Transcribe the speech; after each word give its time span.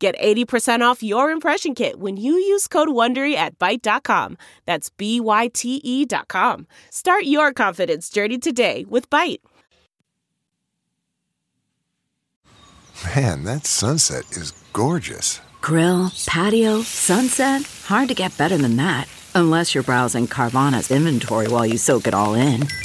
Get 0.00 0.18
80% 0.18 0.80
off 0.80 1.02
your 1.02 1.30
impression 1.30 1.74
kit 1.74 2.00
when 2.00 2.16
you 2.16 2.32
use 2.32 2.66
code 2.66 2.88
WONDERY 2.88 3.34
at 3.34 3.58
Byte.com. 3.58 4.38
That's 4.64 4.88
B-Y-T-E 4.88 6.06
dot 6.06 6.26
com. 6.28 6.66
Start 6.90 7.24
your 7.24 7.52
confidence 7.52 8.08
journey 8.08 8.38
today 8.38 8.86
with 8.88 9.10
Byte. 9.10 9.40
Man, 13.14 13.44
that 13.44 13.66
sunset 13.66 14.24
is 14.32 14.52
gorgeous. 14.72 15.40
Grill, 15.60 16.10
patio, 16.26 16.80
sunset. 16.80 17.62
Hard 17.84 18.08
to 18.08 18.14
get 18.14 18.36
better 18.38 18.56
than 18.56 18.76
that. 18.76 19.06
Unless 19.34 19.74
you're 19.74 19.84
browsing 19.84 20.26
Carvana's 20.26 20.90
inventory 20.90 21.48
while 21.48 21.66
you 21.66 21.76
soak 21.76 22.06
it 22.06 22.14
all 22.14 22.34
in. 22.34 22.66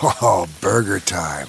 Oh, 0.00 0.46
burger 0.60 1.00
time. 1.00 1.48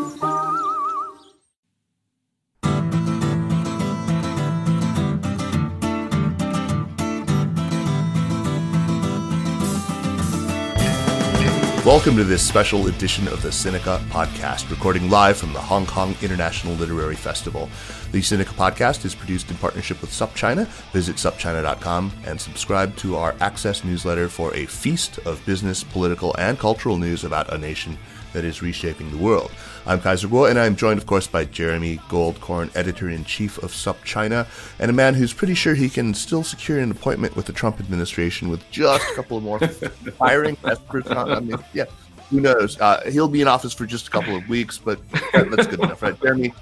Welcome 11.83 12.15
to 12.17 12.23
this 12.23 12.47
special 12.47 12.85
edition 12.85 13.27
of 13.27 13.41
the 13.41 13.49
Sinica 13.49 13.97
Podcast, 14.09 14.69
recording 14.69 15.09
live 15.09 15.37
from 15.37 15.51
the 15.51 15.59
Hong 15.59 15.87
Kong 15.87 16.15
International 16.21 16.75
Literary 16.75 17.15
Festival. 17.15 17.71
The 18.11 18.21
Sinica 18.21 18.53
Podcast 18.53 19.03
is 19.03 19.15
produced 19.15 19.49
in 19.49 19.57
partnership 19.57 19.99
with 19.99 20.11
SupChina. 20.11 20.67
Visit 20.93 21.15
supchina.com 21.15 22.11
and 22.27 22.39
subscribe 22.39 22.95
to 22.97 23.15
our 23.15 23.33
Access 23.39 23.83
newsletter 23.83 24.29
for 24.29 24.53
a 24.53 24.67
feast 24.67 25.17
of 25.25 25.43
business, 25.47 25.83
political, 25.83 26.35
and 26.37 26.59
cultural 26.59 26.97
news 26.97 27.23
about 27.23 27.51
a 27.51 27.57
nation 27.57 27.97
that 28.33 28.43
is 28.43 28.61
reshaping 28.61 29.11
the 29.11 29.17
world. 29.17 29.51
I'm 29.85 29.99
Kaiser 29.99 30.27
Kuo, 30.27 30.49
and 30.49 30.59
I'm 30.59 30.75
joined, 30.75 30.99
of 30.99 31.05
course, 31.05 31.27
by 31.27 31.45
Jeremy 31.45 31.97
Goldkorn, 32.09 32.75
editor 32.75 33.09
in 33.09 33.25
chief 33.25 33.57
of 33.59 33.71
SupChina, 33.71 34.47
and 34.79 34.89
a 34.89 34.93
man 34.93 35.15
who's 35.15 35.33
pretty 35.33 35.55
sure 35.55 35.73
he 35.73 35.89
can 35.89 36.13
still 36.13 36.43
secure 36.43 36.79
an 36.79 36.91
appointment 36.91 37.35
with 37.35 37.45
the 37.45 37.53
Trump 37.53 37.79
administration 37.79 38.49
with 38.49 38.69
just 38.71 39.09
a 39.11 39.15
couple 39.15 39.37
of 39.37 39.43
more 39.43 39.59
firing 40.17 40.57
efforts. 40.63 41.09
I 41.09 41.39
mean, 41.39 41.57
yeah, 41.73 41.85
who 42.31 42.39
knows? 42.39 42.79
Uh, 42.79 43.01
he'll 43.11 43.27
be 43.27 43.41
in 43.41 43.47
office 43.47 43.73
for 43.73 43.85
just 43.85 44.07
a 44.07 44.09
couple 44.09 44.35
of 44.35 44.47
weeks, 44.47 44.77
but 44.77 44.99
that's 45.33 45.67
good 45.67 45.81
enough, 45.81 46.01
right? 46.01 46.19
Jeremy, 46.21 46.53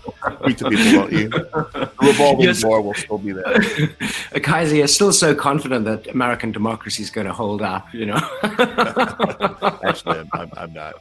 speak 0.41 0.57
to 0.57 0.69
people, 0.69 0.99
won't 0.99 1.13
you? 1.13 1.29
The 1.29 1.91
revolving 2.01 2.45
yes. 2.45 2.61
door 2.61 2.81
will 2.81 2.95
still 2.95 3.19
be 3.19 3.33
there. 3.33 3.59
Kaiser, 4.41 4.75
you're 4.75 4.87
still 4.87 5.13
so 5.13 5.35
confident 5.35 5.85
that 5.85 6.07
American 6.07 6.51
democracy 6.51 7.03
is 7.03 7.11
going 7.11 7.27
to 7.27 7.33
hold 7.33 7.61
up, 7.61 7.93
you 7.93 8.07
know? 8.07 8.19
Actually, 9.83 10.19
I'm, 10.19 10.29
I'm, 10.33 10.51
I'm 10.57 10.73
not 10.73 10.95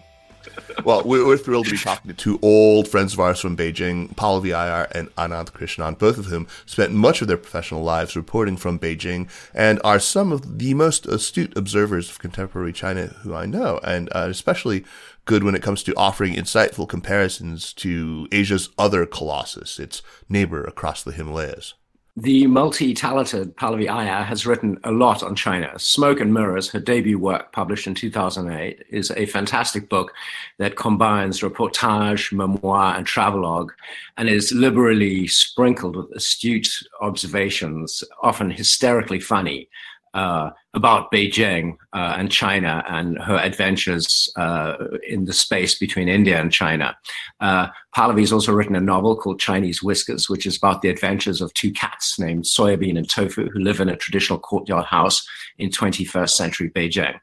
well, 0.84 1.02
we're, 1.04 1.36
thrilled 1.36 1.66
to 1.66 1.72
be 1.72 1.78
talking 1.78 2.08
to 2.08 2.16
two 2.16 2.38
old 2.42 2.88
friends 2.88 3.12
of 3.12 3.20
ours 3.20 3.40
from 3.40 3.56
Beijing, 3.56 4.14
Pallavi 4.14 4.50
Aiyar 4.50 4.90
and 4.92 5.14
Ananth 5.16 5.52
Krishnan, 5.52 5.98
both 5.98 6.18
of 6.18 6.26
whom 6.26 6.46
spent 6.66 6.92
much 6.92 7.22
of 7.22 7.28
their 7.28 7.36
professional 7.36 7.82
lives 7.82 8.16
reporting 8.16 8.56
from 8.56 8.78
Beijing 8.78 9.28
and 9.54 9.80
are 9.84 9.98
some 9.98 10.32
of 10.32 10.58
the 10.58 10.74
most 10.74 11.06
astute 11.06 11.56
observers 11.56 12.10
of 12.10 12.18
contemporary 12.18 12.72
China 12.72 13.06
who 13.22 13.34
I 13.34 13.46
know, 13.46 13.80
and 13.84 14.08
uh, 14.12 14.26
especially 14.30 14.84
good 15.24 15.44
when 15.44 15.54
it 15.54 15.62
comes 15.62 15.82
to 15.82 15.94
offering 15.94 16.34
insightful 16.34 16.88
comparisons 16.88 17.72
to 17.74 18.26
Asia's 18.32 18.70
other 18.78 19.04
colossus, 19.04 19.78
its 19.78 20.02
neighbor 20.28 20.64
across 20.64 21.02
the 21.02 21.12
Himalayas. 21.12 21.74
The 22.20 22.48
multi-talented 22.48 23.56
Pallavi 23.56 23.86
Aiyar 23.86 24.24
has 24.24 24.44
written 24.44 24.80
a 24.82 24.90
lot 24.90 25.22
on 25.22 25.36
China. 25.36 25.78
Smoke 25.78 26.18
and 26.18 26.34
Mirrors, 26.34 26.68
her 26.70 26.80
debut 26.80 27.16
work 27.16 27.52
published 27.52 27.86
in 27.86 27.94
2008, 27.94 28.82
is 28.90 29.12
a 29.12 29.26
fantastic 29.26 29.88
book 29.88 30.12
that 30.58 30.74
combines 30.74 31.42
reportage, 31.42 32.32
memoir, 32.32 32.96
and 32.96 33.06
travelogue 33.06 33.70
and 34.16 34.28
is 34.28 34.50
liberally 34.50 35.28
sprinkled 35.28 35.94
with 35.94 36.10
astute 36.10 36.68
observations, 37.00 38.02
often 38.20 38.50
hysterically 38.50 39.20
funny, 39.20 39.68
uh, 40.12 40.50
about 40.78 41.10
Beijing 41.10 41.76
uh, 41.92 42.14
and 42.16 42.30
China 42.30 42.84
and 42.88 43.18
her 43.18 43.36
adventures 43.36 44.32
uh, 44.36 44.74
in 45.06 45.24
the 45.24 45.32
space 45.32 45.76
between 45.76 46.08
India 46.08 46.40
and 46.40 46.52
China. 46.52 46.96
Uh, 47.40 47.66
has 47.94 48.32
also 48.32 48.52
written 48.52 48.76
a 48.76 48.80
novel 48.80 49.16
called 49.16 49.40
Chinese 49.40 49.82
Whiskers, 49.82 50.30
which 50.30 50.46
is 50.46 50.56
about 50.56 50.80
the 50.80 50.88
adventures 50.88 51.40
of 51.40 51.52
two 51.54 51.72
cats 51.72 52.18
named 52.18 52.44
Soybean 52.44 52.96
and 52.96 53.10
Tofu 53.10 53.48
who 53.48 53.58
live 53.58 53.80
in 53.80 53.88
a 53.88 53.96
traditional 53.96 54.38
courtyard 54.38 54.86
house 54.86 55.26
in 55.58 55.68
21st 55.68 56.30
century 56.30 56.70
Beijing. 56.70 57.18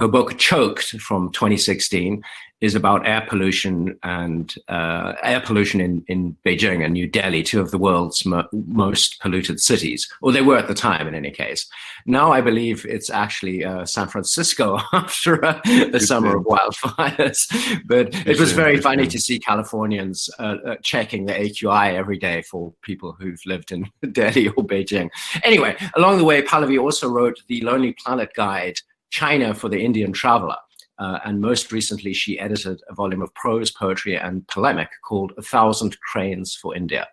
Her 0.00 0.08
book 0.08 0.36
Choked 0.36 0.90
from 1.00 1.30
2016 1.32 2.22
is 2.60 2.74
about 2.74 3.06
air 3.06 3.24
pollution 3.28 3.96
and 4.02 4.54
uh, 4.68 5.14
air 5.22 5.40
pollution 5.40 5.80
in, 5.80 6.04
in 6.08 6.36
Beijing 6.44 6.84
and 6.84 6.92
New 6.92 7.06
Delhi, 7.06 7.42
two 7.42 7.60
of 7.60 7.70
the 7.70 7.78
world's 7.78 8.24
mo- 8.26 8.48
most 8.52 9.20
polluted 9.20 9.60
cities, 9.60 10.08
or 10.22 10.32
they 10.32 10.42
were 10.42 10.56
at 10.56 10.66
the 10.66 10.74
time 10.74 11.06
in 11.06 11.14
any 11.14 11.30
case. 11.30 11.68
Now 12.04 12.32
I 12.32 12.40
believe 12.40 12.84
it's 12.86 13.10
actually 13.10 13.64
uh, 13.64 13.84
San 13.84 14.08
Francisco 14.08 14.80
after 14.92 15.34
a, 15.36 15.60
a 15.92 16.00
summer 16.00 16.36
of 16.36 16.44
wildfires. 16.44 17.46
but 17.86 18.14
it 18.26 18.40
was 18.40 18.52
very 18.52 18.80
funny 18.80 19.06
to 19.06 19.20
see 19.20 19.38
Californians 19.38 20.28
uh, 20.38 20.56
uh 20.66 20.76
checking 20.82 21.26
the 21.26 21.32
AQI 21.32 21.94
every 21.94 22.18
day 22.18 22.42
for 22.42 22.72
people 22.82 23.12
who've 23.12 23.40
lived 23.46 23.70
in 23.70 23.88
Delhi 24.12 24.48
or 24.48 24.64
Beijing. 24.64 25.10
Anyway, 25.44 25.76
along 25.94 26.18
the 26.18 26.24
way, 26.24 26.42
Pallavi 26.42 26.80
also 26.80 27.08
wrote 27.08 27.40
the 27.46 27.60
Lonely 27.60 27.92
Planet 27.92 28.30
Guide, 28.34 28.80
China 29.10 29.54
for 29.54 29.68
the 29.68 29.80
Indian 29.80 30.12
Traveler 30.12 30.56
uh, 30.98 31.20
and 31.24 31.40
most 31.40 31.70
recently, 31.70 32.12
she 32.12 32.38
edited 32.38 32.82
a 32.88 32.94
volume 32.94 33.22
of 33.22 33.32
prose, 33.34 33.70
poetry, 33.70 34.16
and 34.16 34.46
polemic 34.48 34.90
called 35.04 35.32
A 35.38 35.42
Thousand 35.42 35.98
Cranes 36.00 36.56
for 36.56 36.74
India. 36.74 37.08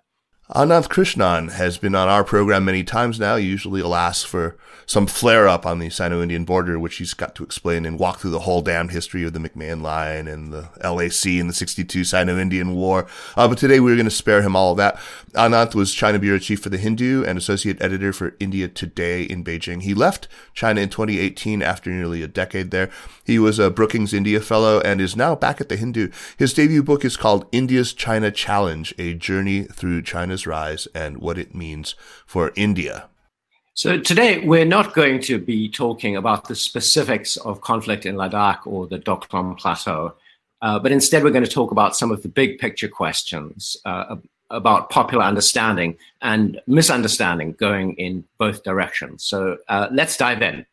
Ananth 0.52 0.90
Krishnan 0.90 1.54
has 1.54 1.80
been 1.80 1.96
on 1.96 2.08
our 2.08 2.24
program 2.24 2.66
many 2.66 2.84
times 2.84 3.20
now, 3.20 3.36
usually 3.36 3.82
alas 3.82 4.22
for 4.22 4.56
some 4.86 5.08
flare 5.08 5.48
up 5.48 5.66
on 5.66 5.80
the 5.80 5.90
Sino-Indian 5.90 6.46
border, 6.46 6.78
which 6.78 6.98
he's 6.98 7.16
got 7.16 7.34
to 7.34 7.44
explain 7.44 7.84
and 7.84 7.98
walk 7.98 8.20
through 8.20 8.30
the 8.30 8.42
whole 8.42 8.62
damned 8.62 8.92
history 8.92 9.24
of 9.24 9.34
the 9.34 9.40
McMahon 9.40 9.82
Line 9.82 10.28
and 10.28 10.54
the 10.54 10.70
LAC 10.84 11.26
and 11.40 11.50
the 11.50 11.54
62 11.54 12.04
Sino-Indian 12.04 12.76
War. 12.76 13.08
Uh, 13.36 13.48
but 13.48 13.58
today 13.58 13.80
we're 13.80 13.96
going 13.96 14.06
to 14.06 14.12
spare 14.12 14.44
him 14.44 14.56
all 14.56 14.74
of 14.74 14.78
that. 14.78 15.00
Ananth 15.34 15.74
was 15.74 15.94
China 15.94 16.20
Bureau 16.20 16.38
Chief 16.38 16.62
for 16.62 16.70
The 16.70 16.78
Hindu 16.78 17.24
and 17.26 17.40
Associate 17.40 17.82
Editor 17.82 18.14
for 18.14 18.36
India 18.40 18.68
Today 18.68 19.24
in 19.24 19.44
Beijing. 19.44 19.82
He 19.82 19.96
left 19.96 20.28
China 20.54 20.82
in 20.82 20.90
2018 20.90 21.64
after 21.64 21.90
nearly 21.90 22.22
a 22.22 22.28
decade 22.28 22.70
there. 22.70 22.92
He 23.24 23.40
was 23.40 23.58
a 23.58 23.72
Brookings 23.72 24.14
India 24.14 24.40
Fellow 24.40 24.80
and 24.82 25.02
is 25.02 25.16
now 25.16 25.36
back 25.36 25.60
at 25.60 25.70
The 25.70 25.76
Hindu. 25.76 26.12
His 26.38 26.54
debut 26.54 26.84
book 26.84 27.04
is 27.04 27.18
called 27.18 27.48
India's 27.52 27.94
China 27.94 28.30
Challenge, 28.30 28.94
A 29.00 29.16
Journey 29.16 29.64
Through 29.64 30.04
China's 30.04 30.35
Rise 30.44 30.88
and 30.94 31.18
what 31.18 31.38
it 31.38 31.56
means 31.56 31.96
for 32.26 32.52
India. 32.56 33.08
So 33.74 34.00
today 34.00 34.40
we're 34.40 34.66
not 34.66 34.94
going 34.94 35.20
to 35.24 35.38
be 35.38 35.68
talking 35.70 36.16
about 36.16 36.48
the 36.48 36.56
specifics 36.56 37.36
of 37.38 37.60
conflict 37.62 38.06
in 38.06 38.16
Ladakh 38.16 38.66
or 38.66 38.88
the 38.88 39.00
Doklam 39.00 39.58
Plateau, 39.58 40.14
uh, 40.62 40.80
but 40.80 40.92
instead 40.92 41.24
we're 41.24 41.32
going 41.32 41.44
to 41.44 41.52
talk 41.52 41.72
about 41.72 41.96
some 41.96 42.10
of 42.10 42.24
the 42.24 42.30
big 42.30 42.58
picture 42.58 42.88
questions 42.88 43.76
uh, 43.86 44.16
about 44.50 44.90
popular 44.90 45.26
understanding 45.26 45.98
and 46.22 46.62
misunderstanding 46.68 47.52
going 47.54 47.94
in 47.96 48.24
both 48.38 48.64
directions. 48.64 49.26
So 49.26 49.58
uh, 49.68 49.90
let's 49.92 50.16
dive 50.18 50.42
in. 50.42 50.66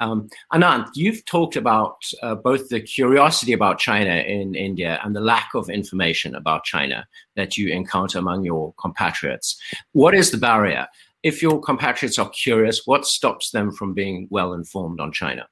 Um, 0.00 0.28
Ananth, 0.52 0.90
you've 0.94 1.24
talked 1.26 1.56
about 1.56 2.02
uh, 2.22 2.34
both 2.34 2.68
the 2.68 2.80
curiosity 2.80 3.52
about 3.52 3.78
China 3.78 4.16
in 4.16 4.54
India 4.54 4.98
and 5.04 5.14
the 5.14 5.20
lack 5.20 5.50
of 5.54 5.68
information 5.68 6.34
about 6.34 6.64
China 6.64 7.06
that 7.36 7.56
you 7.56 7.68
encounter 7.68 8.18
among 8.18 8.44
your 8.44 8.74
compatriots. 8.78 9.60
What 9.92 10.14
is 10.14 10.30
the 10.30 10.38
barrier? 10.38 10.88
If 11.22 11.42
your 11.42 11.60
compatriots 11.60 12.18
are 12.18 12.30
curious, 12.30 12.86
what 12.86 13.04
stops 13.04 13.50
them 13.50 13.70
from 13.70 13.92
being 13.92 14.26
well 14.30 14.54
informed 14.54 15.00
on 15.00 15.12
China? 15.12 15.46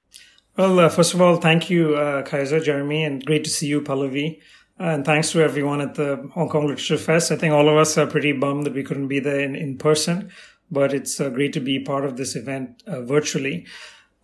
Well, 0.57 0.81
uh, 0.81 0.89
first 0.89 1.15
of 1.15 1.21
all, 1.21 1.37
thank 1.37 1.71
you, 1.71 1.95
uh, 1.95 2.23
Kaiser, 2.23 2.59
Jeremy, 2.59 3.05
and 3.05 3.25
great 3.25 3.45
to 3.45 3.51
see 3.51 3.67
you, 3.67 3.83
Pallavi. 3.83 4.41
And 4.79 5.05
thanks 5.05 5.33
to 5.33 5.43
everyone 5.43 5.81
at 5.81 5.95
the 5.97 6.29
Hong 6.33 6.49
Kong 6.49 6.63
Literature 6.67 6.99
Fest. 6.99 7.31
I 7.31 7.37
think 7.37 7.53
all 7.53 7.69
of 7.69 7.77
us 7.77 7.99
are 7.99 8.07
pretty 8.07 8.33
bummed 8.33 8.65
that 8.65 8.75
we 8.75 8.83
couldn't 8.83 9.09
be 9.09 9.21
there 9.21 9.41
in, 9.41 9.55
in 9.55 9.77
person. 9.77 10.31
but 10.71 10.93
it's 10.93 11.21
uh, 11.21 11.29
great 11.31 11.53
to 11.55 11.61
be 11.61 11.79
part 11.79 12.05
of 12.05 12.17
this 12.17 12.37
event 12.37 12.83
uh, 12.87 13.03
virtually. 13.03 13.67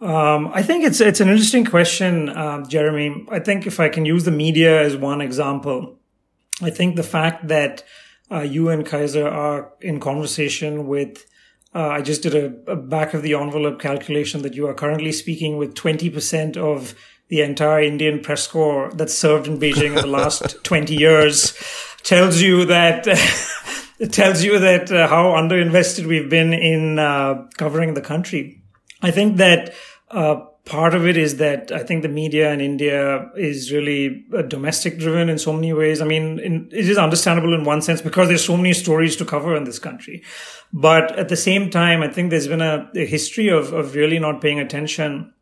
Um, 0.05 0.51
I 0.53 0.63
think 0.63 0.85
it's 0.85 1.01
it's 1.01 1.21
an 1.21 1.31
interesting 1.31 1.65
question, 1.65 2.29
uh, 2.29 2.63
Jeremy. 2.67 3.27
I 3.31 3.39
think 3.39 3.67
if 3.67 3.81
I 3.81 3.89
can 3.89 4.05
use 4.05 4.25
the 4.25 4.31
media 4.31 4.83
as 4.83 4.95
one 4.97 5.23
example, 5.23 5.99
I 6.61 6.69
think 6.69 6.97
the 6.97 7.03
fact 7.03 7.49
that 7.49 7.85
uh, 8.31 8.41
you 8.41 8.69
and 8.69 8.85
Kaiser 8.85 9.27
are 9.27 9.73
in 9.81 10.01
conversation 10.01 10.87
with 10.89 11.25
uh, 11.75 11.89
I 11.89 12.03
just 12.03 12.23
did 12.23 12.35
a, 12.35 12.73
a, 12.73 12.77
back 12.77 13.15
of 13.15 13.23
the 13.23 13.33
envelope 13.33 13.81
calculation 13.81 14.43
that 14.43 14.55
you 14.55 14.67
are 14.67 14.75
currently 14.75 15.11
speaking 15.11 15.57
with 15.57 15.75
20% 15.75 16.57
of 16.57 16.95
the 17.29 17.41
entire 17.41 17.83
Indian 17.83 18.21
press 18.21 18.47
corps 18.47 18.93
that's 18.95 19.15
served 19.15 19.49
in 19.49 19.59
Beijing 19.59 19.87
in 19.87 19.95
the 19.95 20.07
last 20.21 20.63
20 20.65 20.95
years 20.95 21.57
tells 22.03 22.43
you 22.43 22.67
that 22.67 23.09
it 23.99 24.13
tells 24.13 24.45
you 24.45 24.59
that 24.59 24.93
uh, 24.93 25.09
how 25.09 25.33
underinvested 25.33 26.05
we've 26.05 26.29
been 26.29 26.53
in 26.53 26.99
uh, 26.99 27.47
covering 27.57 27.95
the 27.95 28.03
country. 28.03 28.63
I 29.03 29.11
think 29.11 29.39
that 29.39 29.75
uh, 30.15 30.45
part 30.65 30.95
of 30.95 31.07
it 31.07 31.17
is 31.17 31.37
that 31.37 31.71
I 31.73 31.83
think 31.83 32.03
the 32.03 32.09
media 32.09 32.53
in 32.53 32.61
India 32.61 33.31
is 33.37 33.73
really 33.73 34.25
uh, 34.33 34.43
domestic 34.43 34.99
driven 34.99 35.29
in 35.29 35.39
so 35.39 35.53
many 35.53 35.73
ways. 35.73 36.01
I 36.01 36.05
mean, 36.07 36.39
in, 36.39 36.69
it 36.73 36.89
is 36.89 36.97
understandable 36.97 37.53
in 37.53 37.65
one 37.65 37.83
sense 37.83 38.01
because 38.01 38.29
there's 38.29 38.45
so 38.45 38.57
many 38.57 38.73
stories 38.73 39.17
to 39.17 39.25
cover 39.25 39.55
in 39.55 39.65
this 39.65 39.79
country. 39.79 40.23
But 40.73 41.19
at 41.19 41.29
the 41.29 41.37
same 41.37 41.69
time, 41.71 42.03
I 42.03 42.09
think 42.09 42.31
there's 42.31 42.49
been 42.49 42.63
a, 42.63 42.91
a 42.95 43.05
history 43.05 43.49
of, 43.49 43.73
of 43.73 43.95
really 43.95 44.19
not 44.19 44.41
paying 44.41 44.61
attention 44.61 45.35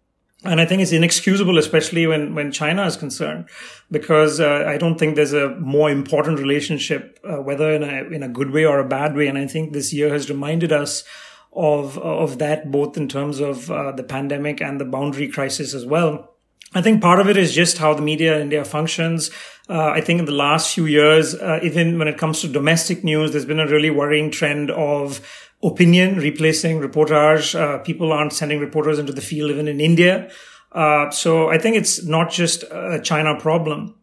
and 0.44 0.60
I 0.60 0.66
think 0.66 0.82
it's 0.82 0.92
inexcusable, 0.92 1.56
especially 1.56 2.06
when, 2.06 2.34
when 2.34 2.50
China 2.50 2.84
is 2.84 2.96
concerned, 2.96 3.48
because 3.90 4.40
uh, 4.40 4.64
I 4.66 4.76
don't 4.76 4.98
think 4.98 5.14
there's 5.14 5.32
a 5.32 5.50
more 5.50 5.88
important 5.88 6.40
relationship, 6.40 7.20
uh, 7.22 7.36
whether 7.36 7.70
in 7.72 7.84
a, 7.84 8.12
in 8.12 8.22
a 8.24 8.28
good 8.28 8.50
way 8.50 8.64
or 8.64 8.80
a 8.80 8.88
bad 8.88 9.14
way. 9.14 9.28
And 9.28 9.38
I 9.38 9.46
think 9.46 9.72
this 9.72 9.92
year 9.92 10.12
has 10.12 10.28
reminded 10.28 10.72
us 10.72 11.04
of, 11.52 11.98
of 11.98 12.38
that, 12.38 12.70
both 12.70 12.96
in 12.96 13.08
terms 13.08 13.40
of 13.40 13.70
uh, 13.70 13.92
the 13.92 14.02
pandemic 14.02 14.60
and 14.60 14.80
the 14.80 14.84
boundary 14.84 15.28
crisis 15.28 15.74
as 15.74 15.84
well. 15.84 16.30
I 16.74 16.80
think 16.80 17.02
part 17.02 17.20
of 17.20 17.28
it 17.28 17.36
is 17.36 17.54
just 17.54 17.78
how 17.78 17.92
the 17.92 18.00
media 18.02 18.36
in 18.36 18.42
India 18.42 18.64
functions. 18.64 19.30
Uh, 19.68 19.88
I 19.88 20.00
think 20.00 20.20
in 20.20 20.24
the 20.24 20.32
last 20.32 20.74
few 20.74 20.86
years, 20.86 21.34
uh, 21.34 21.60
even 21.62 21.98
when 21.98 22.08
it 22.08 22.16
comes 22.16 22.40
to 22.40 22.48
domestic 22.48 23.04
news, 23.04 23.32
there's 23.32 23.44
been 23.44 23.60
a 23.60 23.66
really 23.66 23.90
worrying 23.90 24.30
trend 24.30 24.70
of 24.70 25.20
opinion 25.62 26.16
replacing 26.16 26.80
reportage. 26.80 27.54
Uh, 27.58 27.78
people 27.78 28.12
aren't 28.12 28.32
sending 28.32 28.58
reporters 28.58 28.98
into 28.98 29.12
the 29.12 29.20
field 29.20 29.50
even 29.50 29.68
in 29.68 29.80
India. 29.80 30.30
Uh, 30.72 31.10
so 31.10 31.48
I 31.48 31.58
think 31.58 31.76
it's 31.76 32.02
not 32.04 32.30
just 32.30 32.62
a 32.64 33.00
China 33.02 33.38
problem. 33.38 33.94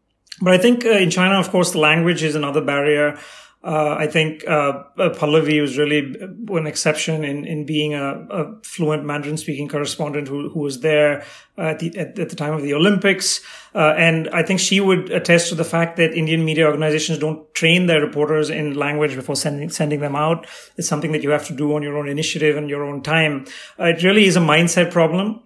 But 0.41 0.53
I 0.53 0.57
think 0.57 0.85
uh, 0.85 0.91
in 0.91 1.09
China, 1.09 1.39
of 1.39 1.49
course, 1.49 1.71
the 1.71 1.79
language 1.79 2.23
is 2.23 2.35
another 2.35 2.61
barrier. 2.61 3.17
Uh, 3.61 3.95
I 3.99 4.07
think 4.07 4.47
uh, 4.47 4.83
uh, 4.97 5.09
Pallavi 5.09 5.59
was 5.59 5.77
really 5.77 6.15
an 6.19 6.65
exception 6.65 7.25
in, 7.25 7.43
in 7.45 7.65
being 7.65 7.93
a, 7.93 8.25
a 8.29 8.61
fluent 8.63 9.03
Mandarin 9.03 9.35
speaking 9.35 9.67
correspondent 9.67 10.29
who, 10.29 10.49
who 10.49 10.61
was 10.61 10.79
there 10.79 11.25
at 11.57 11.79
the, 11.79 11.97
at, 11.97 12.17
at 12.17 12.29
the 12.29 12.37
time 12.37 12.53
of 12.53 12.61
the 12.61 12.73
Olympics. 12.73 13.41
Uh, 13.75 13.93
and 13.97 14.29
I 14.29 14.43
think 14.43 14.61
she 14.61 14.79
would 14.79 15.11
attest 15.11 15.49
to 15.49 15.55
the 15.55 15.65
fact 15.65 15.97
that 15.97 16.13
Indian 16.13 16.45
media 16.45 16.67
organizations 16.67 17.19
don't 17.19 17.53
train 17.53 17.87
their 17.87 17.99
reporters 17.99 18.49
in 18.49 18.75
language 18.75 19.13
before 19.13 19.35
sending, 19.35 19.69
sending 19.69 19.99
them 19.99 20.15
out. 20.15 20.47
It's 20.77 20.87
something 20.87 21.11
that 21.11 21.23
you 21.23 21.31
have 21.31 21.45
to 21.47 21.53
do 21.53 21.75
on 21.75 21.83
your 21.83 21.97
own 21.97 22.07
initiative 22.07 22.55
and 22.55 22.69
your 22.69 22.85
own 22.85 23.03
time. 23.03 23.45
Uh, 23.77 23.87
it 23.87 24.03
really 24.03 24.23
is 24.23 24.37
a 24.37 24.41
mindset 24.41 24.89
problem. 24.89 25.43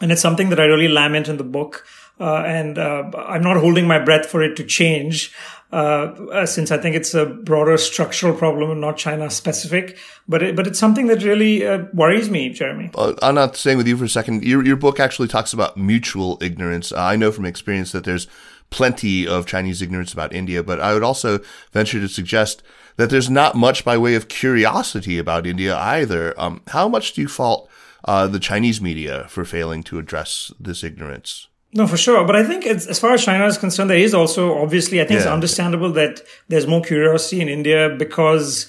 And 0.00 0.10
it's 0.10 0.20
something 0.20 0.48
that 0.48 0.58
I 0.58 0.64
really 0.64 0.88
lament 0.88 1.28
in 1.28 1.36
the 1.36 1.44
book. 1.44 1.86
Uh, 2.18 2.42
and 2.44 2.76
uh, 2.76 3.10
I'm 3.16 3.42
not 3.42 3.56
holding 3.56 3.86
my 3.86 3.98
breath 3.98 4.26
for 4.26 4.42
it 4.42 4.56
to 4.56 4.64
change, 4.64 5.32
uh, 5.72 6.14
uh, 6.32 6.46
since 6.46 6.70
I 6.70 6.76
think 6.76 6.94
it's 6.94 7.14
a 7.14 7.24
broader 7.24 7.78
structural 7.78 8.34
problem 8.34 8.70
and 8.70 8.80
not 8.80 8.98
China 8.98 9.30
specific. 9.30 9.96
But 10.28 10.42
it, 10.42 10.56
but 10.56 10.66
it's 10.66 10.78
something 10.78 11.06
that 11.06 11.22
really 11.22 11.66
uh, 11.66 11.84
worries 11.94 12.28
me, 12.28 12.50
Jeremy. 12.50 12.90
I'm 13.22 13.34
not 13.34 13.56
staying 13.56 13.78
with 13.78 13.88
you 13.88 13.96
for 13.96 14.04
a 14.04 14.08
second. 14.08 14.44
Your 14.44 14.64
your 14.64 14.76
book 14.76 15.00
actually 15.00 15.28
talks 15.28 15.52
about 15.52 15.76
mutual 15.76 16.38
ignorance. 16.42 16.92
I 16.92 17.16
know 17.16 17.32
from 17.32 17.46
experience 17.46 17.92
that 17.92 18.04
there's 18.04 18.26
plenty 18.68 19.26
of 19.26 19.46
Chinese 19.46 19.80
ignorance 19.82 20.12
about 20.12 20.34
India, 20.34 20.62
but 20.62 20.80
I 20.80 20.92
would 20.94 21.02
also 21.02 21.40
venture 21.72 22.00
to 22.00 22.08
suggest 22.08 22.62
that 22.96 23.10
there's 23.10 23.30
not 23.30 23.54
much 23.54 23.84
by 23.84 23.96
way 23.96 24.14
of 24.14 24.28
curiosity 24.28 25.18
about 25.18 25.46
India 25.46 25.76
either. 25.76 26.38
Um, 26.38 26.62
how 26.68 26.88
much 26.88 27.14
do 27.14 27.22
you 27.22 27.28
fault 27.28 27.70
uh, 28.04 28.26
the 28.26 28.40
Chinese 28.40 28.80
media 28.80 29.26
for 29.28 29.44
failing 29.44 29.82
to 29.84 29.98
address 29.98 30.52
this 30.60 30.84
ignorance? 30.84 31.48
No, 31.74 31.86
for 31.86 31.96
sure. 31.96 32.24
But 32.26 32.36
I 32.36 32.44
think 32.44 32.66
as 32.66 32.98
far 32.98 33.14
as 33.14 33.24
China 33.24 33.46
is 33.46 33.56
concerned, 33.56 33.88
there 33.88 33.98
is 33.98 34.12
also 34.12 34.58
obviously, 34.58 35.00
I 35.00 35.04
think 35.04 35.20
yeah. 35.20 35.24
it's 35.24 35.26
understandable 35.26 35.90
that 35.92 36.20
there's 36.48 36.66
more 36.66 36.82
curiosity 36.82 37.40
in 37.40 37.48
India 37.48 37.88
because 37.88 38.68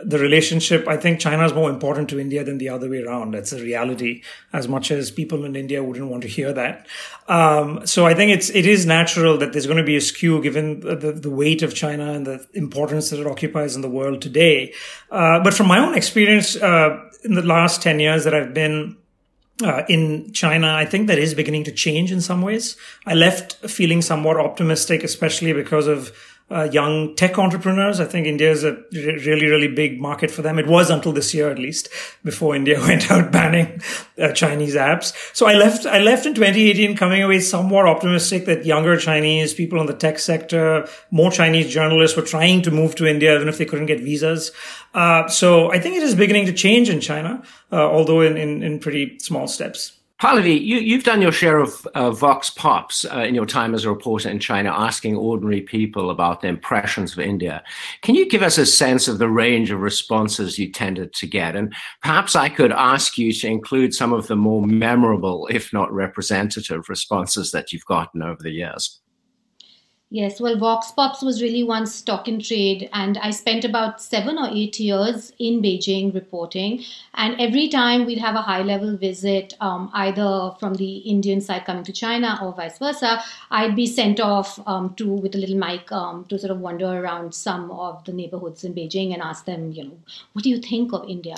the 0.00 0.18
relationship, 0.20 0.86
I 0.86 0.96
think 0.96 1.18
China 1.18 1.44
is 1.44 1.52
more 1.52 1.68
important 1.68 2.08
to 2.10 2.20
India 2.20 2.44
than 2.44 2.58
the 2.58 2.68
other 2.68 2.88
way 2.88 3.02
around. 3.02 3.34
That's 3.34 3.52
a 3.52 3.60
reality, 3.60 4.22
as 4.52 4.68
much 4.68 4.92
as 4.92 5.10
people 5.10 5.44
in 5.44 5.56
India 5.56 5.82
wouldn't 5.82 6.08
want 6.08 6.22
to 6.22 6.28
hear 6.28 6.52
that. 6.52 6.86
Um, 7.26 7.84
so 7.84 8.06
I 8.06 8.14
think 8.14 8.30
it's, 8.30 8.50
it 8.50 8.64
is 8.64 8.86
natural 8.86 9.36
that 9.38 9.52
there's 9.52 9.66
going 9.66 9.78
to 9.78 9.84
be 9.84 9.96
a 9.96 10.00
skew 10.00 10.40
given 10.40 10.78
the, 10.80 11.12
the 11.12 11.30
weight 11.30 11.62
of 11.62 11.74
China 11.74 12.12
and 12.12 12.24
the 12.24 12.46
importance 12.54 13.10
that 13.10 13.18
it 13.18 13.26
occupies 13.26 13.74
in 13.74 13.82
the 13.82 13.90
world 13.90 14.22
today. 14.22 14.72
Uh, 15.10 15.42
but 15.42 15.52
from 15.52 15.66
my 15.66 15.80
own 15.80 15.96
experience, 15.96 16.54
uh, 16.54 17.04
in 17.24 17.34
the 17.34 17.42
last 17.42 17.82
10 17.82 17.98
years 17.98 18.22
that 18.22 18.34
I've 18.34 18.54
been 18.54 18.96
uh, 19.62 19.82
in 19.88 20.32
China, 20.32 20.72
I 20.74 20.84
think 20.84 21.08
that 21.08 21.18
is 21.18 21.34
beginning 21.34 21.64
to 21.64 21.72
change 21.72 22.12
in 22.12 22.20
some 22.20 22.42
ways. 22.42 22.76
I 23.06 23.14
left 23.14 23.54
feeling 23.68 24.02
somewhat 24.02 24.36
optimistic, 24.36 25.02
especially 25.02 25.52
because 25.52 25.86
of 25.86 26.12
uh, 26.50 26.68
young 26.72 27.14
tech 27.14 27.38
entrepreneurs. 27.38 28.00
I 28.00 28.06
think 28.06 28.26
India 28.26 28.50
is 28.50 28.64
a 28.64 28.82
really, 28.92 29.46
really 29.46 29.68
big 29.68 30.00
market 30.00 30.30
for 30.30 30.40
them. 30.40 30.58
It 30.58 30.66
was 30.66 30.88
until 30.88 31.12
this 31.12 31.34
year, 31.34 31.50
at 31.50 31.58
least, 31.58 31.88
before 32.24 32.56
India 32.56 32.80
went 32.88 33.10
out 33.10 33.30
banning 33.30 33.82
uh, 34.18 34.32
Chinese 34.32 34.74
apps. 34.74 35.12
So 35.34 35.46
I 35.46 35.54
left, 35.54 35.84
I 35.84 35.98
left 35.98 36.24
in 36.24 36.34
2018 36.34 36.96
coming 36.96 37.22
away 37.22 37.40
somewhat 37.40 37.86
optimistic 37.86 38.46
that 38.46 38.64
younger 38.64 38.96
Chinese 38.96 39.52
people 39.52 39.80
in 39.80 39.86
the 39.86 39.94
tech 39.94 40.18
sector, 40.18 40.88
more 41.10 41.30
Chinese 41.30 41.72
journalists 41.72 42.16
were 42.16 42.22
trying 42.22 42.62
to 42.62 42.70
move 42.70 42.94
to 42.94 43.06
India, 43.06 43.34
even 43.34 43.48
if 43.48 43.58
they 43.58 43.66
couldn't 43.66 43.86
get 43.86 44.00
visas. 44.00 44.50
Uh, 44.94 45.28
so 45.28 45.70
I 45.70 45.78
think 45.78 45.96
it 45.96 46.02
is 46.02 46.14
beginning 46.14 46.46
to 46.46 46.52
change 46.52 46.88
in 46.88 47.00
China, 47.00 47.42
uh, 47.70 47.76
although 47.76 48.22
in, 48.22 48.36
in, 48.38 48.62
in 48.62 48.78
pretty 48.78 49.18
small 49.18 49.46
steps. 49.46 49.97
Pallavi, 50.20 50.60
you, 50.60 50.96
have 50.96 51.04
done 51.04 51.22
your 51.22 51.30
share 51.30 51.58
of 51.58 51.86
uh, 51.94 52.10
Vox 52.10 52.50
Pops 52.50 53.04
uh, 53.04 53.20
in 53.20 53.36
your 53.36 53.46
time 53.46 53.72
as 53.72 53.84
a 53.84 53.88
reporter 53.88 54.28
in 54.28 54.40
China, 54.40 54.70
asking 54.70 55.16
ordinary 55.16 55.60
people 55.60 56.10
about 56.10 56.40
their 56.40 56.50
impressions 56.50 57.12
of 57.12 57.20
India. 57.20 57.62
Can 58.02 58.16
you 58.16 58.28
give 58.28 58.42
us 58.42 58.58
a 58.58 58.66
sense 58.66 59.06
of 59.06 59.18
the 59.18 59.28
range 59.28 59.70
of 59.70 59.80
responses 59.80 60.58
you 60.58 60.72
tended 60.72 61.12
to 61.14 61.26
get? 61.28 61.54
And 61.54 61.72
perhaps 62.02 62.34
I 62.34 62.48
could 62.48 62.72
ask 62.72 63.16
you 63.16 63.32
to 63.32 63.46
include 63.46 63.94
some 63.94 64.12
of 64.12 64.26
the 64.26 64.34
more 64.34 64.66
memorable, 64.66 65.46
if 65.52 65.72
not 65.72 65.92
representative, 65.92 66.88
responses 66.88 67.52
that 67.52 67.72
you've 67.72 67.86
gotten 67.86 68.20
over 68.20 68.42
the 68.42 68.50
years. 68.50 69.00
Yes, 70.10 70.40
well, 70.40 70.56
Vox 70.56 70.90
Pops 70.90 71.20
was 71.20 71.42
really 71.42 71.62
one 71.62 71.86
stock 71.86 72.28
in 72.28 72.40
trade, 72.40 72.88
and 72.94 73.18
I 73.18 73.30
spent 73.30 73.66
about 73.66 74.00
seven 74.00 74.38
or 74.38 74.48
eight 74.48 74.80
years 74.80 75.34
in 75.38 75.60
Beijing 75.60 76.14
reporting. 76.14 76.82
And 77.12 77.38
every 77.38 77.68
time 77.68 78.06
we'd 78.06 78.16
have 78.16 78.34
a 78.34 78.40
high 78.40 78.62
level 78.62 78.96
visit, 78.96 79.52
um, 79.60 79.90
either 79.92 80.54
from 80.58 80.76
the 80.76 80.96
Indian 81.00 81.42
side 81.42 81.66
coming 81.66 81.84
to 81.84 81.92
China 81.92 82.38
or 82.40 82.54
vice 82.54 82.78
versa, 82.78 83.22
I'd 83.50 83.76
be 83.76 83.84
sent 83.84 84.18
off 84.18 84.58
um, 84.66 84.94
to 84.94 85.06
with 85.06 85.34
a 85.34 85.38
little 85.38 85.58
mic 85.58 85.92
um, 85.92 86.24
to 86.30 86.38
sort 86.38 86.52
of 86.52 86.60
wander 86.60 86.86
around 86.86 87.34
some 87.34 87.70
of 87.70 88.02
the 88.06 88.14
neighborhoods 88.14 88.64
in 88.64 88.72
Beijing 88.72 89.12
and 89.12 89.20
ask 89.20 89.44
them, 89.44 89.72
you 89.72 89.84
know, 89.84 89.98
what 90.32 90.42
do 90.42 90.48
you 90.48 90.58
think 90.58 90.94
of 90.94 91.06
India? 91.06 91.36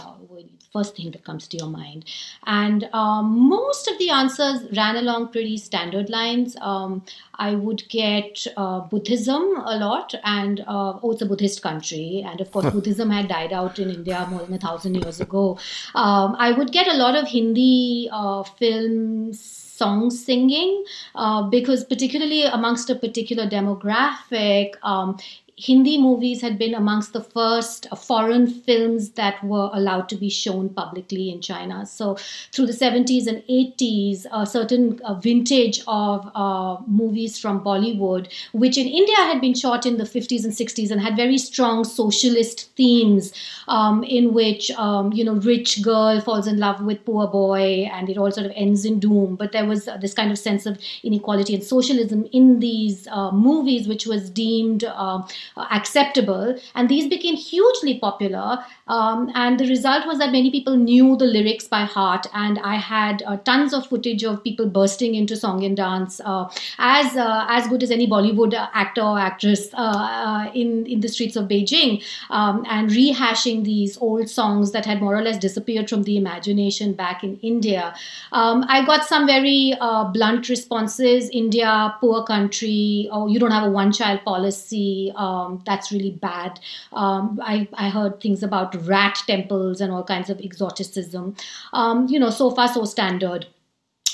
First 0.72 0.94
thing 0.96 1.10
that 1.10 1.24
comes 1.24 1.48
to 1.48 1.56
your 1.56 1.66
mind, 1.66 2.04
and 2.46 2.88
um, 2.92 3.48
most 3.48 3.88
of 3.88 3.98
the 3.98 4.10
answers 4.10 4.62
ran 4.76 4.94
along 4.94 5.32
pretty 5.32 5.56
standard 5.56 6.08
lines. 6.08 6.56
I 7.40 7.54
would 7.54 7.88
get 7.88 8.46
uh, 8.56 8.80
Buddhism 8.80 9.42
a 9.64 9.76
lot, 9.78 10.14
and 10.24 10.60
uh, 10.60 10.98
oh, 11.02 11.12
it's 11.12 11.22
a 11.22 11.26
Buddhist 11.26 11.62
country, 11.62 12.24
and 12.26 12.40
of 12.40 12.50
course, 12.52 12.70
Buddhism 12.70 13.10
had 13.10 13.28
died 13.28 13.52
out 13.52 13.78
in 13.78 13.90
India 13.90 14.26
more 14.30 14.40
than 14.40 14.54
a 14.54 14.58
thousand 14.58 14.96
years 14.96 15.20
ago. 15.20 15.58
Um, 15.94 16.36
I 16.38 16.52
would 16.52 16.70
get 16.70 16.86
a 16.86 16.96
lot 16.96 17.16
of 17.16 17.26
Hindi 17.28 18.10
uh, 18.12 18.42
films 18.42 19.66
song 19.80 20.10
singing 20.10 20.84
uh, 21.14 21.42
because 21.48 21.84
particularly 21.84 22.42
amongst 22.42 22.90
a 22.90 22.94
particular 22.94 23.46
demographic 23.48 24.74
um, 24.82 25.16
Hindi 25.60 25.98
movies 25.98 26.40
had 26.40 26.58
been 26.58 26.74
amongst 26.74 27.12
the 27.12 27.20
first 27.20 27.86
foreign 27.96 28.46
films 28.46 29.10
that 29.10 29.44
were 29.44 29.68
allowed 29.74 30.08
to 30.08 30.16
be 30.16 30.30
shown 30.30 30.70
publicly 30.70 31.28
in 31.30 31.42
China. 31.42 31.84
So, 31.84 32.16
through 32.52 32.66
the 32.66 32.72
70s 32.72 33.26
and 33.26 33.42
80s, 33.42 34.24
a 34.32 34.46
certain 34.46 35.00
vintage 35.20 35.82
of 35.86 36.30
uh, 36.34 36.78
movies 36.86 37.38
from 37.38 37.62
Bollywood, 37.62 38.32
which 38.52 38.78
in 38.78 38.86
India 38.86 39.16
had 39.16 39.42
been 39.42 39.54
shot 39.54 39.84
in 39.84 39.98
the 39.98 40.04
50s 40.04 40.44
and 40.44 40.52
60s 40.54 40.90
and 40.90 41.00
had 41.00 41.14
very 41.14 41.36
strong 41.36 41.84
socialist 41.84 42.74
themes, 42.76 43.32
um, 43.68 44.02
in 44.04 44.32
which, 44.32 44.70
um, 44.72 45.12
you 45.12 45.24
know, 45.24 45.34
rich 45.34 45.82
girl 45.82 46.20
falls 46.22 46.46
in 46.46 46.58
love 46.58 46.80
with 46.82 47.04
poor 47.04 47.26
boy 47.26 47.86
and 47.92 48.08
it 48.08 48.16
all 48.16 48.30
sort 48.30 48.46
of 48.46 48.52
ends 48.56 48.86
in 48.86 48.98
doom. 48.98 49.36
But 49.36 49.52
there 49.52 49.66
was 49.66 49.88
this 50.00 50.14
kind 50.14 50.30
of 50.30 50.38
sense 50.38 50.64
of 50.64 50.78
inequality 51.02 51.54
and 51.54 51.62
socialism 51.62 52.26
in 52.32 52.60
these 52.60 53.06
uh, 53.08 53.30
movies, 53.30 53.86
which 53.86 54.06
was 54.06 54.30
deemed 54.30 54.84
uh, 54.84 55.22
uh, 55.56 55.66
acceptable. 55.70 56.56
And 56.74 56.88
these 56.88 57.08
became 57.08 57.36
hugely 57.36 57.98
popular. 57.98 58.58
Um, 58.88 59.30
and 59.34 59.58
the 59.58 59.66
result 59.66 60.06
was 60.06 60.18
that 60.18 60.32
many 60.32 60.50
people 60.50 60.76
knew 60.76 61.16
the 61.16 61.24
lyrics 61.24 61.68
by 61.68 61.84
heart. 61.84 62.26
And 62.34 62.58
I 62.60 62.76
had 62.76 63.22
uh, 63.26 63.36
tons 63.38 63.72
of 63.72 63.86
footage 63.86 64.24
of 64.24 64.42
people 64.42 64.66
bursting 64.66 65.14
into 65.14 65.36
song 65.36 65.64
and 65.64 65.76
dance, 65.76 66.20
uh, 66.24 66.50
as 66.78 67.16
uh, 67.16 67.46
as 67.48 67.68
good 67.68 67.82
as 67.82 67.90
any 67.90 68.06
Bollywood 68.06 68.54
actor 68.54 69.02
or 69.02 69.18
actress 69.18 69.68
uh, 69.74 70.50
in 70.54 70.86
in 70.86 71.00
the 71.00 71.08
streets 71.08 71.36
of 71.36 71.46
Beijing, 71.46 72.02
um, 72.30 72.64
and 72.68 72.90
rehashing 72.90 73.64
these 73.64 73.98
old 73.98 74.28
songs 74.28 74.72
that 74.72 74.86
had 74.86 75.00
more 75.00 75.16
or 75.16 75.22
less 75.22 75.38
disappeared 75.38 75.88
from 75.88 76.02
the 76.04 76.16
imagination 76.16 76.92
back 76.92 77.24
in 77.24 77.38
India. 77.42 77.94
Um, 78.32 78.64
I 78.68 78.84
got 78.84 79.06
some 79.06 79.26
very 79.26 79.74
blunt 80.12 80.48
responses. 80.48 81.28
India, 81.30 81.94
poor 82.00 82.24
country. 82.24 83.08
Oh, 83.12 83.26
you 83.26 83.38
don't 83.38 83.50
have 83.50 83.64
a 83.64 83.70
one-child 83.70 84.24
policy. 84.24 85.12
Um, 85.40 85.62
that's 85.66 85.92
really 85.92 86.12
bad. 86.12 86.60
Um, 86.92 87.40
I 87.42 87.68
I 87.74 87.88
heard 87.88 88.20
things 88.20 88.42
about 88.42 88.74
rat 88.86 89.22
temples 89.26 89.80
and 89.80 89.92
all 89.92 90.04
kinds 90.04 90.30
of 90.30 90.40
exoticism. 90.40 91.34
Um, 91.72 92.06
you 92.08 92.18
know, 92.18 92.30
so 92.30 92.50
far 92.50 92.68
so 92.68 92.84
standard 92.84 93.46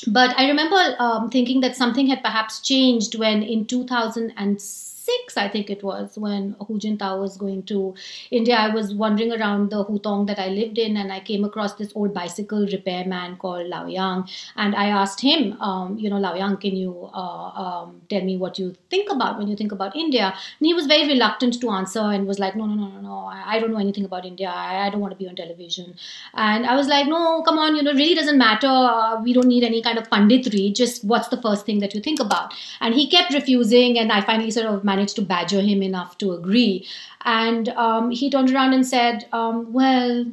but 0.06 0.38
I 0.38 0.48
remember 0.48 0.94
um, 0.98 1.30
thinking 1.30 1.60
that 1.60 1.76
something 1.76 2.06
had 2.06 2.22
perhaps 2.22 2.60
changed 2.60 3.18
when 3.18 3.42
in 3.42 3.64
2006 3.64 4.85
six, 5.06 5.36
I 5.36 5.48
think 5.48 5.70
it 5.70 5.82
was, 5.82 6.18
when 6.18 6.56
Hu 6.66 6.78
Jintao 6.78 7.20
was 7.20 7.36
going 7.36 7.62
to 7.64 7.94
India. 8.30 8.56
I 8.56 8.68
was 8.74 8.94
wandering 8.94 9.32
around 9.32 9.70
the 9.70 9.84
Hutong 9.84 10.26
that 10.26 10.38
I 10.38 10.48
lived 10.48 10.78
in, 10.78 10.96
and 10.96 11.12
I 11.12 11.20
came 11.20 11.44
across 11.44 11.74
this 11.74 11.92
old 11.94 12.14
bicycle 12.14 12.66
repairman 12.66 13.36
called 13.36 13.68
Lao 13.68 13.86
Yang, 13.86 14.28
and 14.56 14.74
I 14.74 14.86
asked 14.88 15.20
him, 15.20 15.60
um, 15.60 15.98
you 15.98 16.10
know, 16.10 16.18
Lao 16.18 16.34
Yang, 16.34 16.56
can 16.58 16.76
you 16.76 17.10
uh, 17.14 17.48
um, 17.64 18.00
tell 18.08 18.22
me 18.22 18.36
what 18.36 18.58
you 18.58 18.74
think 18.90 19.10
about 19.10 19.38
when 19.38 19.48
you 19.48 19.56
think 19.56 19.72
about 19.72 19.96
India? 19.96 20.26
And 20.26 20.66
he 20.66 20.74
was 20.74 20.86
very 20.86 21.08
reluctant 21.08 21.60
to 21.60 21.70
answer 21.70 22.00
and 22.00 22.26
was 22.26 22.38
like, 22.38 22.56
no, 22.56 22.66
no, 22.66 22.74
no, 22.74 22.88
no, 22.88 23.00
no, 23.00 23.16
I, 23.26 23.58
don't 23.58 23.72
know 23.72 23.78
anything 23.78 24.04
about 24.04 24.24
India. 24.24 24.48
I, 24.48 24.86
I, 24.86 24.90
don't 24.90 25.00
want 25.00 25.12
to 25.12 25.18
be 25.18 25.28
on 25.28 25.36
television. 25.36 25.94
And 26.34 26.66
I 26.66 26.74
was 26.76 26.88
like, 26.88 27.06
no, 27.06 27.42
come 27.42 27.58
on, 27.58 27.76
you 27.76 27.82
know, 27.82 27.92
really 27.92 28.14
doesn't 28.14 28.38
matter. 28.38 28.66
Uh, 28.66 29.22
we 29.22 29.32
don't 29.32 29.46
need 29.46 29.64
any 29.64 29.82
kind 29.82 29.98
of 29.98 30.10
panditry. 30.10 30.72
Just 30.72 31.04
what's 31.04 31.28
the 31.28 31.40
first 31.40 31.66
thing 31.66 31.80
that 31.80 31.94
you 31.94 32.00
think 32.00 32.20
about? 32.20 32.54
And 32.80 32.94
he 32.94 33.08
kept 33.08 33.32
refusing, 33.32 33.98
and 33.98 34.12
I 34.12 34.20
finally 34.20 34.50
sort 34.50 34.66
of 34.66 34.84
managed 34.84 34.95
to 35.04 35.22
badger 35.22 35.60
him 35.60 35.82
enough 35.82 36.18
to 36.18 36.32
agree. 36.32 36.86
And 37.24 37.68
um, 37.70 38.10
he 38.10 38.30
turned 38.30 38.50
around 38.50 38.72
and 38.72 38.86
said, 38.86 39.26
um, 39.32 39.72
Well, 39.72 40.26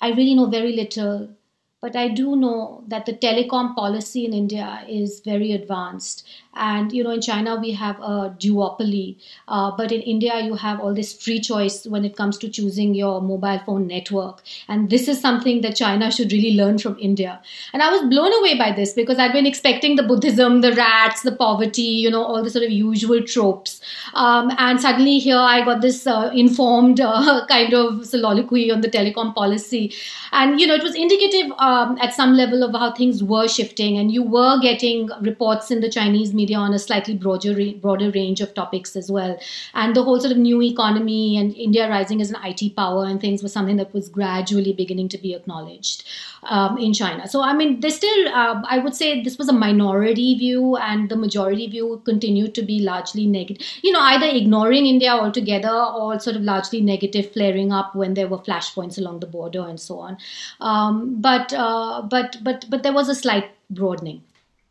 I 0.00 0.10
really 0.10 0.34
know 0.34 0.46
very 0.46 0.72
little, 0.72 1.28
but 1.80 1.96
I 1.96 2.08
do 2.08 2.36
know 2.36 2.84
that 2.88 3.06
the 3.06 3.12
telecom 3.12 3.74
policy 3.74 4.24
in 4.24 4.32
India 4.32 4.84
is 4.88 5.20
very 5.20 5.52
advanced. 5.52 6.26
And 6.54 6.92
you 6.92 7.04
know, 7.04 7.10
in 7.10 7.20
China 7.20 7.56
we 7.56 7.72
have 7.72 7.98
a 8.00 8.34
duopoly, 8.38 9.16
uh, 9.46 9.70
but 9.76 9.92
in 9.92 10.00
India 10.00 10.40
you 10.40 10.54
have 10.54 10.80
all 10.80 10.92
this 10.92 11.12
free 11.12 11.40
choice 11.40 11.86
when 11.86 12.04
it 12.04 12.16
comes 12.16 12.38
to 12.38 12.48
choosing 12.48 12.94
your 12.94 13.20
mobile 13.20 13.60
phone 13.64 13.86
network. 13.86 14.42
And 14.68 14.90
this 14.90 15.06
is 15.06 15.20
something 15.20 15.60
that 15.60 15.76
China 15.76 16.10
should 16.10 16.32
really 16.32 16.56
learn 16.56 16.78
from 16.78 16.98
India. 16.98 17.40
And 17.72 17.82
I 17.82 17.90
was 17.90 18.02
blown 18.08 18.32
away 18.40 18.58
by 18.58 18.72
this 18.72 18.92
because 18.94 19.18
I'd 19.18 19.32
been 19.32 19.46
expecting 19.46 19.94
the 19.94 20.02
Buddhism, 20.02 20.60
the 20.60 20.72
rats, 20.72 21.22
the 21.22 21.32
poverty, 21.32 21.82
you 21.82 22.10
know, 22.10 22.24
all 22.24 22.42
the 22.42 22.50
sort 22.50 22.64
of 22.64 22.70
usual 22.70 23.22
tropes. 23.22 23.80
Um, 24.14 24.50
and 24.58 24.80
suddenly 24.80 25.18
here 25.18 25.38
I 25.38 25.64
got 25.64 25.80
this 25.82 26.06
uh, 26.06 26.30
informed 26.34 27.00
uh, 27.10 27.46
kind 27.46 27.72
of 27.74 28.06
soliloquy 28.06 28.70
on 28.72 28.80
the 28.80 28.88
telecom 28.88 29.34
policy, 29.34 29.92
and 30.32 30.60
you 30.60 30.66
know, 30.66 30.74
it 30.74 30.82
was 30.82 30.94
indicative 30.94 31.52
um, 31.58 31.96
at 32.00 32.14
some 32.14 32.34
level 32.34 32.62
of 32.62 32.72
how 32.72 32.92
things 32.92 33.22
were 33.22 33.46
shifting, 33.48 33.98
and 33.98 34.10
you 34.10 34.22
were 34.22 34.60
getting 34.60 35.08
reports 35.20 35.70
in 35.70 35.80
the 35.80 35.88
Chinese 35.88 36.34
media 36.34 36.49
on 36.54 36.74
a 36.74 36.78
slightly 36.78 37.14
broader 37.14 37.54
broader 37.80 38.10
range 38.10 38.40
of 38.40 38.54
topics 38.54 38.96
as 38.96 39.10
well. 39.10 39.38
And 39.74 39.94
the 39.94 40.02
whole 40.02 40.20
sort 40.20 40.32
of 40.32 40.38
new 40.38 40.62
economy 40.62 41.36
and 41.36 41.54
India 41.54 41.88
rising 41.88 42.20
as 42.20 42.30
an 42.30 42.38
IT 42.44 42.76
power 42.76 43.04
and 43.04 43.20
things 43.20 43.42
was 43.42 43.52
something 43.52 43.76
that 43.76 43.92
was 43.92 44.08
gradually 44.08 44.72
beginning 44.72 45.08
to 45.10 45.18
be 45.18 45.34
acknowledged 45.34 46.04
um, 46.44 46.78
in 46.78 46.92
China. 46.92 47.28
So 47.28 47.42
I 47.42 47.52
mean, 47.52 47.80
there's 47.80 47.96
still 47.96 48.28
uh, 48.28 48.62
I 48.68 48.78
would 48.78 48.94
say 48.94 49.22
this 49.22 49.38
was 49.38 49.48
a 49.48 49.52
minority 49.52 50.34
view, 50.36 50.76
and 50.76 51.08
the 51.08 51.16
majority 51.16 51.66
view 51.66 52.00
continued 52.04 52.54
to 52.54 52.62
be 52.62 52.80
largely 52.80 53.26
negative. 53.26 53.66
You 53.82 53.92
know, 53.92 54.00
either 54.00 54.26
ignoring 54.26 54.86
India 54.86 55.10
altogether 55.10 55.70
or 55.72 56.18
sort 56.18 56.36
of 56.36 56.42
largely 56.42 56.80
negative, 56.80 57.32
flaring 57.32 57.72
up 57.72 57.94
when 57.94 58.14
there 58.14 58.28
were 58.28 58.38
flashpoints 58.38 58.98
along 58.98 59.20
the 59.20 59.26
border 59.26 59.66
and 59.66 59.80
so 59.80 59.98
on. 59.98 60.18
Um, 60.60 61.20
but 61.20 61.52
uh, 61.52 62.02
but 62.02 62.38
but 62.42 62.66
but 62.68 62.82
there 62.82 62.92
was 62.92 63.08
a 63.08 63.14
slight 63.14 63.50
broadening 63.70 64.22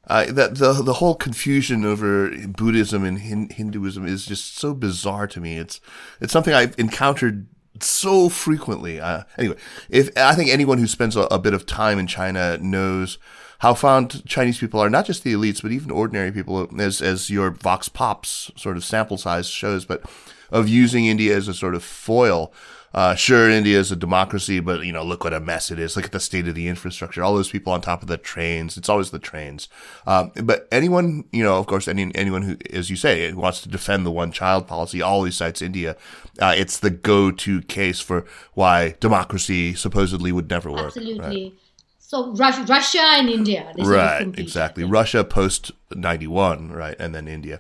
uh, 0.10 0.26
that 0.32 0.56
the 0.56 0.74
the 0.74 0.94
whole 0.94 1.16
confusion 1.16 1.86
over 1.86 2.30
Buddhism 2.48 3.04
and 3.04 3.20
hin- 3.20 3.50
Hinduism 3.50 4.06
is 4.08 4.26
just 4.26 4.58
so 4.58 4.74
bizarre 4.74 5.28
to 5.28 5.40
me. 5.40 5.58
It's 5.58 5.80
it's 6.20 6.34
something 6.34 6.54
I've 6.54 6.78
encountered 6.80 7.48
so 7.80 8.28
frequently. 8.28 9.00
Uh, 9.00 9.24
anyway, 9.38 9.56
if 9.90 10.10
I 10.18 10.36
think 10.36 10.50
anyone 10.50 10.80
who 10.80 10.88
spends 10.88 11.16
a, 11.16 11.22
a, 11.22 11.40
bit 11.40 11.54
of 11.54 11.66
time 11.66 12.00
in 12.00 12.08
China 12.08 12.58
knows 12.58 13.20
how 13.60 13.74
fond 13.74 14.26
Chinese 14.26 14.58
people 14.58 14.80
are, 14.80 14.90
not 14.90 15.06
just 15.06 15.24
the 15.24 15.34
elites, 15.34 15.62
but 15.62 15.72
even 15.72 15.92
ordinary 15.92 16.32
people, 16.32 16.68
as 16.82 17.02
as 17.02 17.30
your 17.30 17.52
Vox 17.52 17.88
Pops 17.88 18.52
sort 18.56 18.78
of 18.78 18.84
sample 18.84 19.18
size 19.18 19.48
shows, 19.48 19.86
but 19.86 20.04
of 20.52 20.68
using 20.68 21.06
India 21.06 21.36
as 21.36 21.48
a 21.48 21.54
sort 21.54 21.76
of 21.76 21.84
foil 21.84 22.52
uh, 22.94 23.14
sure, 23.16 23.50
India 23.50 23.80
is 23.80 23.92
a 23.92 23.96
democracy, 23.96 24.60
but 24.60 24.84
you 24.84 24.92
know, 24.92 25.04
look 25.04 25.24
what 25.24 25.34
a 25.34 25.40
mess 25.40 25.70
it 25.70 25.80
is. 25.80 25.96
Look 25.96 26.06
at 26.06 26.12
the 26.12 26.20
state 26.20 26.48
of 26.48 26.56
the 26.56 26.68
infrastructure. 26.68 27.24
All 27.24 27.36
those 27.36 27.52
people 27.52 27.72
on 27.72 27.82
top 27.82 28.02
of 28.02 28.08
the 28.08 28.18
trains. 28.18 28.78
It's 28.78 28.90
always 28.90 29.12
the 29.12 29.20
trains. 29.20 29.70
Um, 30.08 30.32
but 30.44 30.68
anyone, 30.72 31.26
you 31.32 31.44
know, 31.44 31.58
of 31.58 31.68
course, 31.68 31.88
any, 31.88 32.12
anyone 32.16 32.42
who, 32.42 32.58
as 32.74 32.90
you 32.90 32.96
say, 32.96 33.32
wants 33.34 33.62
to 33.62 33.70
defend 33.70 34.06
the 34.06 34.12
one 34.12 34.32
child 34.32 34.68
policy 34.68 35.02
always 35.02 35.36
cites 35.36 35.62
India. 35.62 35.96
Uh, 36.42 36.54
it's 36.58 36.80
the 36.80 36.90
go-to 36.90 37.62
case 37.64 38.00
for 38.00 38.26
why 38.54 38.96
democracy 39.00 39.76
supposedly 39.76 40.32
would 40.32 40.50
never 40.50 40.72
work. 40.72 40.88
Absolutely. 40.88 41.44
Right? 41.44 41.54
So 42.00 42.34
Russia 42.34 43.04
and 43.04 43.30
India. 43.30 43.72
Right, 43.78 44.28
exactly. 44.36 44.84
Russia 44.84 45.24
post 45.24 45.72
91, 45.94 46.72
right, 46.72 46.96
and 46.98 47.14
then 47.14 47.28
India. 47.28 47.60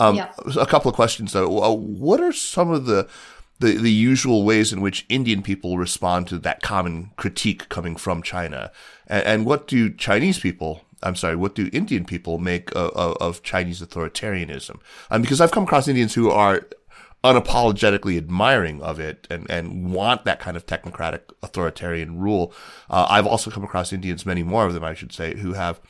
Um, 0.00 0.16
yeah. 0.16 0.32
A 0.58 0.64
couple 0.64 0.88
of 0.88 0.94
questions 0.94 1.32
though. 1.32 1.46
What 1.74 2.20
are 2.20 2.32
some 2.32 2.70
of 2.70 2.86
the 2.86 3.06
the, 3.58 3.72
the 3.78 3.90
usual 3.90 4.44
ways 4.44 4.72
in 4.72 4.80
which 4.80 5.06
Indian 5.08 5.42
people 5.42 5.78
respond 5.78 6.28
to 6.28 6.38
that 6.38 6.62
common 6.62 7.10
critique 7.16 7.68
coming 7.68 7.96
from 7.96 8.22
China. 8.22 8.70
And, 9.06 9.24
and 9.24 9.46
what 9.46 9.66
do 9.66 9.90
Chinese 9.90 10.38
people, 10.38 10.82
I'm 11.02 11.16
sorry, 11.16 11.36
what 11.36 11.54
do 11.54 11.70
Indian 11.72 12.04
people 12.04 12.38
make 12.38 12.70
of, 12.76 13.16
of, 13.20 13.42
Chinese 13.42 13.80
authoritarianism? 13.80 14.78
Um, 15.10 15.22
because 15.22 15.40
I've 15.40 15.52
come 15.52 15.64
across 15.64 15.88
Indians 15.88 16.14
who 16.14 16.30
are 16.30 16.66
unapologetically 17.24 18.16
admiring 18.16 18.82
of 18.82 19.00
it 19.00 19.26
and, 19.30 19.50
and 19.50 19.92
want 19.92 20.24
that 20.24 20.38
kind 20.38 20.56
of 20.56 20.66
technocratic 20.66 21.22
authoritarian 21.42 22.18
rule. 22.18 22.52
Uh, 22.90 23.06
I've 23.08 23.26
also 23.26 23.50
come 23.50 23.64
across 23.64 23.92
Indians, 23.92 24.26
many 24.26 24.42
more 24.42 24.66
of 24.66 24.74
them, 24.74 24.84
I 24.84 24.94
should 24.94 25.12
say, 25.12 25.36
who 25.36 25.54
have 25.54 25.80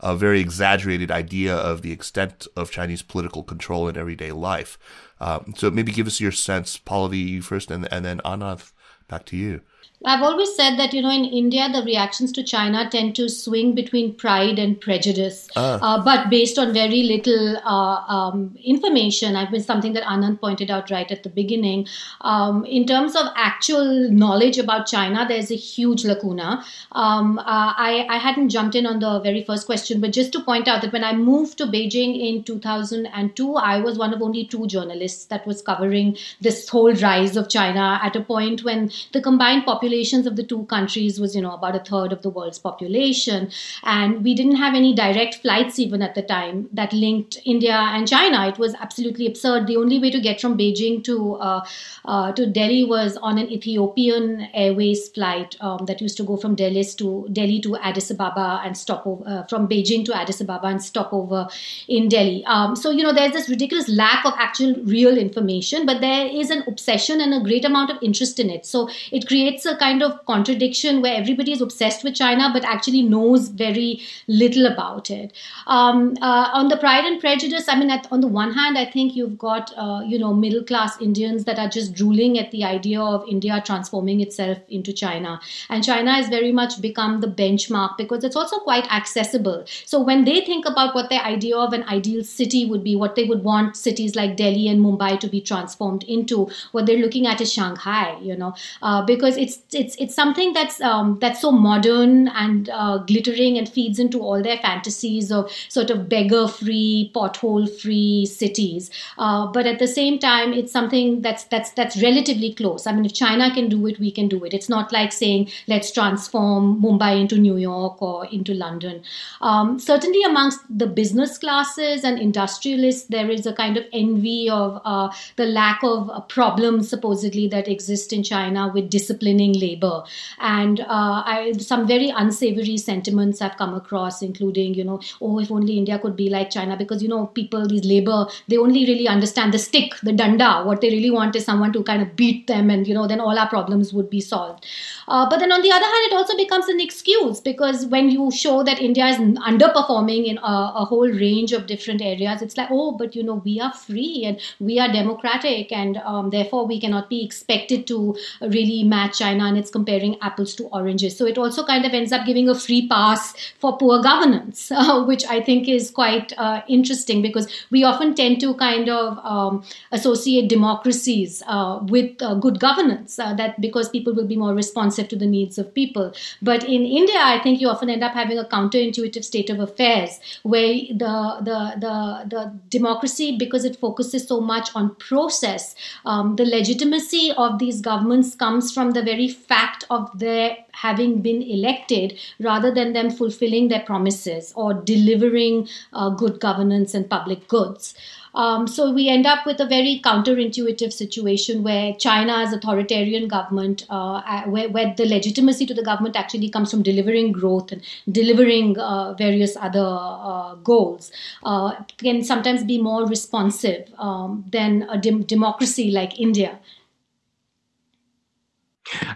a 0.00 0.14
very 0.16 0.40
exaggerated 0.40 1.10
idea 1.10 1.54
of 1.54 1.82
the 1.82 1.92
extent 1.92 2.46
of 2.56 2.70
Chinese 2.70 3.02
political 3.02 3.42
control 3.42 3.88
in 3.88 3.96
everyday 3.96 4.32
life. 4.32 4.78
Um, 5.20 5.54
so 5.56 5.70
maybe 5.70 5.92
give 5.92 6.06
us 6.06 6.20
your 6.20 6.32
sense, 6.32 6.76
you 7.18 7.42
first, 7.42 7.70
and, 7.70 7.90
and 7.92 8.04
then 8.04 8.20
Ananth, 8.24 8.72
back 9.08 9.24
to 9.26 9.36
you. 9.36 9.62
I've 10.04 10.22
always 10.22 10.54
said 10.54 10.76
that, 10.76 10.92
you 10.92 11.00
know, 11.00 11.10
in 11.10 11.24
India, 11.24 11.68
the 11.72 11.82
reactions 11.82 12.30
to 12.32 12.44
China 12.44 12.88
tend 12.90 13.16
to 13.16 13.28
swing 13.30 13.74
between 13.74 14.14
pride 14.14 14.58
and 14.58 14.78
prejudice, 14.78 15.48
ah. 15.56 15.78
uh, 15.80 16.04
but 16.04 16.28
based 16.28 16.58
on 16.58 16.74
very 16.74 17.02
little 17.02 17.56
uh, 17.64 18.04
um, 18.06 18.54
information. 18.62 19.36
I've 19.36 19.50
been 19.50 19.62
something 19.62 19.94
that 19.94 20.02
Ananth 20.02 20.38
pointed 20.40 20.70
out 20.70 20.90
right 20.90 21.10
at 21.10 21.22
the 21.22 21.30
beginning. 21.30 21.86
Um, 22.20 22.64
in 22.66 22.86
terms 22.86 23.16
of 23.16 23.26
actual 23.36 24.10
knowledge 24.10 24.58
about 24.58 24.86
China, 24.86 25.24
there's 25.26 25.50
a 25.50 25.56
huge 25.56 26.04
lacuna. 26.04 26.62
Um, 26.92 27.38
uh, 27.38 27.42
I, 27.46 28.06
I 28.10 28.18
hadn't 28.18 28.50
jumped 28.50 28.74
in 28.74 28.86
on 28.86 29.00
the 29.00 29.20
very 29.20 29.44
first 29.44 29.64
question, 29.64 30.00
but 30.02 30.12
just 30.12 30.30
to 30.32 30.40
point 30.40 30.68
out 30.68 30.82
that 30.82 30.92
when 30.92 31.04
I 31.04 31.14
moved 31.14 31.56
to 31.58 31.66
Beijing 31.66 32.20
in 32.20 32.44
2002, 32.44 33.54
I 33.54 33.80
was 33.80 33.96
one 33.96 34.12
of 34.12 34.20
only 34.20 34.44
two 34.44 34.66
journalists 34.66 35.24
that 35.26 35.46
was 35.46 35.62
covering 35.62 36.18
this 36.42 36.68
whole 36.68 36.92
rise 36.94 37.36
of 37.36 37.48
China 37.48 37.98
at 38.02 38.14
a 38.14 38.20
point 38.20 38.62
when 38.62 38.90
the 39.12 39.22
combined 39.22 39.64
population 39.64 39.85
populations 39.86 40.26
of 40.26 40.36
the 40.36 40.42
two 40.42 40.64
countries 40.66 41.20
was, 41.20 41.36
you 41.36 41.42
know, 41.42 41.54
about 41.54 41.76
a 41.76 41.80
third 41.80 42.12
of 42.12 42.22
the 42.22 42.30
world's 42.30 42.58
population. 42.58 43.50
And 43.84 44.24
we 44.24 44.34
didn't 44.34 44.56
have 44.56 44.74
any 44.74 44.94
direct 44.94 45.36
flights 45.36 45.78
even 45.78 46.02
at 46.02 46.14
the 46.14 46.22
time 46.22 46.68
that 46.72 46.92
linked 46.92 47.38
India 47.44 47.74
and 47.74 48.08
China. 48.08 48.48
It 48.48 48.58
was 48.58 48.74
absolutely 48.74 49.26
absurd. 49.26 49.66
The 49.66 49.76
only 49.76 50.00
way 50.00 50.10
to 50.10 50.20
get 50.20 50.40
from 50.40 50.58
Beijing 50.58 51.04
to 51.04 51.34
uh, 51.36 51.64
uh, 52.04 52.32
to 52.32 52.46
Delhi 52.46 52.84
was 52.84 53.16
on 53.18 53.38
an 53.38 53.50
Ethiopian 53.50 54.48
Airways 54.54 55.08
flight 55.08 55.56
um, 55.60 55.86
that 55.86 56.00
used 56.00 56.16
to 56.16 56.24
go 56.24 56.36
from 56.36 56.54
Delhi 56.54 56.84
to 56.96 57.28
Delhi 57.32 57.60
to 57.60 57.76
Addis 57.76 58.10
Ababa 58.10 58.60
and 58.64 58.76
stop 58.76 59.06
over 59.06 59.24
uh, 59.26 59.44
from 59.44 59.68
Beijing 59.68 60.04
to 60.06 60.16
Addis 60.16 60.40
Ababa 60.40 60.66
and 60.66 60.82
stop 60.82 61.12
over 61.12 61.48
in 61.88 62.08
Delhi. 62.08 62.44
Um, 62.46 62.76
so 62.76 62.90
you 62.90 63.02
know, 63.02 63.12
there's 63.12 63.32
this 63.32 63.48
ridiculous 63.48 63.88
lack 63.88 64.24
of 64.24 64.34
actual 64.38 64.74
real 64.84 65.16
information, 65.16 65.86
but 65.86 66.00
there 66.00 66.26
is 66.26 66.50
an 66.50 66.64
obsession 66.66 67.20
and 67.20 67.34
a 67.34 67.40
great 67.40 67.64
amount 67.64 67.90
of 67.90 68.02
interest 68.02 68.40
in 68.40 68.50
it. 68.50 68.66
So 68.66 68.88
it 69.12 69.26
creates 69.26 69.66
a 69.66 69.75
kind 69.76 70.02
of 70.02 70.24
contradiction 70.26 71.02
where 71.02 71.14
everybody 71.14 71.52
is 71.52 71.60
obsessed 71.60 72.04
with 72.04 72.14
China 72.14 72.50
but 72.52 72.64
actually 72.64 73.02
knows 73.02 73.48
very 73.48 74.00
little 74.28 74.66
about 74.66 75.10
it. 75.10 75.32
Um, 75.66 76.16
uh, 76.20 76.50
on 76.52 76.68
the 76.68 76.76
Pride 76.76 77.04
and 77.04 77.20
Prejudice, 77.20 77.68
I 77.68 77.78
mean, 77.78 77.90
at, 77.90 78.06
on 78.10 78.20
the 78.20 78.26
one 78.28 78.52
hand, 78.52 78.78
I 78.78 78.84
think 78.84 79.14
you've 79.14 79.38
got 79.38 79.72
uh, 79.76 80.02
you 80.06 80.18
know 80.18 80.32
middle 80.34 80.64
class 80.64 81.00
Indians 81.00 81.44
that 81.44 81.58
are 81.58 81.68
just 81.68 81.94
drooling 81.94 82.38
at 82.38 82.50
the 82.50 82.64
idea 82.64 83.00
of 83.00 83.28
India 83.28 83.62
transforming 83.64 84.20
itself 84.20 84.58
into 84.68 84.92
China, 84.92 85.40
and 85.68 85.84
China 85.84 86.14
has 86.14 86.28
very 86.28 86.52
much 86.52 86.80
become 86.80 87.20
the 87.20 87.28
benchmark 87.28 87.96
because 87.96 88.24
it's 88.24 88.36
also 88.36 88.58
quite 88.60 88.90
accessible. 88.92 89.64
So 89.84 90.00
when 90.00 90.24
they 90.24 90.40
think 90.40 90.66
about 90.66 90.94
what 90.94 91.10
their 91.10 91.22
idea 91.22 91.56
of 91.56 91.72
an 91.72 91.84
ideal 91.84 92.24
city 92.24 92.64
would 92.66 92.84
be, 92.84 92.96
what 92.96 93.16
they 93.16 93.24
would 93.24 93.42
want 93.42 93.76
cities 93.76 94.16
like 94.16 94.36
Delhi 94.36 94.68
and 94.68 94.80
Mumbai 94.80 95.18
to 95.20 95.28
be 95.28 95.40
transformed 95.40 96.04
into, 96.04 96.48
what 96.72 96.86
they're 96.86 96.98
looking 96.98 97.26
at 97.26 97.40
is 97.40 97.52
Shanghai, 97.52 98.18
you 98.20 98.36
know, 98.36 98.54
uh, 98.82 99.04
because 99.04 99.36
it's 99.36 99.58
it's 99.74 99.96
it's 99.96 100.14
something 100.14 100.52
that's 100.52 100.80
um, 100.80 101.18
that's 101.20 101.40
so 101.40 101.50
modern 101.50 102.28
and 102.28 102.68
uh, 102.70 102.98
glittering 102.98 103.58
and 103.58 103.68
feeds 103.68 103.98
into 103.98 104.20
all 104.20 104.42
their 104.42 104.58
fantasies 104.58 105.32
of 105.32 105.50
sort 105.68 105.90
of 105.90 106.08
beggar-free, 106.08 107.10
pothole-free 107.14 108.26
cities. 108.26 108.90
Uh, 109.18 109.46
but 109.46 109.66
at 109.66 109.78
the 109.78 109.88
same 109.88 110.18
time, 110.18 110.52
it's 110.52 110.70
something 110.70 111.20
that's 111.22 111.44
that's 111.44 111.70
that's 111.72 112.00
relatively 112.02 112.54
close. 112.54 112.86
I 112.86 112.92
mean, 112.92 113.04
if 113.04 113.14
China 113.14 113.52
can 113.52 113.68
do 113.68 113.86
it, 113.86 113.98
we 113.98 114.10
can 114.10 114.28
do 114.28 114.44
it. 114.44 114.54
It's 114.54 114.68
not 114.68 114.92
like 114.92 115.12
saying 115.12 115.50
let's 115.66 115.90
transform 115.90 116.80
Mumbai 116.80 117.20
into 117.20 117.36
New 117.36 117.56
York 117.56 118.00
or 118.00 118.26
into 118.26 118.54
London. 118.54 119.02
Um, 119.40 119.78
certainly, 119.78 120.22
amongst 120.22 120.60
the 120.70 120.86
business 120.86 121.38
classes 121.38 122.04
and 122.04 122.20
industrialists, 122.20 123.08
there 123.08 123.30
is 123.30 123.46
a 123.46 123.52
kind 123.52 123.76
of 123.76 123.84
envy 123.92 124.48
of 124.48 124.80
uh, 124.84 125.12
the 125.36 125.46
lack 125.46 125.82
of 125.82 126.28
problems 126.28 126.88
supposedly 126.88 127.48
that 127.48 127.66
exist 127.66 128.12
in 128.12 128.22
China 128.22 128.70
with 128.72 128.90
disciplining 128.90 129.55
labor, 129.60 130.04
and 130.38 130.80
uh, 130.80 131.22
I, 131.34 131.52
some 131.58 131.86
very 131.86 132.10
unsavory 132.10 132.76
sentiments 132.76 133.42
I've 133.42 133.56
come 133.56 133.74
across, 133.74 134.22
including 134.22 134.74
you 134.74 134.84
know, 134.84 135.00
oh, 135.20 135.38
if 135.38 135.50
only 135.50 135.78
India 135.78 135.98
could 135.98 136.16
be 136.16 136.28
like 136.30 136.50
China, 136.50 136.76
because 136.76 137.02
you 137.02 137.08
know, 137.08 137.26
people 137.26 137.66
these 137.66 137.84
labor 137.84 138.26
they 138.48 138.56
only 138.56 138.84
really 138.86 139.08
understand 139.08 139.52
the 139.52 139.58
stick, 139.58 139.92
the 140.02 140.12
danda. 140.12 140.64
What 140.64 140.80
they 140.80 140.90
really 140.90 141.10
want 141.10 141.36
is 141.36 141.44
someone 141.44 141.72
to 141.72 141.82
kind 141.82 142.02
of 142.02 142.16
beat 142.16 142.46
them, 142.46 142.70
and 142.70 142.86
you 142.86 142.94
know, 142.94 143.06
then 143.06 143.20
all 143.20 143.38
our 143.38 143.48
problems 143.48 143.92
would 143.92 144.10
be 144.10 144.20
solved. 144.20 144.66
Uh, 145.08 145.28
but 145.28 145.38
then 145.38 145.52
on 145.52 145.62
the 145.62 145.70
other 145.70 145.84
hand, 145.84 146.12
it 146.12 146.14
also 146.14 146.36
becomes 146.36 146.68
an 146.68 146.80
excuse 146.80 147.40
because 147.40 147.86
when 147.86 148.10
you 148.10 148.30
show 148.30 148.62
that 148.62 148.80
India 148.80 149.06
is 149.06 149.16
underperforming 149.18 150.26
in 150.26 150.38
a, 150.38 150.72
a 150.76 150.84
whole 150.84 151.08
range 151.08 151.52
of 151.52 151.66
different 151.66 152.02
areas, 152.02 152.42
it's 152.42 152.56
like, 152.56 152.68
oh, 152.70 152.92
but 152.92 153.14
you 153.14 153.22
know, 153.22 153.42
we 153.44 153.60
are 153.60 153.72
free 153.72 154.24
and 154.24 154.40
we 154.60 154.78
are 154.78 154.92
democratic, 154.92 155.72
and 155.72 155.96
um, 155.98 156.30
therefore 156.30 156.66
we 156.66 156.80
cannot 156.80 157.08
be 157.08 157.24
expected 157.24 157.86
to 157.86 158.16
really 158.40 158.82
match 158.84 159.18
China, 159.18 159.45
and 159.46 159.56
it's 159.56 159.70
comparing 159.70 160.16
apples 160.20 160.54
to 160.56 160.64
oranges. 160.66 161.16
So 161.16 161.26
it 161.26 161.38
also 161.38 161.64
kind 161.64 161.84
of 161.84 161.92
ends 161.92 162.12
up 162.12 162.26
giving 162.26 162.48
a 162.48 162.54
free 162.54 162.88
pass 162.88 163.34
for 163.58 163.76
poor 163.76 164.02
governance, 164.02 164.70
uh, 164.70 165.04
which 165.04 165.24
I 165.26 165.40
think 165.40 165.68
is 165.68 165.90
quite 165.90 166.32
uh, 166.36 166.62
interesting 166.68 167.22
because 167.22 167.48
we 167.70 167.84
often 167.84 168.14
tend 168.14 168.40
to 168.40 168.54
kind 168.54 168.88
of 168.88 169.18
um, 169.24 169.64
associate 169.92 170.48
democracies 170.48 171.42
uh, 171.46 171.80
with 171.82 172.20
uh, 172.22 172.34
good 172.34 172.60
governance, 172.60 173.18
uh, 173.18 173.34
that 173.34 173.60
because 173.60 173.88
people 173.88 174.14
will 174.14 174.26
be 174.26 174.36
more 174.36 174.54
responsive 174.54 175.08
to 175.08 175.16
the 175.16 175.26
needs 175.26 175.58
of 175.58 175.72
people. 175.74 176.12
But 176.42 176.64
in 176.64 176.84
India, 176.84 177.18
I 177.18 177.40
think 177.42 177.60
you 177.60 177.68
often 177.68 177.90
end 177.90 178.02
up 178.02 178.12
having 178.12 178.38
a 178.38 178.44
counterintuitive 178.44 179.24
state 179.24 179.50
of 179.50 179.60
affairs 179.60 180.20
where 180.42 180.74
the 180.90 181.14
the 181.40 181.58
the, 181.78 182.26
the 182.28 182.58
democracy, 182.68 183.36
because 183.38 183.64
it 183.64 183.76
focuses 183.76 184.26
so 184.26 184.40
much 184.40 184.70
on 184.74 184.94
process, 184.96 185.74
um, 186.04 186.36
the 186.36 186.44
legitimacy 186.44 187.32
of 187.36 187.58
these 187.58 187.80
governments 187.80 188.34
comes 188.34 188.72
from 188.72 188.92
the 188.92 189.02
very 189.02 189.28
fact 189.36 189.84
of 189.90 190.18
their 190.18 190.56
having 190.72 191.22
been 191.22 191.42
elected 191.42 192.18
rather 192.40 192.72
than 192.74 192.92
them 192.92 193.10
fulfilling 193.10 193.68
their 193.68 193.80
promises 193.80 194.52
or 194.56 194.74
delivering 194.74 195.68
uh, 195.92 196.10
good 196.10 196.40
governance 196.40 196.94
and 196.94 197.08
public 197.08 197.48
goods. 197.48 197.94
Um, 198.36 198.66
so 198.66 198.92
we 198.92 199.08
end 199.08 199.26
up 199.26 199.46
with 199.46 199.60
a 199.60 199.66
very 199.66 200.00
counterintuitive 200.04 200.92
situation 200.92 201.62
where 201.62 201.94
China's 201.94 202.52
authoritarian 202.52 203.28
government, 203.28 203.86
uh, 203.88 204.42
where, 204.42 204.68
where, 204.68 204.94
the 204.94 205.06
legitimacy 205.06 205.64
to 205.64 205.72
the 205.72 205.82
government 205.82 206.16
actually 206.16 206.50
comes 206.50 206.70
from 206.70 206.82
delivering 206.82 207.32
growth 207.32 207.72
and 207.72 207.82
delivering 208.12 208.78
uh, 208.78 209.14
various 209.14 209.56
other 209.56 209.88
uh, 209.88 210.54
goals, 210.56 211.10
uh, 211.44 211.72
can 211.96 212.22
sometimes 212.22 212.62
be 212.62 212.80
more 212.80 213.06
responsive 213.06 213.88
um, 213.98 214.44
than 214.50 214.86
a 214.90 214.98
dem- 214.98 215.22
democracy 215.22 215.90
like 215.90 216.20
India 216.20 216.58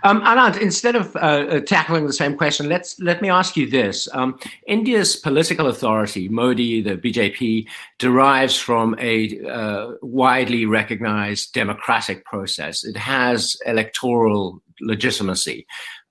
um, 0.02 0.20
Ananth, 0.22 0.60
instead 0.60 0.96
of 0.96 1.14
uh, 1.16 1.18
uh, 1.18 1.60
tackling 1.60 2.06
the 2.06 2.12
same 2.12 2.36
question, 2.36 2.68
let's 2.68 2.98
let 3.00 3.22
me 3.22 3.30
ask 3.30 3.56
you 3.56 3.68
this: 3.68 4.08
um, 4.12 4.38
India's 4.66 5.16
political 5.16 5.68
authority, 5.68 6.28
Modi, 6.28 6.80
the 6.82 6.96
BJP, 6.96 7.68
derives 7.98 8.56
from 8.56 8.96
a 8.98 9.40
uh, 9.46 9.92
widely 10.02 10.66
recognized 10.66 11.52
democratic 11.52 12.24
process. 12.24 12.84
It 12.84 12.96
has 12.96 13.56
electoral 13.66 14.62
legitimacy. 14.80 15.66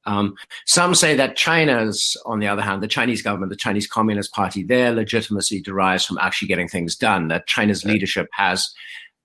Um, 0.06 0.36
some 0.66 0.96
say 0.96 1.16
that 1.16 1.36
China's, 1.36 2.18
on 2.26 2.40
the 2.40 2.48
other 2.48 2.62
hand, 2.62 2.82
the 2.82 2.88
Chinese 2.88 3.22
government, 3.22 3.50
the 3.50 3.58
Chinese 3.58 3.88
Communist 3.88 4.32
Party, 4.32 4.64
their 4.64 4.92
legitimacy 4.92 5.62
derives 5.62 6.06
from 6.06 6.18
actually 6.20 6.48
getting 6.48 6.68
things 6.68 6.96
done. 6.96 7.28
That 7.28 7.46
China's 7.48 7.84
leadership 7.84 8.28
has 8.32 8.74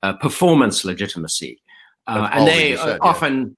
uh, 0.02 0.14
performance 0.14 0.84
legitimacy, 0.84 1.62
uh, 2.06 2.28
and 2.32 2.46
they 2.46 2.76
said, 2.76 2.98
often. 3.00 3.40
Yeah 3.40 3.54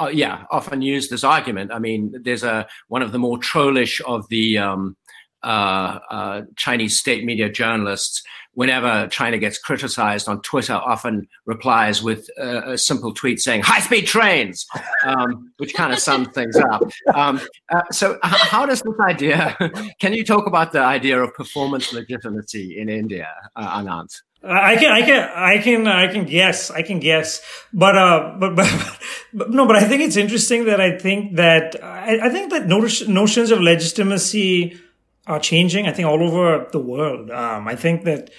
uh, 0.00 0.08
yeah, 0.08 0.44
often 0.50 0.82
used 0.82 1.10
this 1.10 1.24
argument. 1.24 1.72
I 1.72 1.78
mean, 1.78 2.14
there's 2.22 2.42
a 2.42 2.66
one 2.88 3.02
of 3.02 3.12
the 3.12 3.18
more 3.18 3.38
trollish 3.38 4.00
of 4.06 4.26
the 4.28 4.58
um, 4.58 4.96
uh, 5.42 5.98
uh, 6.10 6.42
Chinese 6.56 6.98
state 6.98 7.24
media 7.24 7.48
journalists. 7.50 8.22
Whenever 8.54 9.06
China 9.08 9.38
gets 9.38 9.58
criticized 9.58 10.28
on 10.28 10.42
Twitter, 10.42 10.74
often 10.74 11.28
replies 11.46 12.02
with 12.02 12.28
a, 12.36 12.76
simple 12.76 13.14
tweet 13.14 13.40
saying 13.40 13.62
"high-speed 13.62 14.06
trains," 14.06 14.66
um, 15.04 15.52
which 15.58 15.72
kind 15.72 15.92
of 15.92 15.98
sums 15.98 16.28
things 16.34 16.56
up. 16.56 16.82
Um, 17.14 17.40
uh, 17.68 17.82
so, 17.92 18.18
how 18.22 18.66
does 18.66 18.82
this 18.82 18.98
idea? 19.00 19.56
can 20.00 20.12
you 20.12 20.24
talk 20.24 20.46
about 20.46 20.72
the 20.72 20.80
idea 20.80 21.22
of 21.22 21.32
performance 21.34 21.92
legitimacy 21.92 22.78
in 22.78 22.88
India, 22.88 23.28
uh, 23.54 23.80
Ananth? 23.80 24.16
I 24.42 24.76
can, 24.76 24.90
I 24.90 25.02
can, 25.02 25.30
I 25.34 25.58
can, 25.58 25.86
I 25.86 26.06
can 26.06 26.24
guess, 26.24 26.70
I 26.70 26.82
can 26.82 26.98
guess, 26.98 27.42
but, 27.74 27.96
uh, 27.96 28.36
but, 28.38 28.54
but, 28.56 28.98
but 29.34 29.50
no, 29.50 29.66
but 29.66 29.76
I 29.76 29.84
think 29.84 30.02
it's 30.02 30.16
interesting 30.16 30.64
that 30.64 30.80
I 30.80 30.96
think 30.98 31.36
that, 31.36 31.82
I, 31.82 32.26
I 32.26 32.28
think 32.30 32.50
that 32.50 32.66
notions 32.66 33.50
of 33.50 33.60
legitimacy 33.60 34.80
are 35.26 35.40
changing, 35.40 35.86
I 35.86 35.92
think 35.92 36.08
all 36.08 36.22
over 36.22 36.66
the 36.72 36.80
world. 36.80 37.30
Um, 37.30 37.68
I 37.68 37.76
think 37.76 38.04
that 38.04 38.30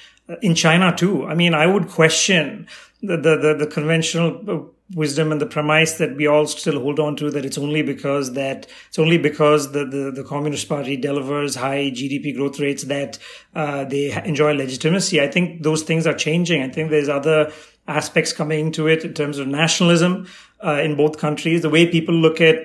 in 0.42 0.56
China 0.56 0.96
too. 0.96 1.26
I 1.26 1.36
mean, 1.36 1.54
I 1.54 1.66
would 1.66 1.88
question 1.90 2.68
the, 3.02 3.18
the, 3.18 3.38
the, 3.38 3.56
the 3.60 3.68
conventional 3.68 4.74
wisdom 4.94 5.32
and 5.32 5.40
the 5.40 5.46
premise 5.46 5.94
that 5.94 6.16
we 6.16 6.28
all 6.28 6.46
still 6.46 6.80
hold 6.80 7.00
on 7.00 7.16
to 7.16 7.32
that 7.32 7.46
it's 7.46 7.58
only 7.58 7.82
because 7.82 8.34
that 8.34 8.68
it's 8.88 9.00
only 9.00 9.18
because 9.18 9.72
the, 9.72 9.86
the, 9.86 10.12
the 10.12 10.24
Communist 10.24 10.68
Party 10.68 10.98
delivers 10.98 11.56
high 11.56 11.92
GDP 11.92 12.36
growth 12.36 12.60
rates 12.60 12.84
that 12.84 13.18
uh, 13.56 13.86
they 13.86 14.12
enjoy 14.26 14.54
legitimacy. 14.54 15.22
I 15.22 15.28
think 15.28 15.64
those 15.64 15.84
things 15.84 16.06
are 16.06 16.14
changing. 16.14 16.62
I 16.62 16.70
think 16.70 16.90
there's 16.90 17.10
other 17.10 17.52
aspects 17.88 18.34
coming 18.34 18.68
into 18.68 18.88
it 18.88 19.04
in 19.04 19.14
terms 19.14 19.38
of 19.38 19.48
nationalism 19.48 20.28
uh, 20.64 20.82
in 20.84 20.96
both 20.96 21.18
countries. 21.18 21.62
The 21.62 21.70
way 21.70 21.88
people 21.88 22.16
look 22.16 22.42
at 22.42 22.58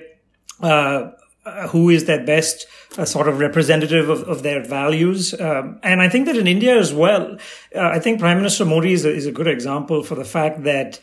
uh, 0.61 1.11
uh 1.47 1.69
who 1.69 1.89
is 1.91 2.05
their 2.05 2.25
best 2.25 2.67
uh, 2.99 3.05
sort 3.05 3.29
of 3.29 3.39
representative 3.39 4.09
of, 4.09 4.23
of 4.25 4.43
their 4.43 4.63
values. 4.65 5.39
Um, 5.41 5.79
and 5.83 6.03
I 6.03 6.09
think 6.09 6.27
that 6.27 6.37
in 6.37 6.47
India 6.47 6.77
as 6.79 6.93
well, 6.93 7.37
uh, 7.75 7.81
I 7.81 7.99
think 7.99 8.21
Prime 8.21 8.37
Minister 8.37 8.65
Modi 8.65 8.93
is 8.93 9.05
a, 9.05 9.13
is 9.13 9.27
a 9.27 9.33
good 9.33 9.47
example 9.47 10.03
for 10.03 10.15
the 10.15 10.25
fact 10.25 10.65
that 10.65 11.01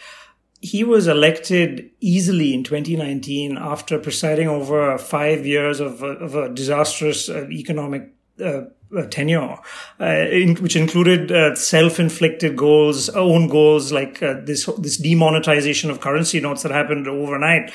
he 0.62 0.84
was 0.84 1.08
elected 1.08 1.92
easily 2.00 2.54
in 2.54 2.64
2019 2.64 3.58
after 3.58 4.00
presiding 4.00 4.48
over 4.48 4.98
five 4.98 5.46
years 5.46 5.82
of, 5.82 6.02
of 6.02 6.36
a 6.36 6.50
disastrous 6.50 7.30
uh, 7.30 7.48
economic 7.50 8.14
uh, 8.42 8.62
uh, 8.96 9.06
tenure, 9.08 9.58
uh, 10.00 10.06
in, 10.06 10.56
which 10.56 10.76
included 10.76 11.32
uh, 11.32 11.56
self-inflicted 11.56 12.56
goals, 12.56 13.10
own 13.10 13.48
goals 13.48 13.92
like 13.92 14.22
uh, 14.24 14.36
this 14.44 14.66
this 14.78 14.98
demonetization 14.98 15.90
of 15.90 16.00
currency 16.00 16.40
notes 16.40 16.64
that 16.64 16.72
happened 16.72 17.08
overnight, 17.08 17.72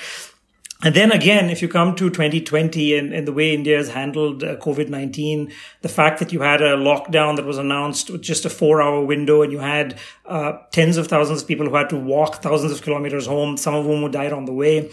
and 0.84 0.94
then 0.94 1.10
again, 1.10 1.50
if 1.50 1.60
you 1.60 1.66
come 1.66 1.96
to 1.96 2.08
2020 2.08 2.96
and, 2.96 3.12
and 3.12 3.26
the 3.26 3.32
way 3.32 3.52
India 3.52 3.76
has 3.76 3.88
handled 3.88 4.44
uh, 4.44 4.56
COVID-19, 4.58 5.52
the 5.82 5.88
fact 5.88 6.20
that 6.20 6.32
you 6.32 6.42
had 6.42 6.62
a 6.62 6.76
lockdown 6.76 7.34
that 7.34 7.44
was 7.44 7.58
announced 7.58 8.10
with 8.10 8.22
just 8.22 8.44
a 8.44 8.50
four 8.50 8.80
hour 8.80 9.04
window 9.04 9.42
and 9.42 9.50
you 9.50 9.58
had 9.58 9.98
uh, 10.26 10.52
tens 10.70 10.96
of 10.96 11.08
thousands 11.08 11.42
of 11.42 11.48
people 11.48 11.68
who 11.68 11.74
had 11.74 11.88
to 11.88 11.96
walk 11.96 12.42
thousands 12.42 12.70
of 12.70 12.82
kilometers 12.82 13.26
home, 13.26 13.56
some 13.56 13.74
of 13.74 13.86
whom 13.86 14.02
who 14.02 14.08
died 14.08 14.32
on 14.32 14.44
the 14.44 14.52
way. 14.52 14.88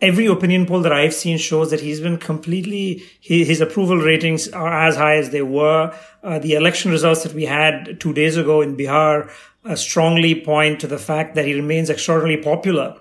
Every 0.00 0.26
opinion 0.26 0.66
poll 0.66 0.82
that 0.82 0.92
I've 0.92 1.14
seen 1.14 1.36
shows 1.36 1.72
that 1.72 1.80
he's 1.80 2.00
been 2.00 2.18
completely, 2.18 3.02
his 3.20 3.60
approval 3.60 3.96
ratings 3.96 4.46
are 4.50 4.86
as 4.86 4.94
high 4.94 5.16
as 5.16 5.30
they 5.30 5.42
were. 5.42 5.92
Uh, 6.22 6.38
the 6.38 6.54
election 6.54 6.92
results 6.92 7.24
that 7.24 7.34
we 7.34 7.46
had 7.46 7.98
two 7.98 8.12
days 8.12 8.36
ago 8.36 8.60
in 8.60 8.76
Bihar 8.76 9.32
uh, 9.64 9.74
strongly 9.74 10.40
point 10.40 10.78
to 10.78 10.86
the 10.86 10.98
fact 10.98 11.34
that 11.34 11.44
he 11.44 11.54
remains 11.54 11.90
extraordinarily 11.90 12.40
popular 12.40 13.00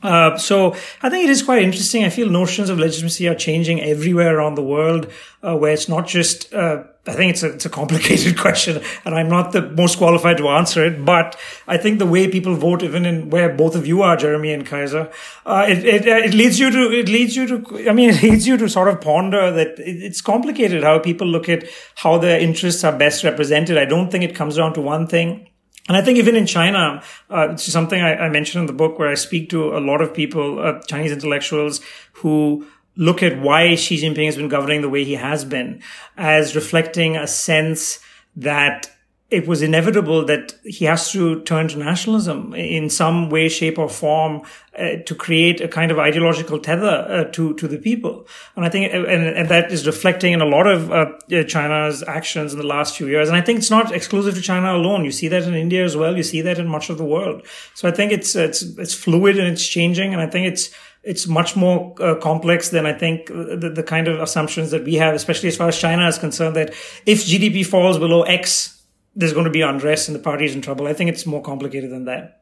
Uh, 0.00 0.36
so 0.36 0.76
I 1.02 1.10
think 1.10 1.24
it 1.24 1.30
is 1.30 1.42
quite 1.42 1.62
interesting. 1.62 2.04
I 2.04 2.10
feel 2.10 2.30
notions 2.30 2.70
of 2.70 2.78
legitimacy 2.78 3.26
are 3.28 3.34
changing 3.34 3.80
everywhere 3.80 4.38
around 4.38 4.54
the 4.54 4.62
world, 4.62 5.10
uh, 5.42 5.56
where 5.56 5.72
it's 5.72 5.88
not 5.88 6.06
just. 6.06 6.54
Uh, 6.54 6.84
I 7.04 7.14
think 7.14 7.30
it's 7.30 7.42
a, 7.42 7.54
it's 7.54 7.66
a 7.66 7.70
complicated 7.70 8.38
question, 8.44 8.80
and 9.04 9.14
I'm 9.14 9.28
not 9.28 9.50
the 9.50 9.62
most 9.70 9.98
qualified 9.98 10.36
to 10.36 10.48
answer 10.50 10.84
it. 10.84 11.04
But 11.04 11.36
I 11.66 11.78
think 11.78 11.98
the 11.98 12.06
way 12.06 12.28
people 12.28 12.54
vote, 12.54 12.84
even 12.84 13.06
in 13.06 13.30
where 13.30 13.52
both 13.52 13.74
of 13.74 13.88
you 13.88 14.02
are, 14.02 14.16
Jeremy 14.16 14.52
and 14.52 14.64
Kaiser, 14.64 15.10
uh, 15.44 15.66
it, 15.68 15.84
it 15.84 16.06
it 16.06 16.34
leads 16.34 16.60
you 16.60 16.70
to 16.70 16.92
it 16.92 17.08
leads 17.08 17.34
you 17.34 17.46
to. 17.48 17.90
I 17.90 17.92
mean, 17.92 18.10
it 18.14 18.22
leads 18.22 18.46
you 18.46 18.56
to 18.56 18.68
sort 18.68 18.86
of 18.86 19.00
ponder 19.00 19.50
that 19.50 19.74
it's 19.78 20.20
complicated 20.20 20.84
how 20.84 21.00
people 21.00 21.26
look 21.26 21.48
at 21.48 21.64
how 21.96 22.18
their 22.18 22.38
interests 22.38 22.84
are 22.84 22.96
best 22.96 23.24
represented. 23.24 23.76
I 23.76 23.84
don't 23.84 24.12
think 24.12 24.22
it 24.22 24.36
comes 24.36 24.56
down 24.56 24.74
to 24.74 24.80
one 24.80 25.08
thing. 25.08 25.48
And 25.88 25.96
I 25.96 26.02
think 26.02 26.18
even 26.18 26.36
in 26.36 26.46
China, 26.46 27.02
uh, 27.30 27.48
it's 27.52 27.64
something 27.64 28.00
I, 28.00 28.14
I, 28.14 28.28
mentioned 28.28 28.60
in 28.60 28.66
the 28.66 28.74
book 28.74 28.98
where 28.98 29.08
I 29.08 29.14
speak 29.14 29.48
to 29.50 29.76
a 29.76 29.80
lot 29.80 30.02
of 30.02 30.12
people, 30.12 30.58
uh, 30.58 30.80
Chinese 30.82 31.12
intellectuals 31.12 31.80
who 32.12 32.66
look 32.96 33.22
at 33.22 33.40
why 33.40 33.74
Xi 33.74 33.96
Jinping 33.96 34.26
has 34.26 34.36
been 34.36 34.48
governing 34.48 34.82
the 34.82 34.88
way 34.88 35.04
he 35.04 35.14
has 35.14 35.44
been 35.44 35.80
as 36.16 36.54
reflecting 36.54 37.16
a 37.16 37.26
sense 37.26 38.00
that 38.36 38.90
it 39.30 39.46
was 39.46 39.60
inevitable 39.60 40.24
that 40.24 40.54
he 40.64 40.86
has 40.86 41.12
to 41.12 41.42
turn 41.42 41.68
to 41.68 41.78
nationalism 41.78 42.54
in 42.54 42.88
some 42.88 43.28
way, 43.28 43.46
shape, 43.50 43.78
or 43.78 43.86
form 43.86 44.40
uh, 44.78 44.96
to 45.04 45.14
create 45.14 45.60
a 45.60 45.68
kind 45.68 45.90
of 45.90 45.98
ideological 45.98 46.58
tether 46.58 47.06
uh, 47.08 47.24
to 47.32 47.52
to 47.54 47.68
the 47.68 47.76
people. 47.76 48.26
And 48.56 48.64
I 48.64 48.70
think, 48.70 48.94
uh, 48.94 49.04
and, 49.04 49.36
and 49.36 49.48
that 49.50 49.70
is 49.70 49.86
reflecting 49.86 50.32
in 50.32 50.40
a 50.40 50.46
lot 50.46 50.66
of 50.66 50.90
uh, 50.90 51.12
China's 51.46 52.02
actions 52.04 52.54
in 52.54 52.58
the 52.58 52.66
last 52.66 52.96
few 52.96 53.06
years. 53.06 53.28
And 53.28 53.36
I 53.36 53.42
think 53.42 53.58
it's 53.58 53.70
not 53.70 53.92
exclusive 53.92 54.34
to 54.34 54.40
China 54.40 54.74
alone. 54.74 55.04
You 55.04 55.12
see 55.12 55.28
that 55.28 55.42
in 55.42 55.54
India 55.54 55.84
as 55.84 55.94
well. 55.94 56.16
You 56.16 56.22
see 56.22 56.40
that 56.40 56.58
in 56.58 56.66
much 56.66 56.88
of 56.88 56.96
the 56.96 57.04
world. 57.04 57.46
So 57.74 57.86
I 57.86 57.90
think 57.90 58.12
it's 58.12 58.34
it's 58.34 58.62
it's 58.62 58.94
fluid 58.94 59.38
and 59.38 59.48
it's 59.48 59.66
changing. 59.66 60.14
And 60.14 60.22
I 60.22 60.26
think 60.26 60.46
it's 60.46 60.70
it's 61.02 61.26
much 61.26 61.54
more 61.54 61.94
uh, 62.00 62.14
complex 62.14 62.70
than 62.70 62.86
I 62.86 62.94
think 62.94 63.26
the, 63.26 63.72
the 63.74 63.82
kind 63.82 64.08
of 64.08 64.20
assumptions 64.20 64.70
that 64.70 64.84
we 64.84 64.94
have, 64.94 65.14
especially 65.14 65.48
as 65.48 65.56
far 65.56 65.68
as 65.68 65.78
China 65.78 66.08
is 66.08 66.16
concerned. 66.16 66.56
That 66.56 66.70
if 67.04 67.26
GDP 67.26 67.66
falls 67.66 67.98
below 67.98 68.22
X 68.22 68.77
there's 69.14 69.32
going 69.32 69.44
to 69.44 69.50
be 69.50 69.62
unrest 69.62 70.08
and 70.08 70.14
the 70.14 70.22
party's 70.22 70.54
in 70.54 70.62
trouble. 70.62 70.86
I 70.86 70.92
think 70.92 71.10
it's 71.10 71.26
more 71.26 71.42
complicated 71.42 71.90
than 71.90 72.04
that. 72.04 72.37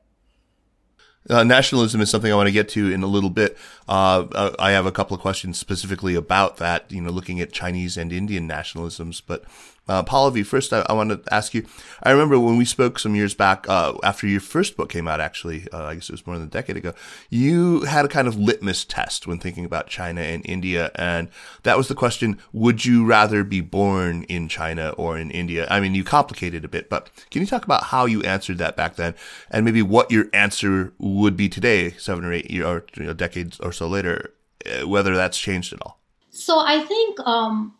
Uh, 1.28 1.42
nationalism 1.42 2.00
is 2.00 2.10
something 2.10 2.32
I 2.32 2.36
want 2.36 2.48
to 2.48 2.52
get 2.52 2.68
to 2.70 2.90
in 2.90 3.02
a 3.02 3.06
little 3.06 3.30
bit. 3.30 3.56
Uh, 3.88 4.26
uh, 4.32 4.54
I 4.58 4.72
have 4.72 4.86
a 4.86 4.92
couple 4.92 5.14
of 5.14 5.20
questions 5.20 5.58
specifically 5.58 6.14
about 6.14 6.58
that, 6.58 6.90
you 6.90 7.00
know, 7.00 7.10
looking 7.10 7.40
at 7.40 7.52
Chinese 7.52 7.96
and 7.96 8.12
Indian 8.12 8.48
nationalisms. 8.48 9.22
But 9.24 9.44
uh, 9.88 10.02
Pallavi, 10.02 10.44
first, 10.44 10.72
I, 10.72 10.84
I 10.88 10.92
want 10.94 11.10
to 11.10 11.22
ask 11.32 11.54
you. 11.54 11.64
I 12.02 12.10
remember 12.10 12.40
when 12.40 12.56
we 12.56 12.64
spoke 12.64 12.98
some 12.98 13.14
years 13.14 13.34
back 13.34 13.68
uh, 13.68 13.94
after 14.02 14.26
your 14.26 14.40
first 14.40 14.76
book 14.76 14.88
came 14.88 15.06
out. 15.06 15.20
Actually, 15.20 15.68
uh, 15.72 15.84
I 15.84 15.94
guess 15.94 16.08
it 16.08 16.12
was 16.12 16.26
more 16.26 16.36
than 16.36 16.48
a 16.48 16.50
decade 16.50 16.76
ago. 16.76 16.92
You 17.30 17.82
had 17.82 18.04
a 18.04 18.08
kind 18.08 18.26
of 18.26 18.36
litmus 18.36 18.84
test 18.84 19.26
when 19.28 19.38
thinking 19.38 19.64
about 19.64 19.86
China 19.86 20.20
and 20.22 20.44
India, 20.44 20.90
and 20.96 21.28
that 21.62 21.76
was 21.76 21.86
the 21.86 21.94
question: 21.94 22.40
Would 22.52 22.84
you 22.84 23.04
rather 23.06 23.44
be 23.44 23.60
born 23.60 24.24
in 24.24 24.48
China 24.48 24.90
or 24.90 25.16
in 25.18 25.30
India? 25.30 25.68
I 25.70 25.78
mean, 25.78 25.94
you 25.94 26.02
complicated 26.02 26.64
a 26.64 26.68
bit, 26.68 26.90
but 26.90 27.08
can 27.30 27.40
you 27.40 27.46
talk 27.46 27.64
about 27.64 27.84
how 27.84 28.06
you 28.06 28.22
answered 28.22 28.58
that 28.58 28.76
back 28.76 28.96
then, 28.96 29.14
and 29.52 29.64
maybe 29.64 29.82
what 29.82 30.10
your 30.10 30.26
answer 30.32 30.92
would 31.16 31.36
be 31.36 31.48
today, 31.48 31.90
seven 31.92 32.24
or 32.24 32.32
eight 32.32 32.50
years 32.50 32.66
or 32.66 32.86
you 32.96 33.04
know, 33.04 33.12
decades 33.12 33.60
or 33.60 33.72
so 33.72 33.88
later, 33.88 34.32
uh, 34.64 34.86
whether 34.86 35.14
that's 35.14 35.38
changed 35.38 35.72
at 35.72 35.80
all? 35.82 36.00
So 36.30 36.58
I 36.58 36.80
think 36.80 37.18
um, 37.20 37.74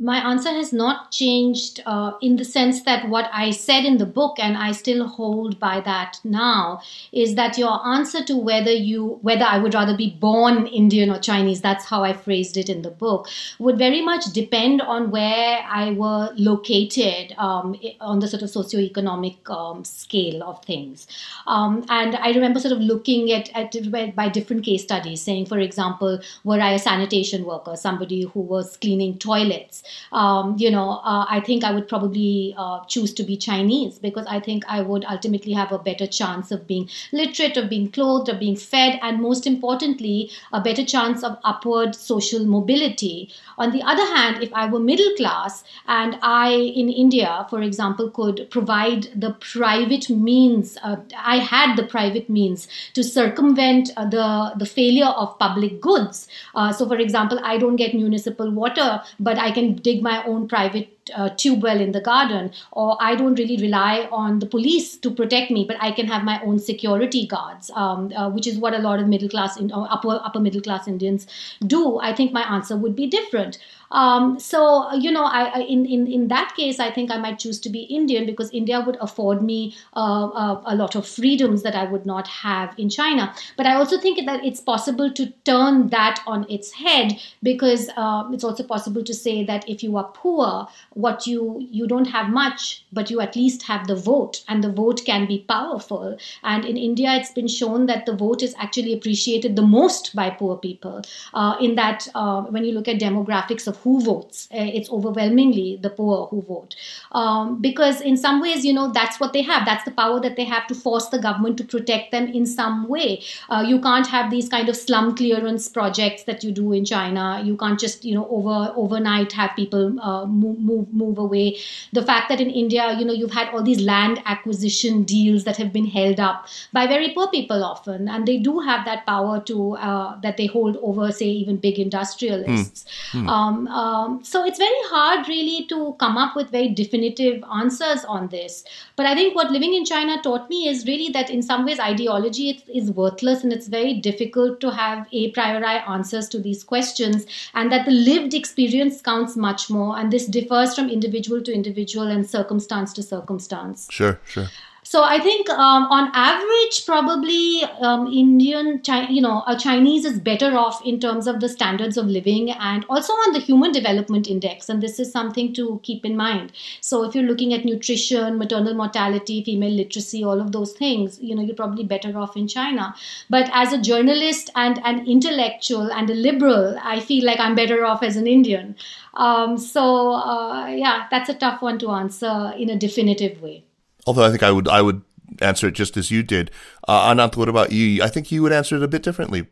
my 0.00 0.18
answer 0.18 0.50
has 0.50 0.72
not 0.72 1.10
changed 1.10 1.82
uh, 1.84 2.12
in 2.22 2.36
the 2.36 2.44
sense 2.44 2.82
that 2.84 3.08
what 3.08 3.28
I 3.32 3.50
said 3.50 3.84
in 3.84 3.98
the 3.98 4.06
book, 4.06 4.36
and 4.38 4.56
I 4.56 4.70
still 4.70 5.08
hold 5.08 5.58
by 5.58 5.80
that 5.80 6.20
now, 6.22 6.80
is 7.10 7.34
that 7.34 7.58
your 7.58 7.84
answer 7.84 8.22
to 8.24 8.36
whether 8.36 8.70
you 8.70 9.18
whether 9.22 9.44
I 9.44 9.58
would 9.58 9.74
rather 9.74 9.96
be 9.96 10.10
born 10.10 10.66
Indian 10.68 11.10
or 11.10 11.18
Chinese, 11.18 11.60
that's 11.60 11.84
how 11.84 12.04
I 12.04 12.12
phrased 12.12 12.56
it 12.56 12.68
in 12.68 12.82
the 12.82 12.90
book, 12.90 13.28
would 13.58 13.76
very 13.76 14.00
much 14.00 14.26
depend 14.26 14.82
on 14.82 15.10
where 15.10 15.64
I 15.68 15.90
were 15.90 16.30
located 16.36 17.34
um, 17.36 17.76
on 18.00 18.20
the 18.20 18.28
sort 18.28 18.42
of 18.42 18.50
socioeconomic 18.50 19.50
um, 19.50 19.84
scale 19.84 20.44
of 20.44 20.64
things. 20.64 21.08
Um, 21.48 21.84
and 21.88 22.14
I 22.16 22.30
remember 22.30 22.60
sort 22.60 22.72
of 22.72 22.80
looking 22.80 23.32
at, 23.32 23.50
at 23.56 23.74
by 24.14 24.28
different 24.28 24.64
case 24.64 24.84
studies, 24.84 25.22
saying, 25.22 25.46
for 25.46 25.58
example, 25.58 26.20
were 26.44 26.60
I 26.60 26.72
a 26.72 26.78
sanitation 26.78 27.44
worker, 27.44 27.74
somebody 27.74 28.22
who 28.22 28.40
was 28.40 28.76
cleaning 28.76 29.18
toilets? 29.18 29.82
Um, 30.12 30.56
you 30.58 30.70
know, 30.70 31.00
uh, 31.04 31.26
I 31.28 31.40
think 31.40 31.64
I 31.64 31.72
would 31.72 31.88
probably 31.88 32.54
uh, 32.56 32.84
choose 32.86 33.12
to 33.14 33.22
be 33.22 33.36
Chinese 33.36 33.98
because 33.98 34.26
I 34.26 34.40
think 34.40 34.64
I 34.68 34.80
would 34.80 35.04
ultimately 35.04 35.52
have 35.52 35.72
a 35.72 35.78
better 35.78 36.06
chance 36.06 36.50
of 36.50 36.66
being 36.66 36.88
literate, 37.12 37.56
of 37.56 37.68
being 37.68 37.90
clothed, 37.90 38.28
of 38.28 38.38
being 38.38 38.56
fed, 38.56 38.98
and 39.02 39.20
most 39.20 39.46
importantly, 39.46 40.30
a 40.52 40.60
better 40.60 40.84
chance 40.84 41.22
of 41.22 41.38
upward 41.44 41.94
social 41.94 42.44
mobility. 42.44 43.30
On 43.58 43.72
the 43.72 43.82
other 43.82 44.06
hand, 44.14 44.42
if 44.42 44.52
I 44.54 44.66
were 44.70 44.78
middle 44.78 45.14
class 45.16 45.64
and 45.86 46.16
I, 46.22 46.52
in 46.52 46.88
India, 46.88 47.46
for 47.50 47.62
example, 47.62 48.10
could 48.10 48.48
provide 48.50 49.08
the 49.14 49.32
private 49.40 50.08
means, 50.10 50.78
uh, 50.82 50.96
I 51.16 51.38
had 51.38 51.76
the 51.76 51.84
private 51.84 52.28
means 52.28 52.68
to 52.94 53.02
circumvent 53.02 53.90
uh, 53.96 54.08
the, 54.08 54.52
the 54.56 54.66
failure 54.66 55.06
of 55.06 55.38
public 55.38 55.80
goods. 55.80 56.28
Uh, 56.54 56.72
so, 56.72 56.86
for 56.86 56.96
example, 56.96 57.40
I 57.42 57.58
don't 57.58 57.76
get 57.76 57.94
municipal 57.94 58.50
water, 58.50 59.02
but 59.18 59.38
I 59.38 59.50
can 59.50 59.77
dig 59.82 60.02
my 60.02 60.24
own 60.24 60.48
private 60.48 61.10
uh, 61.14 61.30
tube 61.30 61.62
well 61.62 61.80
in 61.80 61.92
the 61.92 62.00
garden, 62.00 62.50
or 62.72 62.96
I 63.00 63.14
don't 63.14 63.38
really 63.38 63.56
rely 63.56 64.08
on 64.12 64.38
the 64.38 64.46
police 64.46 64.96
to 64.98 65.10
protect 65.10 65.50
me, 65.50 65.64
but 65.64 65.76
I 65.80 65.90
can 65.92 66.06
have 66.06 66.24
my 66.24 66.40
own 66.42 66.58
security 66.58 67.26
guards, 67.26 67.70
um, 67.74 68.12
uh, 68.14 68.28
which 68.30 68.46
is 68.46 68.58
what 68.58 68.74
a 68.74 68.78
lot 68.78 69.00
of 69.00 69.08
middle 69.08 69.28
class, 69.28 69.56
in, 69.56 69.72
upper 69.72 70.20
upper 70.24 70.40
middle 70.40 70.60
class 70.60 70.88
Indians 70.88 71.26
do. 71.66 71.98
I 71.98 72.14
think 72.14 72.32
my 72.32 72.42
answer 72.42 72.76
would 72.76 72.96
be 72.96 73.06
different. 73.06 73.58
Um, 73.90 74.38
so 74.38 74.92
you 74.94 75.10
know, 75.10 75.24
I, 75.24 75.44
I, 75.44 75.60
in 75.60 75.86
in 75.86 76.06
in 76.06 76.28
that 76.28 76.54
case, 76.56 76.78
I 76.80 76.90
think 76.90 77.10
I 77.10 77.18
might 77.18 77.38
choose 77.38 77.58
to 77.60 77.70
be 77.70 77.80
Indian 77.82 78.26
because 78.26 78.50
India 78.50 78.80
would 78.80 78.96
afford 79.00 79.42
me 79.42 79.74
uh, 79.96 80.00
a, 80.00 80.62
a 80.66 80.74
lot 80.76 80.94
of 80.94 81.06
freedoms 81.06 81.62
that 81.62 81.74
I 81.74 81.84
would 81.84 82.04
not 82.06 82.28
have 82.28 82.74
in 82.78 82.88
China. 82.88 83.34
But 83.56 83.66
I 83.66 83.74
also 83.74 83.98
think 83.98 84.24
that 84.26 84.44
it's 84.44 84.60
possible 84.60 85.10
to 85.12 85.26
turn 85.44 85.88
that 85.88 86.22
on 86.26 86.46
its 86.50 86.72
head 86.72 87.18
because 87.42 87.88
uh, 87.96 88.28
it's 88.32 88.44
also 88.44 88.64
possible 88.64 89.02
to 89.04 89.14
say 89.14 89.44
that 89.44 89.68
if 89.68 89.82
you 89.82 89.96
are 89.96 90.10
poor, 90.14 90.68
what 90.94 91.26
you 91.26 91.66
you 91.70 91.86
don't 91.86 92.06
have 92.06 92.28
much, 92.28 92.84
but 92.92 93.10
you 93.10 93.20
at 93.20 93.36
least 93.36 93.62
have 93.62 93.86
the 93.86 93.96
vote, 93.96 94.44
and 94.48 94.62
the 94.62 94.72
vote 94.72 95.02
can 95.06 95.26
be 95.26 95.44
powerful. 95.48 96.16
And 96.42 96.64
in 96.64 96.76
India, 96.76 97.14
it's 97.14 97.32
been 97.32 97.48
shown 97.48 97.86
that 97.86 98.06
the 98.06 98.16
vote 98.16 98.42
is 98.42 98.54
actually 98.58 98.92
appreciated 98.92 99.56
the 99.56 99.62
most 99.62 100.14
by 100.14 100.30
poor 100.30 100.56
people. 100.56 101.02
Uh, 101.32 101.56
in 101.60 101.74
that, 101.76 102.08
uh, 102.14 102.42
when 102.42 102.64
you 102.64 102.72
look 102.72 102.88
at 102.88 103.00
demographics 103.00 103.66
of 103.66 103.77
who 103.82 104.00
votes. 104.00 104.48
Uh, 104.52 104.70
it's 104.78 104.90
overwhelmingly 104.90 105.78
the 105.82 105.90
poor 105.90 106.26
who 106.28 106.42
vote. 106.42 106.74
Um, 107.12 107.60
because 107.60 108.00
in 108.00 108.16
some 108.16 108.40
ways, 108.40 108.64
you 108.64 108.72
know, 108.72 108.90
that's 108.92 109.20
what 109.20 109.32
they 109.32 109.42
have. 109.42 109.64
That's 109.66 109.84
the 109.84 109.90
power 109.90 110.20
that 110.20 110.36
they 110.36 110.44
have 110.44 110.66
to 110.68 110.74
force 110.74 111.08
the 111.08 111.18
government 111.18 111.58
to 111.58 111.64
protect 111.64 112.10
them 112.12 112.28
in 112.28 112.46
some 112.46 112.88
way. 112.88 113.22
Uh, 113.48 113.64
you 113.66 113.80
can't 113.80 114.06
have 114.06 114.30
these 114.30 114.48
kind 114.48 114.68
of 114.68 114.76
slum 114.76 115.14
clearance 115.14 115.68
projects 115.68 116.24
that 116.24 116.42
you 116.42 116.52
do 116.52 116.72
in 116.72 116.84
China. 116.84 117.42
You 117.44 117.56
can't 117.56 117.78
just, 117.78 118.04
you 118.04 118.14
know, 118.14 118.26
over 118.28 118.72
overnight 118.76 119.32
have 119.32 119.54
people 119.56 120.00
uh, 120.00 120.26
move, 120.26 120.58
move, 120.58 120.92
move 120.92 121.18
away. 121.18 121.58
The 121.92 122.02
fact 122.02 122.28
that 122.30 122.40
in 122.40 122.50
India, 122.50 122.96
you 122.98 123.04
know, 123.04 123.12
you've 123.12 123.32
had 123.32 123.48
all 123.54 123.62
these 123.62 123.80
land 123.80 124.22
acquisition 124.24 125.04
deals 125.04 125.44
that 125.44 125.56
have 125.56 125.72
been 125.72 125.86
held 125.86 126.20
up 126.20 126.48
by 126.72 126.86
very 126.86 127.12
poor 127.14 127.28
people 127.28 127.62
often, 127.64 128.08
and 128.08 128.26
they 128.26 128.38
do 128.38 128.58
have 128.60 128.84
that 128.86 129.06
power 129.06 129.40
to 129.42 129.76
uh, 129.76 130.20
that 130.20 130.36
they 130.36 130.46
hold 130.46 130.76
over, 130.82 131.12
say, 131.12 131.26
even 131.26 131.56
big 131.56 131.78
industrialists. 131.78 132.84
Mm. 133.12 133.18
Mm. 133.18 133.28
Um, 133.28 133.67
um, 133.68 134.22
so 134.24 134.44
it's 134.44 134.58
very 134.58 134.82
hard, 134.84 135.28
really, 135.28 135.66
to 135.66 135.94
come 135.98 136.16
up 136.16 136.36
with 136.36 136.50
very 136.50 136.68
definitive 136.68 137.42
answers 137.54 138.04
on 138.04 138.28
this. 138.28 138.64
But 138.96 139.06
I 139.06 139.14
think 139.14 139.34
what 139.34 139.50
living 139.50 139.74
in 139.74 139.84
China 139.84 140.20
taught 140.22 140.48
me 140.48 140.68
is 140.68 140.86
really 140.86 141.12
that 141.12 141.30
in 141.30 141.42
some 141.42 141.64
ways 141.64 141.78
ideology 141.78 142.50
is, 142.50 142.62
is 142.84 142.90
worthless 142.90 143.42
and 143.44 143.52
it's 143.52 143.68
very 143.68 143.94
difficult 143.94 144.60
to 144.60 144.70
have 144.70 145.06
a 145.12 145.30
priori 145.32 145.64
answers 145.64 146.28
to 146.30 146.38
these 146.38 146.64
questions, 146.64 147.26
and 147.54 147.72
that 147.72 147.86
the 147.86 147.92
lived 147.92 148.34
experience 148.34 149.00
counts 149.00 149.36
much 149.36 149.70
more. 149.70 149.98
And 149.98 150.12
this 150.12 150.26
differs 150.26 150.74
from 150.74 150.88
individual 150.88 151.42
to 151.42 151.52
individual 151.52 152.06
and 152.08 152.28
circumstance 152.28 152.92
to 152.94 153.02
circumstance. 153.02 153.88
Sure, 153.90 154.20
sure. 154.24 154.48
So 154.90 155.04
I 155.04 155.20
think 155.20 155.50
um, 155.50 155.84
on 155.90 156.10
average, 156.14 156.86
probably 156.86 157.62
um, 157.82 158.06
Indian, 158.06 158.80
you 159.10 159.20
know, 159.20 159.44
a 159.46 159.54
Chinese 159.54 160.06
is 160.06 160.18
better 160.18 160.56
off 160.56 160.80
in 160.82 160.98
terms 160.98 161.26
of 161.26 161.40
the 161.40 161.48
standards 161.50 161.98
of 161.98 162.06
living 162.06 162.52
and 162.52 162.86
also 162.88 163.12
on 163.12 163.34
the 163.34 163.38
Human 163.38 163.70
Development 163.70 164.26
Index. 164.26 164.70
And 164.70 164.82
this 164.82 164.98
is 164.98 165.12
something 165.12 165.52
to 165.52 165.78
keep 165.82 166.06
in 166.06 166.16
mind. 166.16 166.52
So 166.80 167.04
if 167.04 167.14
you're 167.14 167.24
looking 167.24 167.52
at 167.52 167.66
nutrition, 167.66 168.38
maternal 168.38 168.72
mortality, 168.72 169.44
female 169.44 169.72
literacy, 169.72 170.24
all 170.24 170.40
of 170.40 170.52
those 170.52 170.72
things, 170.72 171.20
you 171.20 171.34
know, 171.34 171.42
you're 171.42 171.54
probably 171.54 171.84
better 171.84 172.16
off 172.16 172.34
in 172.34 172.48
China. 172.48 172.94
But 173.28 173.50
as 173.52 173.74
a 173.74 173.82
journalist 173.82 174.50
and 174.54 174.80
an 174.86 175.06
intellectual 175.06 175.92
and 175.92 176.08
a 176.08 176.14
liberal, 176.14 176.78
I 176.82 177.00
feel 177.00 177.26
like 177.26 177.40
I'm 177.40 177.54
better 177.54 177.84
off 177.84 178.02
as 178.02 178.16
an 178.16 178.26
Indian. 178.26 178.74
Um, 179.12 179.58
so 179.58 180.12
uh, 180.12 180.68
yeah, 180.68 181.08
that's 181.10 181.28
a 181.28 181.34
tough 181.34 181.60
one 181.60 181.78
to 181.80 181.90
answer 181.90 182.54
in 182.56 182.70
a 182.70 182.76
definitive 182.78 183.42
way 183.42 183.64
although 184.08 184.24
I 184.24 184.30
think 184.30 184.42
I 184.42 184.50
would 184.50 184.68
I 184.68 184.80
would 184.80 185.02
answer 185.40 185.68
it 185.68 185.72
just 185.72 185.96
as 185.96 186.10
you 186.10 186.22
did. 186.22 186.50
Uh, 186.88 187.12
Ananth, 187.12 187.36
what 187.36 187.48
about 187.48 187.70
you? 187.72 188.02
I 188.02 188.08
think 188.08 188.32
you 188.32 188.42
would 188.42 188.52
answer 188.52 188.74
it 188.76 188.82
a 188.82 188.88
bit 188.88 189.02
differently. 189.02 189.46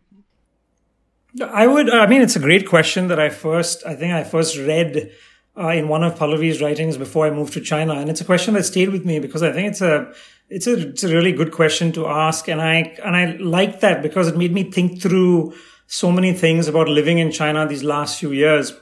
I 1.45 1.66
would. 1.66 1.90
I 1.90 2.07
mean, 2.07 2.23
it's 2.23 2.37
a 2.37 2.40
great 2.40 2.66
question 2.66 3.09
that 3.09 3.21
I 3.21 3.29
first. 3.29 3.85
I 3.87 3.95
think 3.95 4.14
I 4.14 4.25
first 4.25 4.57
read 4.57 5.12
uh, 5.59 5.69
in 5.69 5.88
one 5.88 6.03
of 6.03 6.19
Pallavi's 6.19 6.62
writings 6.62 6.97
before 6.97 7.27
I 7.27 7.31
moved 7.31 7.53
to 7.53 7.61
China, 7.61 7.92
and 7.95 8.09
it's 8.09 8.23
a 8.23 8.25
question 8.25 8.55
that 8.55 8.64
stayed 8.64 8.88
with 8.88 9.05
me 9.05 9.19
because 9.19 9.42
I 9.42 9.53
think 9.53 9.69
it's 9.69 9.83
a 9.83 10.12
it's 10.49 10.66
a 10.66 10.88
it's 10.88 11.05
a 11.05 11.12
really 11.12 11.33
good 11.33 11.53
question 11.53 11.92
to 11.92 12.07
ask, 12.07 12.49
and 12.49 12.62
I 12.62 12.97
and 13.05 13.14
I 13.14 13.37
like 13.37 13.81
that 13.81 14.03
because 14.03 14.27
it 14.29 14.38
made 14.38 14.55
me 14.55 14.64
think 14.71 15.03
through 15.03 15.53
so 15.87 16.11
many 16.11 16.33
things 16.33 16.66
about 16.69 16.88
living 16.88 17.19
in 17.19 17.31
China 17.31 17.66
these 17.66 17.85
last 17.85 18.19
few 18.19 18.33
years. 18.33 18.73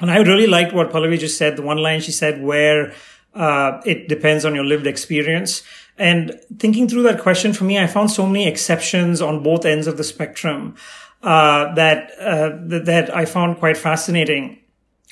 And 0.00 0.10
I 0.10 0.18
really 0.18 0.46
liked 0.46 0.74
what 0.74 0.90
Pallavi 0.90 1.18
just 1.18 1.38
said. 1.38 1.56
The 1.56 1.62
one 1.62 1.78
line 1.78 2.00
she 2.00 2.12
said 2.12 2.42
where 2.42 2.92
uh, 3.34 3.80
it 3.84 4.08
depends 4.08 4.44
on 4.44 4.54
your 4.54 4.64
lived 4.64 4.86
experience. 4.86 5.62
And 5.96 6.40
thinking 6.58 6.88
through 6.88 7.02
that 7.04 7.20
question 7.20 7.52
for 7.52 7.64
me, 7.64 7.78
I 7.78 7.86
found 7.86 8.10
so 8.10 8.26
many 8.26 8.48
exceptions 8.48 9.20
on 9.20 9.42
both 9.42 9.64
ends 9.64 9.86
of 9.86 9.96
the 9.96 10.04
spectrum 10.04 10.74
uh, 11.22 11.74
that, 11.74 12.10
uh, 12.20 12.50
that, 12.66 12.84
that 12.86 13.16
I 13.16 13.24
found 13.24 13.58
quite 13.58 13.76
fascinating. 13.76 14.58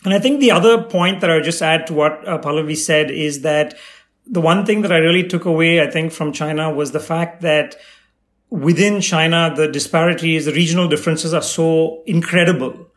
And 0.04 0.12
I 0.12 0.18
think 0.18 0.40
the 0.40 0.50
other 0.50 0.82
point 0.82 1.20
that 1.20 1.30
I 1.30 1.36
would 1.36 1.44
just 1.44 1.62
add 1.62 1.86
to 1.86 1.94
what 1.94 2.26
uh, 2.26 2.38
Pallavi 2.38 2.76
said 2.76 3.10
is 3.10 3.42
that 3.42 3.78
the 4.26 4.40
one 4.40 4.66
thing 4.66 4.82
that 4.82 4.92
I 4.92 4.98
really 4.98 5.26
took 5.26 5.44
away, 5.44 5.80
I 5.80 5.90
think, 5.90 6.12
from 6.12 6.32
China 6.32 6.72
was 6.72 6.92
the 6.92 7.00
fact 7.00 7.42
that 7.42 7.76
within 8.50 9.00
China, 9.00 9.52
the 9.54 9.68
disparities, 9.68 10.44
the 10.44 10.52
regional 10.52 10.88
differences 10.88 11.32
are 11.32 11.42
so 11.42 12.02
incredible. 12.06 12.90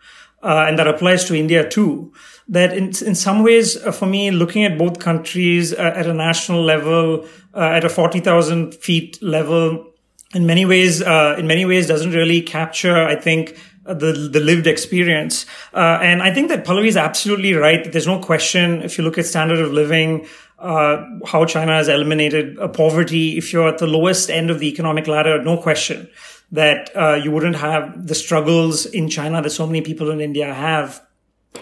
Uh, 0.44 0.66
and 0.68 0.78
that 0.78 0.88
applies 0.88 1.26
to 1.26 1.36
India 1.36 1.68
too. 1.68 2.14
That 2.48 2.74
in, 2.74 2.92
in 3.06 3.16
some 3.16 3.44
ways, 3.44 3.76
uh, 3.76 3.92
for 3.92 4.06
me, 4.06 4.30
looking 4.30 4.64
at 4.66 4.78
both 4.78 5.00
countries 5.00 5.74
uh, 5.74 5.94
at 5.96 6.06
a 6.06 6.14
national 6.14 6.64
level, 6.64 7.26
uh, 7.54 7.60
at 7.60 7.84
a 7.84 7.90
40,000 7.90 8.76
feet 8.76 9.22
level, 9.22 9.92
in 10.36 10.46
many 10.46 10.66
ways, 10.66 11.02
uh, 11.02 11.36
in 11.40 11.48
many 11.48 11.66
ways 11.66 11.88
doesn't 11.88 12.12
really 12.12 12.42
capture, 12.42 12.96
I 12.96 13.16
think, 13.16 13.58
the 13.86 14.30
the 14.32 14.40
lived 14.40 14.68
experience. 14.68 15.46
Uh, 15.74 16.00
and 16.02 16.22
I 16.24 16.34
think 16.34 16.50
that 16.50 16.66
Pallavi 16.66 16.88
is 16.88 16.98
absolutely 16.98 17.54
right. 17.54 17.84
That 17.84 17.94
there's 17.94 18.08
no 18.08 18.20
question. 18.20 18.82
If 18.82 18.98
you 18.98 19.04
look 19.04 19.18
at 19.18 19.26
standard 19.26 19.60
of 19.60 19.72
living, 19.72 20.28
uh, 20.58 21.04
how 21.26 21.46
China 21.46 21.74
has 21.74 21.88
eliminated 21.88 22.58
uh, 22.60 22.68
poverty. 22.68 23.38
If 23.38 23.54
you're 23.54 23.68
at 23.68 23.78
the 23.78 23.88
lowest 23.88 24.30
end 24.30 24.50
of 24.50 24.60
the 24.60 24.68
economic 24.68 25.08
ladder, 25.08 25.42
no 25.44 25.58
question 25.58 26.10
that 26.52 26.96
uh, 26.96 27.16
you 27.16 27.32
wouldn't 27.32 27.58
have 27.58 28.08
the 28.08 28.16
struggles 28.16 28.86
in 28.86 29.10
China 29.10 29.42
that 29.42 29.50
so 29.50 29.66
many 29.66 29.82
people 29.82 30.12
in 30.12 30.22
India 30.22 30.54
have. 30.54 31.02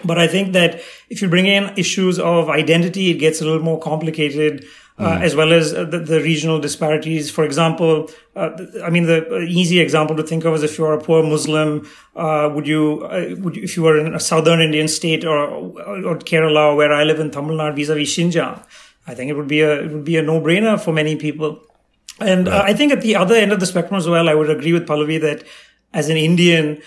But 0.04 0.18
I 0.18 0.26
think 0.26 0.52
that 0.52 0.80
if 1.10 1.22
you 1.22 1.28
bring 1.28 1.46
in 1.46 1.72
issues 1.76 2.18
of 2.18 2.48
identity, 2.48 3.10
it 3.10 3.18
gets 3.18 3.40
a 3.40 3.44
little 3.44 3.62
more 3.62 3.80
complicated. 3.80 4.66
Uh, 4.96 5.18
mm. 5.18 5.22
as 5.22 5.34
well 5.34 5.52
as 5.52 5.74
uh, 5.74 5.82
the, 5.82 5.98
the, 5.98 6.20
regional 6.20 6.60
disparities. 6.60 7.28
For 7.28 7.44
example, 7.44 8.08
uh, 8.36 8.50
I 8.84 8.90
mean, 8.90 9.06
the 9.06 9.40
easy 9.40 9.80
example 9.80 10.14
to 10.14 10.22
think 10.22 10.44
of 10.44 10.54
is 10.54 10.62
if 10.62 10.78
you're 10.78 10.92
a 10.92 11.00
poor 11.00 11.20
Muslim, 11.24 11.84
uh, 12.14 12.48
would 12.54 12.68
you, 12.68 13.04
uh, 13.10 13.34
would 13.40 13.56
you, 13.56 13.64
if 13.64 13.76
you 13.76 13.82
were 13.82 13.98
in 13.98 14.14
a 14.14 14.20
southern 14.20 14.60
Indian 14.60 14.86
state 14.86 15.24
or, 15.24 15.36
or 15.36 16.16
Kerala, 16.18 16.76
where 16.76 16.92
I 16.92 17.02
live 17.02 17.18
in 17.18 17.32
Tamil 17.32 17.56
Nadu, 17.56 17.74
vis-a-vis 17.74 18.16
Xinjiang, 18.16 18.64
I 19.08 19.16
think 19.16 19.32
it 19.32 19.34
would 19.34 19.48
be 19.48 19.62
a 19.62 19.82
it 19.82 19.90
would 19.90 20.04
be 20.04 20.16
a 20.16 20.22
no-brainer 20.22 20.80
for 20.80 20.92
many 20.92 21.16
people. 21.16 21.60
And 22.20 22.46
right. 22.46 22.70
I 22.70 22.72
think 22.72 22.92
at 22.92 23.00
the 23.00 23.16
other 23.16 23.34
end 23.34 23.50
of 23.50 23.58
the 23.58 23.66
spectrum 23.66 23.98
as 23.98 24.08
well, 24.08 24.28
I 24.28 24.34
would 24.34 24.48
agree 24.48 24.72
with 24.72 24.86
Pallavi 24.86 25.20
that 25.22 25.44
as 25.92 26.08
an 26.08 26.16
Indian, 26.16 26.80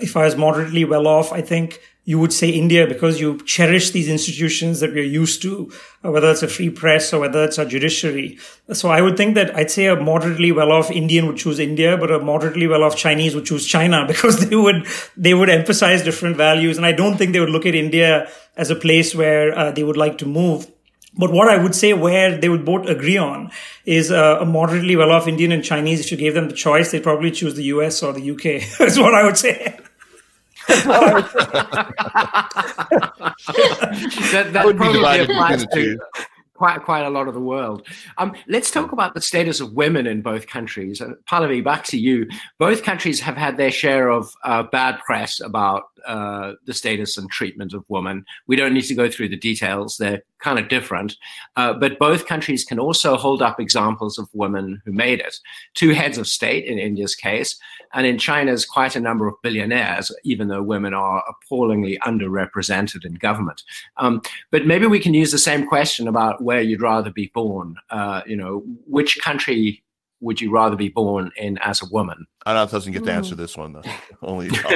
if 0.00 0.16
I 0.16 0.24
was 0.24 0.36
moderately 0.36 0.84
well 0.84 1.06
off, 1.06 1.32
I 1.32 1.42
think 1.42 1.80
you 2.04 2.18
would 2.18 2.32
say 2.32 2.48
India 2.50 2.86
because 2.86 3.20
you 3.20 3.38
cherish 3.44 3.90
these 3.90 4.08
institutions 4.08 4.80
that 4.80 4.92
we're 4.92 5.04
used 5.04 5.40
to, 5.42 5.70
uh, 6.04 6.10
whether 6.10 6.30
it's 6.30 6.42
a 6.42 6.48
free 6.48 6.70
press 6.70 7.12
or 7.12 7.20
whether 7.20 7.44
it's 7.44 7.58
a 7.58 7.64
judiciary. 7.64 8.38
So 8.72 8.88
I 8.88 9.00
would 9.00 9.16
think 9.16 9.36
that 9.36 9.54
I'd 9.54 9.70
say 9.70 9.86
a 9.86 9.94
moderately 9.94 10.50
well-off 10.50 10.90
Indian 10.90 11.26
would 11.26 11.36
choose 11.36 11.60
India, 11.60 11.96
but 11.96 12.10
a 12.10 12.18
moderately 12.18 12.66
well-off 12.66 12.96
Chinese 12.96 13.36
would 13.36 13.44
choose 13.44 13.66
China 13.66 14.04
because 14.08 14.48
they 14.48 14.56
would, 14.56 14.86
they 15.16 15.34
would 15.34 15.48
emphasize 15.48 16.02
different 16.02 16.36
values. 16.36 16.76
And 16.76 16.86
I 16.86 16.92
don't 16.92 17.16
think 17.16 17.32
they 17.32 17.40
would 17.40 17.50
look 17.50 17.66
at 17.66 17.74
India 17.74 18.28
as 18.56 18.70
a 18.70 18.76
place 18.76 19.14
where 19.14 19.56
uh, 19.56 19.70
they 19.70 19.84
would 19.84 19.96
like 19.96 20.18
to 20.18 20.26
move. 20.26 20.66
But 21.14 21.30
what 21.30 21.48
I 21.48 21.62
would 21.62 21.74
say 21.74 21.92
where 21.92 22.38
they 22.38 22.48
would 22.48 22.64
both 22.64 22.88
agree 22.88 23.18
on 23.18 23.50
is 23.84 24.10
uh, 24.10 24.38
a 24.40 24.46
moderately 24.46 24.96
well-off 24.96 25.28
Indian 25.28 25.52
and 25.52 25.62
Chinese. 25.62 26.00
If 26.00 26.10
you 26.10 26.16
gave 26.16 26.34
them 26.34 26.48
the 26.48 26.54
choice, 26.54 26.90
they'd 26.90 27.02
probably 27.02 27.30
choose 27.30 27.54
the 27.54 27.64
US 27.64 28.02
or 28.02 28.12
the 28.12 28.30
UK. 28.30 28.78
That's 28.78 28.98
what 28.98 29.14
I 29.14 29.24
would 29.24 29.36
say 29.36 29.78
that, 30.68 30.90
that 34.52 34.76
probably 34.76 35.20
applies 35.20 35.66
to 35.66 35.98
quite 36.54 36.82
quite 36.82 37.04
a 37.04 37.10
lot 37.10 37.26
of 37.26 37.34
the 37.34 37.40
world. 37.40 37.86
Um, 38.18 38.34
let's 38.46 38.70
talk 38.70 38.92
about 38.92 39.14
the 39.14 39.20
status 39.20 39.60
of 39.60 39.72
women 39.72 40.06
in 40.06 40.22
both 40.22 40.46
countries. 40.46 41.00
And 41.00 41.16
Pallavi, 41.28 41.64
back 41.64 41.84
to 41.86 41.98
you. 41.98 42.28
Both 42.58 42.84
countries 42.84 43.20
have 43.20 43.36
had 43.36 43.56
their 43.56 43.72
share 43.72 44.10
of 44.10 44.32
uh, 44.44 44.62
bad 44.64 45.00
press 45.04 45.40
about 45.40 45.84
uh, 46.06 46.54
the 46.66 46.74
status 46.74 47.16
and 47.16 47.30
treatment 47.30 47.74
of 47.74 47.84
women. 47.88 48.24
We 48.46 48.56
don't 48.56 48.74
need 48.74 48.82
to 48.82 48.94
go 48.94 49.10
through 49.10 49.28
the 49.28 49.36
details; 49.36 49.96
they're 49.96 50.22
kind 50.40 50.58
of 50.58 50.68
different. 50.68 51.16
Uh, 51.56 51.72
but 51.72 51.98
both 51.98 52.26
countries 52.26 52.64
can 52.64 52.78
also 52.78 53.16
hold 53.16 53.42
up 53.42 53.60
examples 53.60 54.18
of 54.18 54.28
women 54.32 54.82
who 54.84 54.92
made 54.92 55.20
it. 55.20 55.36
Two 55.74 55.90
heads 55.90 56.18
of 56.18 56.26
state 56.26 56.64
in 56.64 56.78
India's 56.78 57.14
case, 57.14 57.56
and 57.94 58.06
in 58.06 58.18
China's, 58.18 58.64
quite 58.64 58.96
a 58.96 59.00
number 59.00 59.28
of 59.28 59.34
billionaires, 59.42 60.10
even 60.24 60.48
though 60.48 60.62
women 60.62 60.94
are 60.94 61.22
appallingly 61.28 61.98
underrepresented 62.06 63.04
in 63.04 63.14
government. 63.14 63.62
Um, 63.96 64.22
but 64.50 64.66
maybe 64.66 64.86
we 64.86 65.00
can 65.00 65.14
use 65.14 65.30
the 65.30 65.38
same 65.38 65.66
question 65.66 66.08
about 66.08 66.42
where 66.42 66.60
you'd 66.60 66.82
rather 66.82 67.10
be 67.10 67.30
born. 67.34 67.76
Uh, 67.90 68.22
you 68.26 68.36
know, 68.36 68.64
which 68.86 69.18
country 69.20 69.82
would 70.22 70.40
you 70.40 70.50
rather 70.50 70.76
be 70.76 70.88
born 70.88 71.32
in 71.36 71.58
as 71.58 71.82
a 71.82 71.86
woman? 71.86 72.26
Ananth 72.46 72.70
doesn't 72.70 72.92
get 72.92 73.04
to 73.04 73.12
answer 73.12 73.34
this 73.34 73.56
one 73.56 73.72
though. 73.72 73.82
Only. 74.22 74.48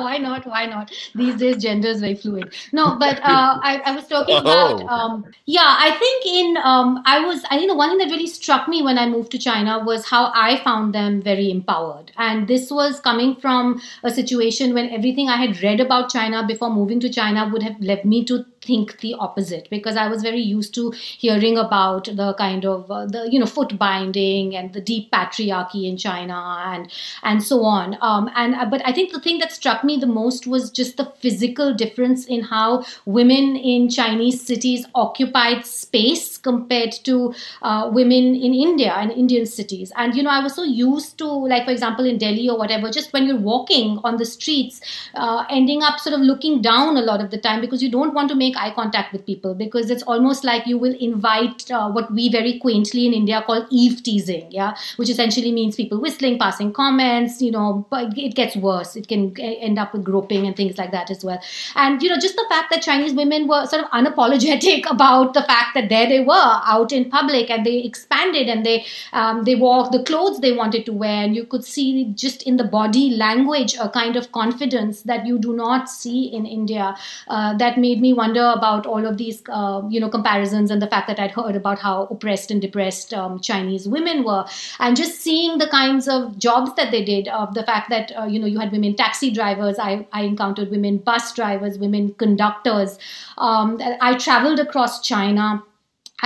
why 0.00 0.18
not? 0.20 0.46
Why 0.46 0.66
not? 0.66 0.92
These 1.14 1.36
days, 1.36 1.62
gender 1.62 1.88
is 1.88 2.00
very 2.00 2.14
fluid. 2.14 2.54
No, 2.72 2.96
but 2.98 3.18
uh, 3.18 3.58
I, 3.62 3.82
I, 3.84 3.94
was 3.94 4.06
talking 4.06 4.36
oh. 4.36 4.40
about. 4.40 4.82
Um, 4.88 5.24
yeah, 5.46 5.76
I 5.78 5.90
think 5.98 6.26
in 6.26 6.56
um, 6.58 7.02
I 7.04 7.24
was. 7.24 7.42
I 7.50 7.56
think 7.58 7.70
the 7.70 7.76
one 7.76 7.90
thing 7.90 7.98
that 7.98 8.14
really 8.14 8.26
struck 8.26 8.68
me 8.68 8.82
when 8.82 8.98
I 8.98 9.08
moved 9.08 9.30
to 9.32 9.38
China 9.38 9.82
was 9.84 10.06
how 10.06 10.30
I 10.34 10.62
found 10.62 10.94
them 10.94 11.20
very 11.20 11.50
empowered, 11.50 12.12
and 12.16 12.48
this 12.48 12.70
was 12.70 13.00
coming 13.00 13.36
from 13.36 13.80
a 14.02 14.10
situation 14.10 14.74
when 14.74 14.90
everything 14.90 15.28
I 15.28 15.36
had 15.36 15.62
read 15.62 15.80
about 15.80 16.10
China 16.10 16.46
before 16.46 16.70
moving 16.70 17.00
to 17.00 17.10
China 17.10 17.48
would 17.52 17.62
have 17.62 17.80
led 17.80 18.04
me 18.04 18.24
to 18.26 18.44
think 18.66 18.98
the 19.00 19.14
opposite 19.14 19.68
because 19.70 19.96
I 19.96 20.08
was 20.08 20.22
very 20.22 20.40
used 20.40 20.74
to 20.74 20.90
hearing 20.90 21.58
about 21.58 22.04
the 22.04 22.34
kind 22.34 22.64
of 22.64 22.90
uh, 22.90 23.06
the 23.06 23.28
you 23.30 23.38
know 23.38 23.46
foot 23.46 23.78
binding 23.78 24.56
and 24.56 24.72
the 24.72 24.80
deep 24.80 25.10
patriarchy 25.10 25.88
in 25.88 25.96
China 25.96 26.38
and 26.66 26.90
and 27.22 27.42
so 27.42 27.62
on. 27.64 27.96
Um, 28.00 28.30
and 28.34 28.54
uh, 28.54 28.66
but 28.66 28.82
I 28.84 28.92
think 28.92 29.12
the 29.12 29.20
thing 29.20 29.38
that 29.38 29.52
struck 29.52 29.84
me 29.84 29.98
the 29.98 30.06
most 30.06 30.46
was 30.46 30.70
just 30.70 30.96
the 30.96 31.06
physical 31.20 31.74
difference 31.74 32.26
in 32.26 32.42
how 32.42 32.84
women 33.04 33.56
in 33.56 33.88
Chinese 33.88 34.44
cities 34.44 34.86
occupied 34.94 35.64
space 35.66 36.38
compared 36.38 36.92
to 37.04 37.34
uh, 37.62 37.90
women 37.92 38.34
in 38.34 38.54
India 38.54 38.92
and 38.96 39.10
Indian 39.12 39.46
cities. 39.46 39.92
And 39.96 40.14
you 40.14 40.22
know, 40.22 40.30
I 40.30 40.42
was 40.42 40.54
so 40.54 40.62
used 40.62 41.18
to 41.18 41.26
like 41.26 41.64
for 41.64 41.70
example 41.70 42.04
in 42.06 42.18
Delhi 42.18 42.48
or 42.48 42.58
whatever, 42.58 42.90
just 42.90 43.12
when 43.12 43.26
you're 43.26 43.36
walking 43.36 43.98
on 44.04 44.16
the 44.16 44.24
streets, 44.24 44.80
uh, 45.14 45.44
ending 45.50 45.82
up 45.82 46.00
sort 46.00 46.14
of 46.14 46.20
looking 46.20 46.60
down 46.62 46.96
a 46.96 47.02
lot 47.02 47.20
of 47.20 47.30
the 47.30 47.38
time 47.38 47.60
because 47.60 47.82
you 47.82 47.90
don't 47.90 48.14
want 48.14 48.28
to 48.28 48.34
make 48.34 48.55
eye 48.56 48.72
contact 48.74 49.12
with 49.12 49.24
people 49.26 49.54
because 49.54 49.90
it's 49.90 50.02
almost 50.02 50.44
like 50.44 50.66
you 50.66 50.78
will 50.78 50.96
invite 51.00 51.70
uh, 51.70 51.90
what 51.90 52.12
we 52.12 52.28
very 52.28 52.58
quaintly 52.58 53.06
in 53.06 53.12
India 53.12 53.42
call 53.46 53.66
eve 53.70 54.02
teasing, 54.02 54.50
yeah, 54.50 54.76
which 54.96 55.10
essentially 55.10 55.52
means 55.52 55.76
people 55.76 56.00
whistling, 56.00 56.38
passing 56.38 56.72
comments, 56.72 57.40
you 57.42 57.50
know, 57.50 57.86
but 57.90 58.16
it 58.16 58.34
gets 58.34 58.56
worse. 58.56 58.96
It 58.96 59.08
can 59.08 59.38
end 59.40 59.78
up 59.78 59.92
with 59.92 60.04
groping 60.04 60.46
and 60.46 60.56
things 60.56 60.78
like 60.78 60.92
that 60.92 61.10
as 61.10 61.24
well. 61.24 61.40
And, 61.74 62.02
you 62.02 62.08
know, 62.08 62.18
just 62.18 62.36
the 62.36 62.46
fact 62.48 62.72
that 62.72 62.82
Chinese 62.82 63.14
women 63.14 63.46
were 63.48 63.66
sort 63.66 63.84
of 63.84 63.90
unapologetic 63.90 64.90
about 64.90 65.34
the 65.34 65.42
fact 65.42 65.74
that 65.74 65.88
there 65.88 66.08
they 66.08 66.20
were 66.20 66.60
out 66.74 66.92
in 66.92 67.10
public 67.10 67.50
and 67.50 67.64
they 67.64 67.78
expanded 67.78 68.48
and 68.48 68.64
they, 68.64 68.84
um, 69.12 69.44
they 69.44 69.54
wore 69.54 69.88
the 69.90 70.02
clothes 70.04 70.40
they 70.40 70.52
wanted 70.52 70.86
to 70.86 70.92
wear. 70.92 71.24
And 71.24 71.34
you 71.34 71.44
could 71.44 71.64
see 71.64 72.04
just 72.14 72.42
in 72.42 72.56
the 72.56 72.64
body 72.64 73.10
language 73.10 73.76
a 73.80 73.88
kind 73.88 74.16
of 74.16 74.32
confidence 74.32 75.02
that 75.02 75.26
you 75.26 75.38
do 75.38 75.54
not 75.54 75.88
see 75.88 76.26
in 76.26 76.46
India. 76.46 76.94
Uh, 77.28 77.56
that 77.56 77.78
made 77.78 78.00
me 78.00 78.12
wonder 78.12 78.45
about 78.52 78.86
all 78.86 79.06
of 79.06 79.16
these, 79.18 79.42
uh, 79.48 79.82
you 79.88 80.00
know, 80.00 80.08
comparisons 80.08 80.70
and 80.70 80.80
the 80.80 80.86
fact 80.86 81.06
that 81.08 81.18
I'd 81.18 81.30
heard 81.30 81.56
about 81.56 81.78
how 81.78 82.04
oppressed 82.10 82.50
and 82.50 82.60
depressed 82.60 83.14
um, 83.14 83.40
Chinese 83.40 83.88
women 83.88 84.24
were, 84.24 84.44
and 84.80 84.96
just 84.96 85.20
seeing 85.20 85.58
the 85.58 85.68
kinds 85.68 86.08
of 86.08 86.38
jobs 86.38 86.74
that 86.76 86.90
they 86.90 87.04
did. 87.04 87.28
Of 87.28 87.54
the 87.54 87.64
fact 87.64 87.90
that 87.90 88.12
uh, 88.18 88.24
you 88.24 88.38
know 88.38 88.46
you 88.46 88.58
had 88.58 88.72
women 88.72 88.96
taxi 88.96 89.30
drivers, 89.30 89.78
I, 89.78 90.06
I 90.12 90.22
encountered 90.22 90.70
women 90.70 90.98
bus 90.98 91.32
drivers, 91.34 91.78
women 91.78 92.14
conductors. 92.14 92.98
Um, 93.38 93.80
I 94.00 94.16
traveled 94.16 94.60
across 94.60 95.00
China 95.06 95.62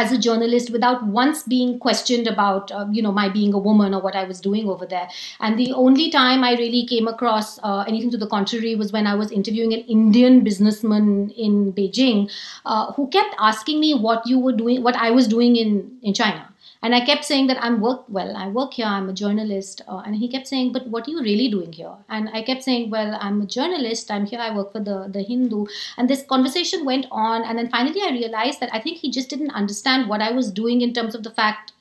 as 0.00 0.12
a 0.12 0.18
journalist 0.18 0.70
without 0.70 1.06
once 1.06 1.42
being 1.44 1.78
questioned 1.78 2.26
about 2.26 2.72
uh, 2.72 2.86
you 2.90 3.02
know 3.02 3.12
my 3.12 3.28
being 3.28 3.54
a 3.54 3.58
woman 3.58 3.94
or 3.94 4.00
what 4.00 4.16
i 4.16 4.24
was 4.24 4.40
doing 4.40 4.68
over 4.68 4.86
there. 4.86 5.08
And 5.40 5.58
the 5.58 5.72
only 5.72 6.10
time 6.10 6.44
i 6.44 6.52
really 6.54 6.86
came 6.86 7.08
across 7.08 7.58
uh, 7.62 7.84
anything 7.86 8.10
to 8.10 8.18
the 8.18 8.26
contrary 8.26 8.74
was 8.74 8.92
when 8.92 9.06
i 9.06 9.14
was 9.14 9.30
interviewing 9.30 9.72
an 9.72 9.80
indian 9.98 10.42
businessman 10.44 11.30
in 11.48 11.72
beijing 11.72 12.30
uh, 12.64 12.92
who 12.92 13.08
kept 13.08 13.34
asking 13.38 13.80
me 13.80 13.94
what 13.94 14.26
you 14.26 14.38
were 14.38 14.52
doing 14.52 14.82
what 14.82 14.96
i 14.96 15.10
was 15.10 15.28
doing 15.28 15.56
in 15.56 15.90
in 16.02 16.14
china 16.14 16.49
And 16.82 16.94
I 16.94 17.04
kept 17.04 17.26
saying 17.26 17.46
that 17.48 17.62
I'm 17.62 17.80
work 17.80 18.04
well, 18.08 18.34
I 18.36 18.48
work 18.48 18.74
here, 18.74 18.86
I'm 18.86 19.10
a 19.10 19.12
journalist. 19.12 19.82
Uh, 19.86 20.02
and 20.06 20.16
he 20.16 20.28
kept 20.28 20.46
saying, 20.46 20.72
but 20.72 20.86
what 20.86 21.06
are 21.06 21.10
you 21.10 21.20
really 21.20 21.48
doing 21.50 21.72
here? 21.72 21.92
And 22.08 22.30
I 22.30 22.42
kept 22.42 22.62
saying, 22.62 22.88
well, 22.90 23.18
I'm 23.20 23.42
a 23.42 23.46
journalist, 23.46 24.10
I'm 24.10 24.24
here, 24.24 24.40
I 24.40 24.54
work 24.54 24.72
for 24.72 24.80
the, 24.80 25.08
the 25.08 25.22
Hindu. 25.22 25.66
And 25.98 26.08
this 26.08 26.22
conversation 26.22 26.86
went 26.86 27.06
on. 27.10 27.42
And 27.44 27.58
then 27.58 27.68
finally 27.68 28.00
I 28.02 28.10
realized 28.10 28.60
that 28.60 28.70
I 28.72 28.80
think 28.80 28.98
he 28.98 29.10
just 29.10 29.28
didn't 29.28 29.50
understand 29.50 30.08
what 30.08 30.22
I 30.22 30.30
was 30.30 30.50
doing 30.50 30.80
in 30.80 30.94
terms 30.94 31.14
of 31.14 31.22
the 31.22 31.30
fact 31.30 31.72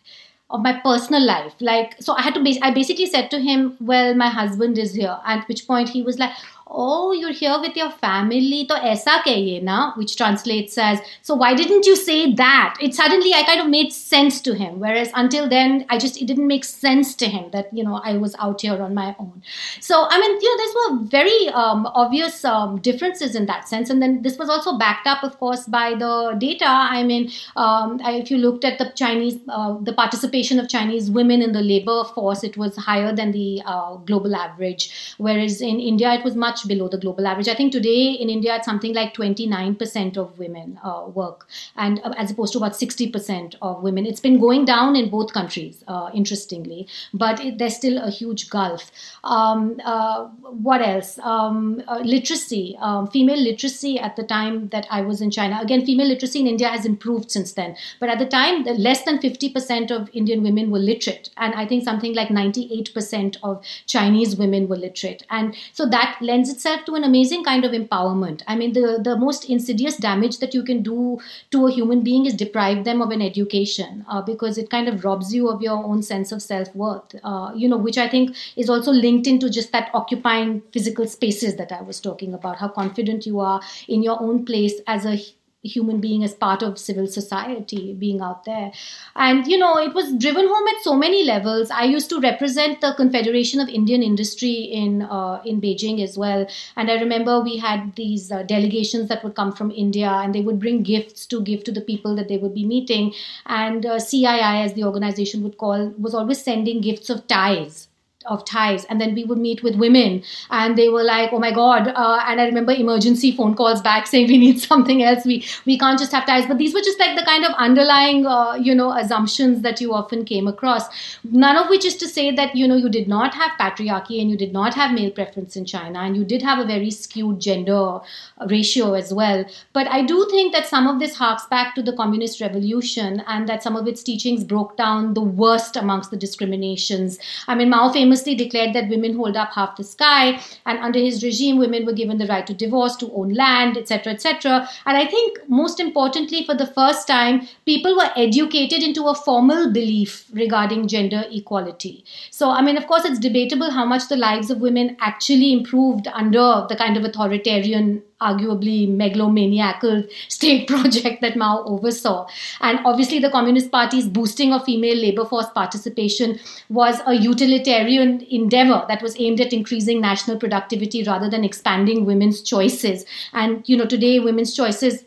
of 0.52 0.62
my 0.62 0.74
personal 0.80 1.24
life 1.24 1.54
like 1.60 1.96
so 2.00 2.14
i 2.14 2.24
had 2.24 2.34
to 2.34 2.60
i 2.64 2.72
basically 2.72 3.06
said 3.06 3.30
to 3.30 3.40
him 3.40 3.78
well 3.80 4.16
my 4.16 4.30
husband 4.30 4.80
is 4.80 4.94
here 4.94 5.16
at 5.24 5.48
which 5.48 5.68
point 5.68 5.88
he 5.90 6.02
was 6.02 6.18
like 6.18 6.32
oh 6.70 7.12
you're 7.12 7.32
here 7.32 7.60
with 7.60 7.76
your 7.76 7.90
family. 7.90 8.66
to 8.70 8.76
aisa 8.76 9.14
kahiye 9.26 9.62
na 9.64 9.94
which 9.96 10.16
translates 10.16 10.78
as 10.78 11.00
so 11.22 11.36
why 11.36 11.54
didn't 11.54 11.86
you 11.86 11.96
say 11.96 12.34
that? 12.34 12.78
It 12.82 12.94
suddenly 12.94 13.34
i 13.34 13.44
kind 13.44 13.62
of 13.62 13.68
made 13.68 13.92
sense 13.92 14.42
to 14.42 14.54
him. 14.54 14.80
Whereas 14.80 15.10
until 15.16 15.50
then 15.50 15.86
i 15.90 15.98
just 15.98 16.22
it 16.22 16.26
didn't 16.26 16.48
make 16.48 16.64
sense 16.64 17.16
to 17.16 17.28
him 17.28 17.50
that 17.52 17.74
you 17.74 17.84
know 17.84 18.02
i 18.04 18.18
was 18.18 18.36
out 18.40 18.62
here 18.62 18.82
on 18.82 18.94
my 18.94 19.16
own. 19.20 19.42
So 19.80 20.08
i 20.10 20.20
mean 20.20 20.40
you 20.42 20.50
know 20.50 20.64
there 20.64 20.74
were 20.82 21.06
very 21.06 21.50
um, 21.50 21.88
obvious 21.88 22.46
um, 22.46 22.80
differences 22.82 23.36
in 23.36 23.46
that 23.48 23.68
sense. 23.68 23.90
And 23.90 24.02
then 24.02 24.22
this 24.22 24.38
was 24.38 24.50
also 24.50 24.78
backed 24.78 25.08
up 25.08 25.24
of 25.24 25.40
course 25.40 25.66
by 25.66 25.96
the 25.96 26.36
data. 26.38 26.68
I 26.68 27.04
mean 27.04 27.32
um, 27.56 28.00
if 28.06 28.30
you 28.32 28.38
looked 28.38 28.64
at 28.64 28.78
the 28.78 28.92
chinese 28.96 29.40
uh, 29.50 29.78
the 29.82 29.94
participation 29.94 30.60
of 30.60 30.70
chinese 30.70 31.10
women 31.10 31.42
in 31.42 31.52
the 31.52 31.62
labor 31.62 32.04
force 32.14 32.44
it 32.44 32.58
was 32.58 32.76
higher 32.76 33.16
than 33.16 33.32
the 33.32 33.62
uh, 33.66 33.96
global 33.96 34.36
average. 34.36 35.16
Whereas 35.18 35.62
in 35.62 35.80
india 35.80 36.14
it 36.14 36.24
was 36.24 36.36
much 36.36 36.59
much 36.60 36.68
below 36.68 36.88
the 36.88 36.98
global 36.98 37.28
average. 37.28 37.48
I 37.48 37.56
think 37.56 37.72
today 37.72 38.12
in 38.12 38.30
India 38.30 38.56
it's 38.56 38.66
something 38.66 38.94
like 38.94 39.14
29% 39.14 40.18
of 40.18 40.38
women 40.38 40.80
uh, 40.84 41.06
work, 41.14 41.48
and 41.76 42.00
uh, 42.04 42.14
as 42.18 42.32
opposed 42.32 42.54
to 42.54 42.60
about 42.60 42.74
60% 42.74 43.56
of 43.62 43.84
women. 43.84 44.06
It's 44.06 44.20
been 44.20 44.40
going 44.40 44.66
down 44.66 44.96
in 44.96 45.10
both 45.10 45.34
countries, 45.34 45.84
uh, 45.88 46.10
interestingly, 46.14 46.88
but 47.14 47.40
it, 47.40 47.58
there's 47.58 47.76
still 47.76 48.02
a 48.02 48.10
huge 48.10 48.50
gulf. 48.50 48.92
Um, 49.24 49.80
uh, 49.86 50.26
what 50.68 50.82
else? 50.82 51.20
Um, 51.20 51.84
uh, 51.88 52.00
literacy, 52.00 52.78
um, 52.80 53.08
female 53.08 53.40
literacy 53.40 54.00
at 54.00 54.16
the 54.16 54.24
time 54.24 54.70
that 54.70 54.88
I 54.90 55.02
was 55.02 55.22
in 55.22 55.32
China. 55.32 55.60
Again, 55.62 55.86
female 55.86 56.08
literacy 56.08 56.40
in 56.40 56.48
India 56.48 56.70
has 56.70 56.86
improved 56.86 57.32
since 57.32 57.54
then, 57.54 57.76
but 58.00 58.10
at 58.10 58.20
the 58.20 58.26
time, 58.26 58.64
less 58.64 59.04
than 59.04 59.20
50% 59.20 59.92
of 59.92 60.10
Indian 60.14 60.44
women 60.44 60.72
were 60.72 60.80
literate, 60.80 61.30
and 61.38 61.54
I 61.54 61.66
think 61.66 61.84
something 61.84 62.14
like 62.14 62.30
98% 62.30 63.38
of 63.44 63.64
Chinese 63.86 64.36
women 64.36 64.68
were 64.68 64.78
literate, 64.78 65.24
and 65.30 65.56
so 65.74 65.88
that 65.90 66.18
lends 66.22 66.49
lends 66.50 66.66
itself 66.66 66.86
to 66.86 66.96
an 66.96 67.04
amazing 67.04 67.44
kind 67.44 67.66
of 67.66 67.72
empowerment. 67.72 68.44
I 68.48 68.56
mean, 68.56 68.74
the, 68.74 69.00
the 69.04 69.16
most 69.18 69.50
insidious 69.50 69.98
damage 69.98 70.40
that 70.40 70.54
you 70.54 70.64
can 70.64 70.84
do 70.84 71.20
to 71.52 71.68
a 71.68 71.72
human 71.72 72.02
being 72.04 72.26
is 72.26 72.34
deprive 72.34 72.84
them 72.86 73.02
of 73.02 73.12
an 73.12 73.22
education 73.22 74.06
uh, 74.10 74.22
because 74.22 74.58
it 74.58 74.70
kind 74.70 74.88
of 74.88 75.04
robs 75.04 75.34
you 75.34 75.50
of 75.50 75.62
your 75.62 75.84
own 75.84 76.02
sense 76.02 76.32
of 76.32 76.42
self 76.42 76.74
worth, 76.76 77.16
uh, 77.24 77.52
you 77.56 77.68
know, 77.68 77.78
which 77.78 77.98
I 77.98 78.08
think 78.08 78.36
is 78.56 78.70
also 78.70 78.92
linked 78.92 79.28
into 79.28 79.50
just 79.50 79.72
that 79.72 79.90
occupying 79.94 80.62
physical 80.72 81.08
spaces 81.08 81.56
that 81.56 81.72
I 81.72 81.82
was 81.82 82.00
talking 82.00 82.34
about, 82.34 82.58
how 82.58 82.70
confident 82.70 83.26
you 83.26 83.40
are 83.40 83.62
in 83.88 84.04
your 84.04 84.22
own 84.22 84.46
place 84.46 84.82
as 84.88 85.06
a 85.06 85.18
human 85.64 86.00
being 86.00 86.24
as 86.24 86.34
part 86.34 86.64
of 86.64 86.80
civil 86.80 87.06
society 87.06 87.94
being 87.94 88.22
out 88.22 88.46
there. 88.46 88.72
And 89.16 89.46
you 89.46 89.58
know 89.58 89.78
it 89.78 89.94
was 89.94 90.14
driven 90.16 90.48
home 90.48 90.68
at 90.68 90.82
so 90.84 90.96
many 90.96 91.24
levels. 91.24 91.70
I 91.70 91.84
used 91.84 92.10
to 92.10 92.20
represent 92.20 92.82
the 92.82 92.94
confederation 92.96 93.60
of 93.60 93.68
indian 93.68 94.02
industry 94.02 94.54
in 94.54 95.02
uh, 95.02 95.42
in 95.46 95.60
beijing 95.60 96.02
as 96.02 96.18
well. 96.18 96.48
And 96.78 96.90
i 96.90 96.96
remember 97.00 97.42
we 97.42 97.58
had 97.58 97.96
these 97.96 98.32
uh, 98.32 98.44
delegations 98.44 99.10
that 99.10 99.24
would 99.24 99.36
come 99.36 99.52
from 99.52 99.72
india 99.72 100.10
and 100.10 100.34
they 100.34 100.42
would 100.42 100.60
bring 100.60 100.82
gifts 100.84 101.26
to 101.28 101.42
give 101.42 101.64
to 101.66 101.72
the 101.72 101.82
people 101.82 102.16
that 102.16 102.30
they 102.30 102.38
would 102.38 102.54
be 102.54 102.66
meeting. 102.66 103.14
And 103.46 103.86
uh, 103.86 103.96
cii 103.98 104.66
as 104.66 104.74
the 104.74 104.86
organization 104.86 105.44
would 105.44 105.58
call 105.58 105.94
was 105.98 106.14
always 106.14 106.42
sending 106.42 106.82
gifts 106.82 107.10
of 107.10 107.28
ties 107.28 107.89
of 108.26 108.44
ties. 108.44 108.84
And 108.86 109.00
then 109.00 109.16
we 109.16 109.24
would 109.24 109.38
meet 109.38 109.64
with 109.64 109.76
women. 109.76 110.24
And 110.50 110.78
they 110.78 110.90
were 110.90 111.04
like 111.04 111.32
oh 111.32 111.40
my 111.40 111.52
god 111.52 111.88
uh, 111.88 112.24
and 112.28 112.42
i 112.42 112.46
remember 112.46 112.74
emergency 112.74 113.32
phone 113.36 113.56
calls 113.56 113.82
back 113.82 114.08
saying 114.12 114.28
we 114.28 114.38
need 114.38 114.60
something 114.60 115.04
else. 115.04 115.26
We 115.26 115.46
we 115.66 115.78
can't 115.78 115.98
just 115.98 116.12
have 116.12 116.26
ties. 116.26 116.46
But 116.46 116.58
these 116.58 116.74
were 116.74 116.82
just 116.82 117.00
like 117.00 117.18
the 117.18 117.26
kind 117.26 117.46
of 117.46 117.54
underlying 117.54 118.26
uh, 118.26 118.56
you 118.56 118.76
know 118.76 118.92
assumptions 118.92 119.62
that 119.62 119.80
you 119.80 119.94
often 119.94 120.26
came 120.26 120.48
across. 120.48 120.88
None 121.24 121.56
of 121.56 121.70
which 121.70 121.86
is 121.86 121.96
to 121.98 122.08
say 122.08 122.32
that 122.32 122.56
you 122.56 122.68
know 122.68 122.76
you 122.76 122.90
did 122.90 123.08
not 123.08 123.34
have 123.34 123.52
patriarchy 123.60 124.20
and 124.22 124.30
you 124.30 124.38
did 124.38 124.52
not 124.52 124.74
have 124.74 124.94
male 124.94 125.12
preference 125.12 125.56
in 125.56 125.66
china 125.66 126.00
and 126.00 126.18
you 126.18 126.26
did 126.26 126.42
have 126.42 126.60
a 126.60 126.66
very 126.66 126.92
skewed 126.92 127.40
gender 127.40 128.00
ratio 128.48 128.94
as 128.94 129.14
well. 129.14 129.46
But 129.72 129.88
i 129.88 130.02
do 130.04 130.28
think 130.30 130.54
that 130.54 130.68
some 130.68 130.88
of 130.88 131.00
this 131.00 131.16
harks 131.16 131.46
back 131.46 131.74
to 131.76 131.82
the 131.82 131.96
communist 131.96 132.42
revolution 132.42 133.24
and 133.28 133.48
that 133.48 133.64
some 133.64 133.78
of 133.78 133.88
its 133.88 134.04
teachings 134.04 134.44
broke 134.44 134.76
down 134.76 135.14
the 135.14 135.22
worst 135.22 135.78
amongst 135.78 136.12
the 136.12 136.18
discriminations. 136.18 137.18
I 137.48 137.56
mean 137.56 137.70
mao 137.70 137.92
famously 137.94 138.09
famously 138.10 138.34
declared 138.34 138.74
that 138.74 138.90
women 138.90 139.16
hold 139.16 139.38
up 139.38 139.52
half 139.54 139.76
the 139.76 139.84
sky, 139.84 140.42
and 140.66 140.80
under 140.80 141.00
his 141.00 141.24
regime, 141.24 141.60
women 141.60 141.86
were 141.86 141.94
given 141.94 142.18
the 142.18 142.26
right 142.26 142.48
to 142.48 142.54
divorce, 142.56 142.96
to 142.96 143.12
own 143.14 143.34
land, 143.34 143.78
etc., 143.78 144.14
etc. 144.14 144.68
And 144.88 144.98
I 144.98 145.06
think 145.06 145.38
most 145.48 145.80
importantly, 145.80 146.44
for 146.44 146.56
the 146.56 146.66
first 146.66 147.08
time, 147.08 147.48
people 147.66 147.96
were 147.96 148.10
educated 148.16 148.82
into 148.82 149.08
a 149.08 149.14
formal 149.14 149.72
belief 149.72 150.26
regarding 150.34 150.88
gender 150.88 151.24
equality. 151.32 152.04
So, 152.32 152.50
I 152.50 152.64
mean, 152.64 152.78
of 152.78 152.88
course, 152.88 153.06
it's 153.06 153.20
debatable 153.20 153.70
how 153.70 153.86
much 153.86 154.08
the 154.08 154.18
lives 154.18 154.50
of 154.50 154.60
women 154.60 154.98
actually 155.00 155.54
improved 155.54 156.08
under 156.08 156.66
the 156.68 156.76
kind 156.76 156.98
of 156.98 157.04
authoritarian 157.04 158.02
arguably 158.22 158.88
megalomaniacal 158.88 160.10
state 160.28 160.68
project 160.68 161.22
that 161.22 161.36
Mao 161.36 161.64
oversaw. 161.66 162.28
And 162.62 162.80
obviously, 162.86 163.20
the 163.20 163.30
Communist 163.30 163.72
Party's 163.72 164.08
boosting 164.08 164.54
of 164.54 164.64
female 164.66 164.98
labor 164.98 165.26
force 165.26 165.48
participation 165.54 166.40
was 166.70 167.02
a 167.06 167.14
utilitarian 167.14 168.22
endeavor 168.30 168.86
that 168.88 169.02
was 169.02 169.20
aimed 169.20 169.42
at 169.42 169.54
increasing 169.54 170.02
national 170.02 170.38
productivity 170.38 171.04
rather 171.04 171.30
than 171.30 171.44
expanding 171.44 172.06
women's 172.06 172.42
choices. 172.42 173.06
And, 173.34 173.68
you 173.68 173.78
know, 173.78 173.86
today, 173.86 174.20
women's 174.20 174.56
choices 174.56 175.06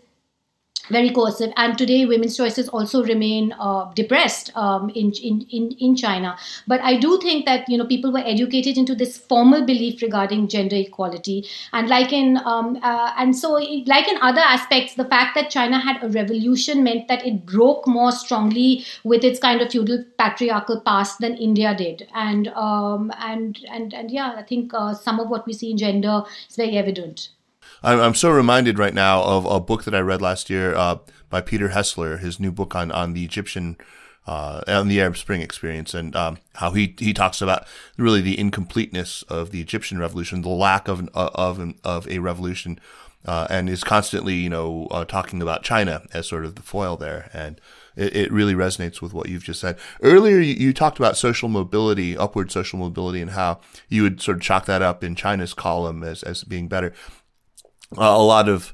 very 0.92 1.10
coercive. 1.10 1.52
And 1.56 1.76
today, 1.76 2.04
women's 2.06 2.36
choices 2.36 2.68
also 2.68 3.02
remain 3.02 3.52
uh, 3.58 3.90
depressed 3.94 4.56
um, 4.56 4.90
in, 4.90 5.12
in, 5.22 5.46
in, 5.50 5.72
in 5.78 5.96
China. 5.96 6.36
But 6.66 6.80
I 6.82 6.98
do 6.98 7.18
think 7.18 7.46
that, 7.46 7.68
you 7.68 7.78
know, 7.78 7.86
people 7.86 8.12
were 8.12 8.22
educated 8.24 8.78
into 8.78 8.94
this 8.94 9.16
formal 9.16 9.66
belief 9.66 10.02
regarding 10.02 10.48
gender 10.48 10.76
equality. 10.76 11.46
And 11.72 11.88
like 11.88 12.12
in, 12.12 12.38
um, 12.44 12.78
uh, 12.82 13.12
and 13.18 13.34
so 13.34 13.52
like 13.86 14.08
in 14.08 14.18
other 14.20 14.40
aspects, 14.40 14.94
the 14.94 15.04
fact 15.06 15.34
that 15.34 15.50
China 15.50 15.80
had 15.80 16.02
a 16.02 16.08
revolution 16.08 16.84
meant 16.84 17.08
that 17.08 17.26
it 17.26 17.46
broke 17.46 17.86
more 17.86 18.12
strongly 18.12 18.84
with 19.04 19.24
its 19.24 19.40
kind 19.40 19.60
of 19.60 19.70
feudal 19.70 20.04
patriarchal 20.18 20.80
past 20.82 21.20
than 21.20 21.34
India 21.36 21.74
did. 21.74 22.08
And, 22.14 22.48
um, 22.48 23.10
and, 23.18 23.58
and, 23.70 23.94
and 23.94 24.10
yeah, 24.10 24.34
I 24.36 24.42
think 24.42 24.72
uh, 24.74 24.94
some 24.94 25.18
of 25.18 25.28
what 25.28 25.46
we 25.46 25.52
see 25.52 25.70
in 25.70 25.78
gender 25.78 26.22
is 26.48 26.56
very 26.56 26.76
evident. 26.76 27.30
I'm, 27.82 28.00
I'm 28.00 28.14
so 28.14 28.30
reminded 28.30 28.78
right 28.78 28.94
now 28.94 29.22
of 29.22 29.44
a 29.44 29.60
book 29.60 29.84
that 29.84 29.94
I 29.94 30.00
read 30.00 30.22
last 30.22 30.50
year 30.50 30.74
uh, 30.74 30.98
by 31.30 31.40
Peter 31.40 31.70
Hessler, 31.70 32.18
his 32.18 32.38
new 32.38 32.52
book 32.52 32.74
on 32.74 32.90
on 32.92 33.12
the 33.12 33.24
Egyptian. 33.24 33.76
Uh, 34.24 34.62
on 34.68 34.86
the 34.86 35.00
Arab 35.00 35.16
Spring 35.16 35.40
experience 35.40 35.94
and 35.94 36.14
um, 36.14 36.38
how 36.54 36.70
he 36.70 36.94
he 37.00 37.12
talks 37.12 37.42
about 37.42 37.66
really 37.96 38.20
the 38.20 38.38
incompleteness 38.38 39.22
of 39.24 39.50
the 39.50 39.60
Egyptian 39.60 39.98
revolution, 39.98 40.42
the 40.42 40.48
lack 40.48 40.86
of 40.86 41.08
of 41.12 41.74
of 41.82 42.08
a 42.08 42.20
revolution, 42.20 42.78
uh, 43.26 43.48
and 43.50 43.68
is 43.68 43.82
constantly 43.82 44.34
you 44.34 44.48
know 44.48 44.86
uh, 44.92 45.04
talking 45.04 45.42
about 45.42 45.64
China 45.64 46.02
as 46.14 46.28
sort 46.28 46.44
of 46.44 46.54
the 46.54 46.62
foil 46.62 46.96
there, 46.96 47.30
and 47.32 47.60
it, 47.96 48.14
it 48.14 48.32
really 48.32 48.54
resonates 48.54 49.02
with 49.02 49.12
what 49.12 49.28
you've 49.28 49.42
just 49.42 49.60
said. 49.60 49.76
Earlier, 50.00 50.38
you, 50.38 50.54
you, 50.54 50.72
talked 50.72 51.00
about 51.00 51.16
social 51.16 51.48
mobility, 51.48 52.16
upward 52.16 52.52
social 52.52 52.78
mobility, 52.78 53.20
and 53.20 53.32
how 53.32 53.58
you 53.88 54.04
would 54.04 54.22
sort 54.22 54.36
of 54.36 54.42
chalk 54.44 54.66
that 54.66 54.82
up 54.82 55.02
in 55.02 55.16
China's 55.16 55.52
column 55.52 56.04
as 56.04 56.22
as 56.22 56.44
being 56.44 56.68
better 56.68 56.92
uh, 57.98 58.02
a 58.02 58.22
lot 58.22 58.48
of 58.48 58.72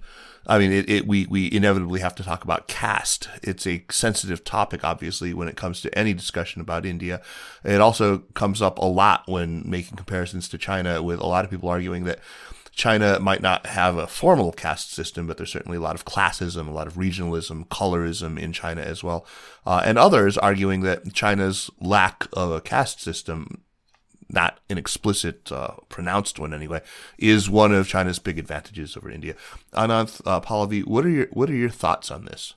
I 0.48 0.59
mean, 0.59 0.72
it, 0.72 0.88
it, 0.88 1.07
we, 1.07 1.26
we 1.26 1.52
inevitably 1.52 2.00
have 2.00 2.14
to 2.14 2.24
talk 2.24 2.42
about 2.42 2.68
caste. 2.68 3.28
It's 3.42 3.66
a 3.66 3.85
sensitive 3.90 4.44
topic, 4.44 4.83
obviously, 4.83 5.35
when 5.35 5.46
it 5.46 5.57
comes 5.57 5.83
to 5.83 5.96
any 5.96 6.14
discussion 6.14 6.62
about 6.62 6.87
India. 6.87 7.20
It 7.64 7.83
also 7.83 8.20
comes 8.33 8.62
up 8.62 8.78
a 8.78 8.87
lot 8.87 9.24
when 9.26 9.68
making 9.68 9.98
comparisons 9.98 10.48
to 10.48 10.59
China, 10.59 11.02
with 11.02 11.20
a 11.20 11.26
lot 11.26 11.44
of 11.44 11.50
people 11.50 11.68
arguing 11.68 12.04
that 12.04 12.20
China 12.72 13.18
might 13.20 13.42
not 13.42 13.66
have 13.66 13.98
a 13.98 14.07
formal 14.07 14.52
caste 14.52 14.92
system, 14.92 15.26
but 15.26 15.37
there's 15.37 15.52
certainly 15.52 15.76
a 15.76 15.83
lot 15.83 15.96
of 15.96 16.07
classism, 16.07 16.66
a 16.66 16.70
lot 16.70 16.87
of 16.87 16.94
regionalism, 16.94 17.66
colorism 17.66 18.38
in 18.38 18.52
China 18.52 18.81
as 18.81 19.04
well. 19.04 19.26
Uh, 19.66 19.83
and 19.85 19.98
others 19.98 20.38
arguing 20.38 20.81
that 20.81 21.12
China's 21.12 21.70
lack 21.78 22.26
of 22.33 22.52
a 22.52 22.61
caste 22.61 23.02
system 23.02 23.62
not 24.31 24.60
an 24.68 24.79
explicit, 24.79 25.50
uh, 25.50 25.74
pronounced 25.88 26.38
one 26.38 26.52
anyway, 26.52 26.83
is 27.18 27.48
one 27.48 27.72
of 27.72 27.88
China's 27.88 28.18
big 28.18 28.38
advantages 28.38 28.96
over 28.96 29.10
India. 29.10 29.35
Ananth 29.72 30.20
uh, 30.26 30.40
Pallavi, 30.40 30.85
what 30.85 31.04
are 31.04 31.10
your 31.10 31.26
what 31.33 31.48
are 31.50 31.56
your 31.56 31.70
thoughts 31.70 32.10
on 32.10 32.24
this? 32.24 32.54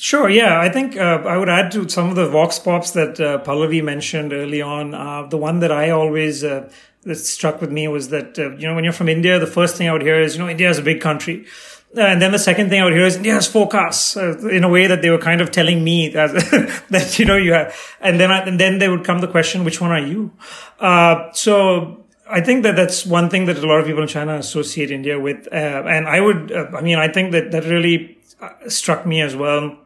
Sure. 0.00 0.28
Yeah, 0.28 0.60
I 0.60 0.68
think 0.68 0.96
uh, 0.96 1.22
I 1.26 1.36
would 1.36 1.48
add 1.48 1.72
to 1.72 1.88
some 1.88 2.08
of 2.08 2.14
the 2.14 2.28
vox 2.28 2.58
pops 2.60 2.92
that 2.92 3.18
uh, 3.20 3.38
Pallavi 3.42 3.82
mentioned 3.82 4.32
early 4.32 4.62
on. 4.62 4.94
Uh, 4.94 5.26
the 5.26 5.36
one 5.36 5.58
that 5.58 5.72
I 5.72 5.90
always 5.90 6.44
uh, 6.44 6.70
that 7.02 7.16
struck 7.16 7.60
with 7.60 7.72
me 7.72 7.88
was 7.88 8.10
that 8.10 8.38
uh, 8.38 8.54
you 8.56 8.68
know 8.68 8.76
when 8.76 8.84
you're 8.84 8.92
from 8.92 9.08
India, 9.08 9.40
the 9.40 9.46
first 9.46 9.76
thing 9.76 9.88
I 9.88 9.92
would 9.92 10.02
hear 10.02 10.20
is 10.20 10.36
you 10.36 10.42
know 10.42 10.48
India 10.48 10.70
is 10.70 10.78
a 10.78 10.82
big 10.82 11.00
country. 11.00 11.46
Uh, 11.96 12.02
and 12.02 12.20
then 12.20 12.32
the 12.32 12.38
second 12.38 12.68
thing 12.68 12.80
I 12.80 12.84
would 12.84 12.92
hear 12.92 13.06
is 13.06 13.16
India 13.16 13.32
has 13.32 13.46
four 13.46 13.66
castes 13.66 14.14
in 14.16 14.62
a 14.62 14.68
way 14.68 14.86
that 14.86 15.00
they 15.00 15.10
were 15.10 15.18
kind 15.18 15.40
of 15.40 15.50
telling 15.50 15.82
me 15.82 16.08
that, 16.16 16.32
that 16.90 17.18
you 17.18 17.24
know 17.24 17.36
you 17.36 17.54
have, 17.54 17.74
and 18.00 18.20
then 18.20 18.30
I, 18.30 18.40
and 18.40 18.60
then 18.60 18.78
they 18.78 18.88
would 18.88 19.04
come 19.04 19.20
the 19.20 19.28
question, 19.28 19.64
which 19.64 19.80
one 19.80 19.90
are 19.90 20.00
you? 20.00 20.32
so 21.34 22.04
I 22.30 22.42
think 22.42 22.62
that 22.64 22.76
that's 22.76 23.06
one 23.06 23.30
thing 23.30 23.46
that 23.46 23.56
a 23.56 23.66
lot 23.66 23.80
of 23.80 23.86
people 23.86 24.02
in 24.02 24.08
China 24.08 24.36
associate 24.36 24.90
India 24.90 25.18
with, 25.18 25.48
and 25.50 26.06
I 26.06 26.20
would, 26.20 26.52
I 26.52 26.82
mean, 26.82 26.98
I 26.98 27.08
think 27.08 27.32
that 27.32 27.52
that 27.52 27.64
really 27.64 28.18
struck 28.68 29.06
me 29.06 29.22
as 29.22 29.34
well 29.34 29.78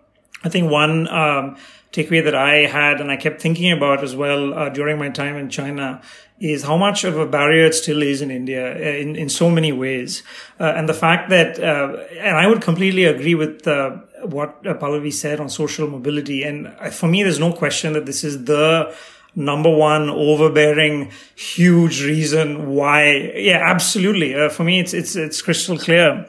I 0.44 0.48
think 0.48 0.70
one 0.70 1.08
um, 1.08 1.56
takeaway 1.92 2.24
that 2.24 2.34
I 2.34 2.66
had 2.66 3.00
and 3.00 3.10
I 3.10 3.16
kept 3.16 3.40
thinking 3.40 3.70
about 3.72 4.02
as 4.02 4.16
well 4.16 4.54
uh, 4.54 4.68
during 4.68 4.98
my 4.98 5.08
time 5.08 5.36
in 5.36 5.50
China 5.50 6.02
is 6.40 6.64
how 6.64 6.76
much 6.76 7.04
of 7.04 7.16
a 7.16 7.26
barrier 7.26 7.66
it 7.66 7.74
still 7.74 8.02
is 8.02 8.20
in 8.20 8.30
India 8.30 8.74
uh, 8.74 8.78
in, 8.78 9.14
in 9.16 9.28
so 9.28 9.50
many 9.50 9.72
ways. 9.72 10.22
Uh, 10.58 10.72
and 10.76 10.88
the 10.88 10.94
fact 10.94 11.30
that, 11.30 11.58
uh, 11.58 11.96
and 12.18 12.36
I 12.36 12.46
would 12.46 12.62
completely 12.62 13.04
agree 13.04 13.34
with 13.34 13.66
uh, 13.66 13.90
what 14.24 14.66
uh, 14.66 14.74
Pallavi 14.74 15.12
said 15.12 15.40
on 15.40 15.48
social 15.48 15.88
mobility. 15.88 16.42
And 16.42 16.68
for 16.92 17.06
me, 17.06 17.22
there's 17.22 17.38
no 17.38 17.52
question 17.52 17.92
that 17.92 18.06
this 18.06 18.24
is 18.24 18.44
the 18.44 18.94
number 19.34 19.70
one 19.70 20.10
overbearing 20.10 21.10
huge 21.36 22.02
reason 22.02 22.74
why. 22.74 23.32
Yeah, 23.36 23.62
absolutely. 23.64 24.34
Uh, 24.34 24.48
for 24.48 24.64
me, 24.64 24.80
it's, 24.80 24.92
it's, 24.92 25.16
it's 25.16 25.40
crystal 25.40 25.78
clear. 25.78 26.26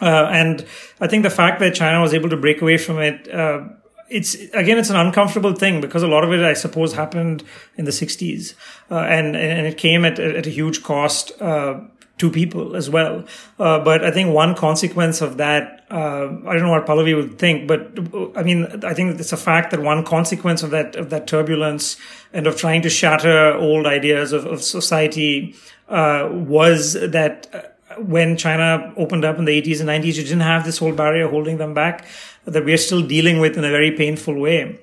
Uh, 0.00 0.28
and 0.32 0.66
I 1.00 1.06
think 1.06 1.22
the 1.22 1.30
fact 1.30 1.60
that 1.60 1.74
China 1.74 2.00
was 2.00 2.12
able 2.12 2.28
to 2.30 2.36
break 2.36 2.60
away 2.60 2.76
from 2.76 2.98
it, 2.98 3.32
uh, 3.32 3.68
it's 4.12 4.34
again, 4.52 4.78
it's 4.78 4.90
an 4.90 4.96
uncomfortable 4.96 5.54
thing 5.54 5.80
because 5.80 6.02
a 6.02 6.08
lot 6.08 6.24
of 6.24 6.32
it, 6.32 6.40
I 6.40 6.52
suppose, 6.52 6.92
happened 6.92 7.42
in 7.76 7.84
the 7.84 7.90
60s, 7.90 8.54
uh, 8.90 8.98
and 8.98 9.34
and 9.34 9.66
it 9.66 9.78
came 9.78 10.04
at, 10.04 10.18
at 10.18 10.46
a 10.46 10.50
huge 10.50 10.82
cost 10.82 11.32
uh, 11.40 11.80
to 12.18 12.30
people 12.30 12.76
as 12.76 12.90
well. 12.90 13.24
Uh, 13.58 13.78
but 13.80 14.04
I 14.04 14.10
think 14.10 14.34
one 14.34 14.54
consequence 14.54 15.22
of 15.22 15.38
that, 15.38 15.86
uh, 15.90 16.26
I 16.46 16.52
don't 16.52 16.62
know 16.62 16.70
what 16.70 16.86
Pallavi 16.86 17.16
would 17.16 17.38
think, 17.38 17.66
but 17.66 17.98
I 18.36 18.42
mean, 18.42 18.84
I 18.84 18.94
think 18.94 19.18
it's 19.18 19.32
a 19.32 19.36
fact 19.36 19.70
that 19.70 19.80
one 19.80 20.04
consequence 20.04 20.62
of 20.62 20.70
that 20.70 20.94
of 20.96 21.10
that 21.10 21.26
turbulence 21.26 21.96
and 22.32 22.46
of 22.46 22.56
trying 22.56 22.82
to 22.82 22.90
shatter 22.90 23.54
old 23.54 23.86
ideas 23.86 24.32
of, 24.32 24.44
of 24.44 24.62
society 24.62 25.56
was 25.88 26.94
that 26.94 27.71
when 27.98 28.36
China 28.36 28.92
opened 28.96 29.24
up 29.24 29.38
in 29.38 29.44
the 29.44 29.62
80s 29.62 29.80
and 29.80 29.88
90s, 29.88 30.16
you 30.16 30.22
didn't 30.22 30.40
have 30.40 30.64
this 30.64 30.78
whole 30.78 30.92
barrier 30.92 31.28
holding 31.28 31.58
them 31.58 31.74
back 31.74 32.06
that 32.44 32.64
we're 32.64 32.76
still 32.76 33.02
dealing 33.02 33.38
with 33.38 33.56
in 33.56 33.64
a 33.64 33.70
very 33.70 33.92
painful 33.92 34.38
way. 34.38 34.78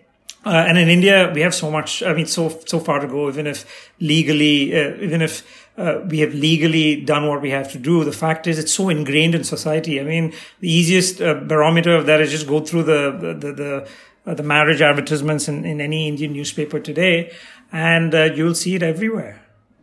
Uh, 0.46 0.66
and 0.68 0.78
in 0.78 0.88
India, 0.88 1.32
we 1.36 1.42
have 1.42 1.54
so 1.54 1.70
much, 1.70 2.02
I 2.02 2.14
mean, 2.14 2.26
so, 2.26 2.62
so 2.66 2.80
far 2.80 3.00
to 3.00 3.08
go, 3.08 3.28
even 3.28 3.46
if 3.46 3.92
legally, 4.00 4.74
uh, 4.74 4.96
even 5.02 5.22
if 5.22 5.68
uh, 5.78 6.02
we 6.08 6.20
have 6.20 6.34
legally 6.34 7.02
done 7.02 7.28
what 7.28 7.42
we 7.42 7.50
have 7.50 7.72
to 7.72 7.78
do. 7.78 8.04
The 8.04 8.12
fact 8.12 8.48
is, 8.48 8.58
it's 8.58 8.74
so 8.74 8.90
ingrained 8.90 9.36
in 9.36 9.44
society. 9.44 10.00
I 10.00 10.04
mean, 10.04 10.34
the 10.60 10.72
easiest 10.72 11.22
uh, 11.22 11.36
barometer 11.36 11.96
of 11.96 12.06
that 12.06 12.22
is 12.22 12.32
just 12.32 12.48
go 12.48 12.62
through 12.62 12.84
the, 12.84 13.12
the, 13.12 13.52
the, 13.52 13.90
uh, 14.26 14.34
the 14.34 14.44
marriage 14.44 14.82
advertisements 14.82 15.48
in, 15.48 15.66
in 15.66 15.82
any 15.82 16.08
Indian 16.08 16.34
newspaper 16.34 16.80
today, 16.80 17.34
and 17.72 18.14
uh, 18.14 18.24
you'll 18.36 18.56
see 18.56 18.76
it 18.76 18.84
everywhere. 18.84 19.42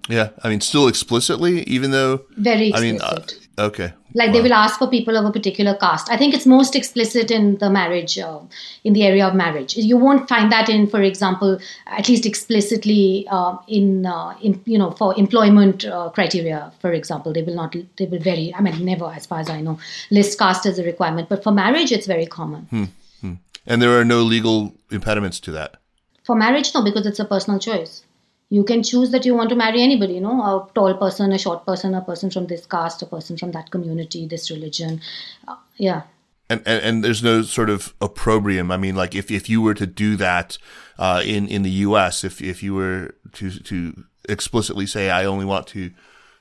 Yeah, 0.09 0.31
I 0.43 0.49
mean, 0.49 0.61
still 0.61 0.89
explicitly, 0.89 1.63
even 1.65 1.91
though 1.91 2.23
very 2.37 2.69
explicit. 2.69 3.03
I 3.03 3.15
mean, 3.17 3.29
uh, 3.59 3.67
okay. 3.67 3.93
Like 4.15 4.29
wow. 4.29 4.33
they 4.33 4.41
will 4.41 4.53
ask 4.55 4.79
for 4.79 4.89
people 4.89 5.17
of 5.17 5.25
a 5.25 5.33
particular 5.33 5.75
caste. 5.75 6.09
I 6.11 6.17
think 6.17 6.33
it's 6.33 6.47
most 6.47 6.75
explicit 6.75 7.31
in 7.31 7.59
the 7.59 7.69
marriage, 7.69 8.19
uh, 8.19 8.39
in 8.85 8.93
the 8.93 9.05
area 9.05 9.27
of 9.27 9.35
marriage. 9.35 9.77
You 9.77 9.99
won't 9.99 10.29
find 10.29 10.51
that 10.53 10.69
in, 10.69 10.87
for 10.87 11.03
example, 11.03 11.59
at 11.87 12.09
least 12.09 12.25
explicitly 12.25 13.27
uh, 13.31 13.57
in, 13.69 14.07
uh, 14.07 14.35
in, 14.41 14.63
you 14.65 14.79
know, 14.79 14.93
for 14.93 15.19
employment 15.19 15.85
uh, 15.85 16.11
criteria. 16.11 16.73
For 16.81 16.93
example, 16.93 17.33
they 17.33 17.43
will 17.43 17.55
not. 17.55 17.75
They 17.99 18.07
will 18.07 18.21
very. 18.21 18.55
I 18.55 18.63
mean, 18.63 18.85
never, 18.85 19.07
as 19.07 19.27
far 19.27 19.41
as 19.41 19.51
I 19.51 19.61
know, 19.61 19.79
list 20.11 20.39
caste 20.39 20.67
as 20.67 20.79
a 20.79 20.85
requirement. 20.85 21.29
But 21.29 21.43
for 21.43 21.53
marriage, 21.53 21.93
it's 21.93 22.07
very 22.07 22.27
common. 22.27 22.63
Hmm. 22.71 22.85
Hmm. 23.21 23.35
And 23.67 23.83
there 23.83 23.99
are 23.99 24.05
no 24.05 24.23
legal 24.23 24.73
impediments 24.91 25.41
to 25.41 25.53
that. 25.53 25.77
For 26.25 26.35
marriage, 26.37 26.75
no, 26.75 26.83
because 26.83 27.07
it's 27.07 27.21
a 27.21 27.25
personal 27.25 27.61
choice 27.61 28.03
you 28.49 28.63
can 28.63 28.83
choose 28.83 29.11
that 29.11 29.25
you 29.25 29.35
want 29.35 29.51
to 29.51 29.57
marry 29.57 29.83
anybody 29.83 30.15
you 30.15 30.21
know 30.21 30.41
a 30.43 30.69
tall 30.75 30.95
person 30.95 31.33
a 31.33 31.39
short 31.39 31.65
person 31.67 31.95
a 31.95 32.01
person 32.01 32.31
from 32.31 32.47
this 32.47 32.67
caste 32.67 33.03
a 33.03 33.07
person 33.07 33.37
from 33.37 33.51
that 33.53 33.71
community 33.71 34.27
this 34.27 34.51
religion 34.51 35.01
uh, 35.49 35.57
yeah 35.77 36.03
and, 36.49 36.63
and, 36.65 36.83
and 36.85 37.05
there's 37.05 37.23
no 37.23 37.43
sort 37.43 37.71
of 37.71 37.95
opprobrium. 38.01 38.71
I 38.71 38.77
mean, 38.77 38.95
like 38.95 39.15
if, 39.15 39.31
if 39.31 39.49
you 39.49 39.61
were 39.61 39.75
to 39.75 39.87
do 39.87 40.17
that 40.17 40.59
uh, 40.99 41.23
in 41.25 41.49
in 41.49 41.63
the 41.63 41.71
U.S., 41.71 42.23
if 42.23 42.41
if 42.41 42.63
you 42.63 42.75
were 42.75 43.15
to 43.33 43.51
to 43.51 44.05
explicitly 44.29 44.87
say 44.87 45.11
I 45.11 45.25
only 45.25 45.45
want 45.45 45.67
to 45.69 45.91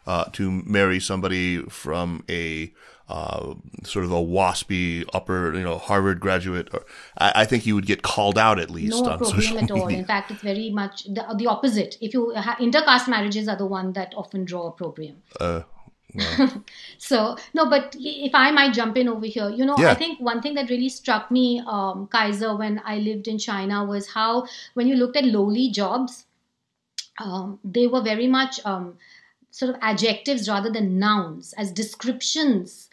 uh, 0.06 0.26
to 0.34 0.51
marry 0.51 0.99
somebody 0.99 1.64
from 1.64 2.24
a 2.30 2.72
uh, 3.08 3.53
sort 3.84 4.03
of 4.03 4.12
a 4.12 4.16
waspy 4.16 5.08
upper, 5.14 5.53
you 5.53 5.64
know, 5.64 5.78
Harvard 5.78 6.20
graduate. 6.20 6.70
Or, 6.74 6.86
I, 7.18 7.34
I, 7.36 7.45
think 7.45 7.66
you 7.66 7.76
would 7.76 7.86
get 7.86 8.01
called 8.01 8.38
out 8.38 8.60
at 8.60 8.72
least 8.72 9.03
no 9.03 9.12
on 9.12 9.18
problem 9.20 9.41
social 9.41 9.60
at 9.60 9.70
all. 9.70 9.88
In 9.88 10.06
fact, 10.06 10.32
it's 10.32 10.41
very 10.41 10.72
much 10.72 11.03
the, 11.03 11.24
the 11.38 11.45
opposite. 11.45 11.97
If 12.01 12.14
you 12.16 12.34
ha- 12.36 12.58
intercaste 12.60 13.08
marriages 13.08 13.47
are 13.47 13.58
the 13.58 13.66
one 13.66 13.93
that 13.93 14.14
often 14.18 14.43
draw 14.43 14.68
opprobrium. 14.68 15.18
Uh, 15.39 15.62
so 16.97 17.36
no, 17.53 17.70
but 17.70 17.95
if 17.99 18.34
I 18.34 18.49
might 18.49 18.74
jump 18.74 18.97
in 18.97 19.08
over 19.08 19.26
here, 19.26 19.49
you 19.49 19.66
know, 19.66 19.76
yeah. 19.78 19.91
I 19.91 19.95
think 19.95 20.20
one 20.20 20.41
thing 20.41 20.56
that 20.56 20.70
really 20.70 20.89
struck 20.89 21.30
me, 21.30 21.62
um, 21.68 22.08
Kaiser, 22.08 22.56
when 22.56 22.82
I 22.86 22.97
lived 22.97 23.28
in 23.28 23.38
China 23.38 23.86
was 23.86 24.08
how 24.08 24.47
when 24.74 24.88
you 24.88 24.95
looked 24.95 25.18
at 25.18 25.26
lowly 25.26 25.70
jobs, 25.70 26.26
um, 27.20 27.60
they 27.64 27.86
were 27.86 28.01
very 28.01 28.28
much 28.28 28.60
um, 28.66 28.97
sort 29.51 29.74
of 29.74 29.80
adjectives 29.82 30.49
rather 30.49 30.72
than 30.72 30.99
nouns 30.99 31.53
as 31.58 31.72
descriptions 31.72 32.84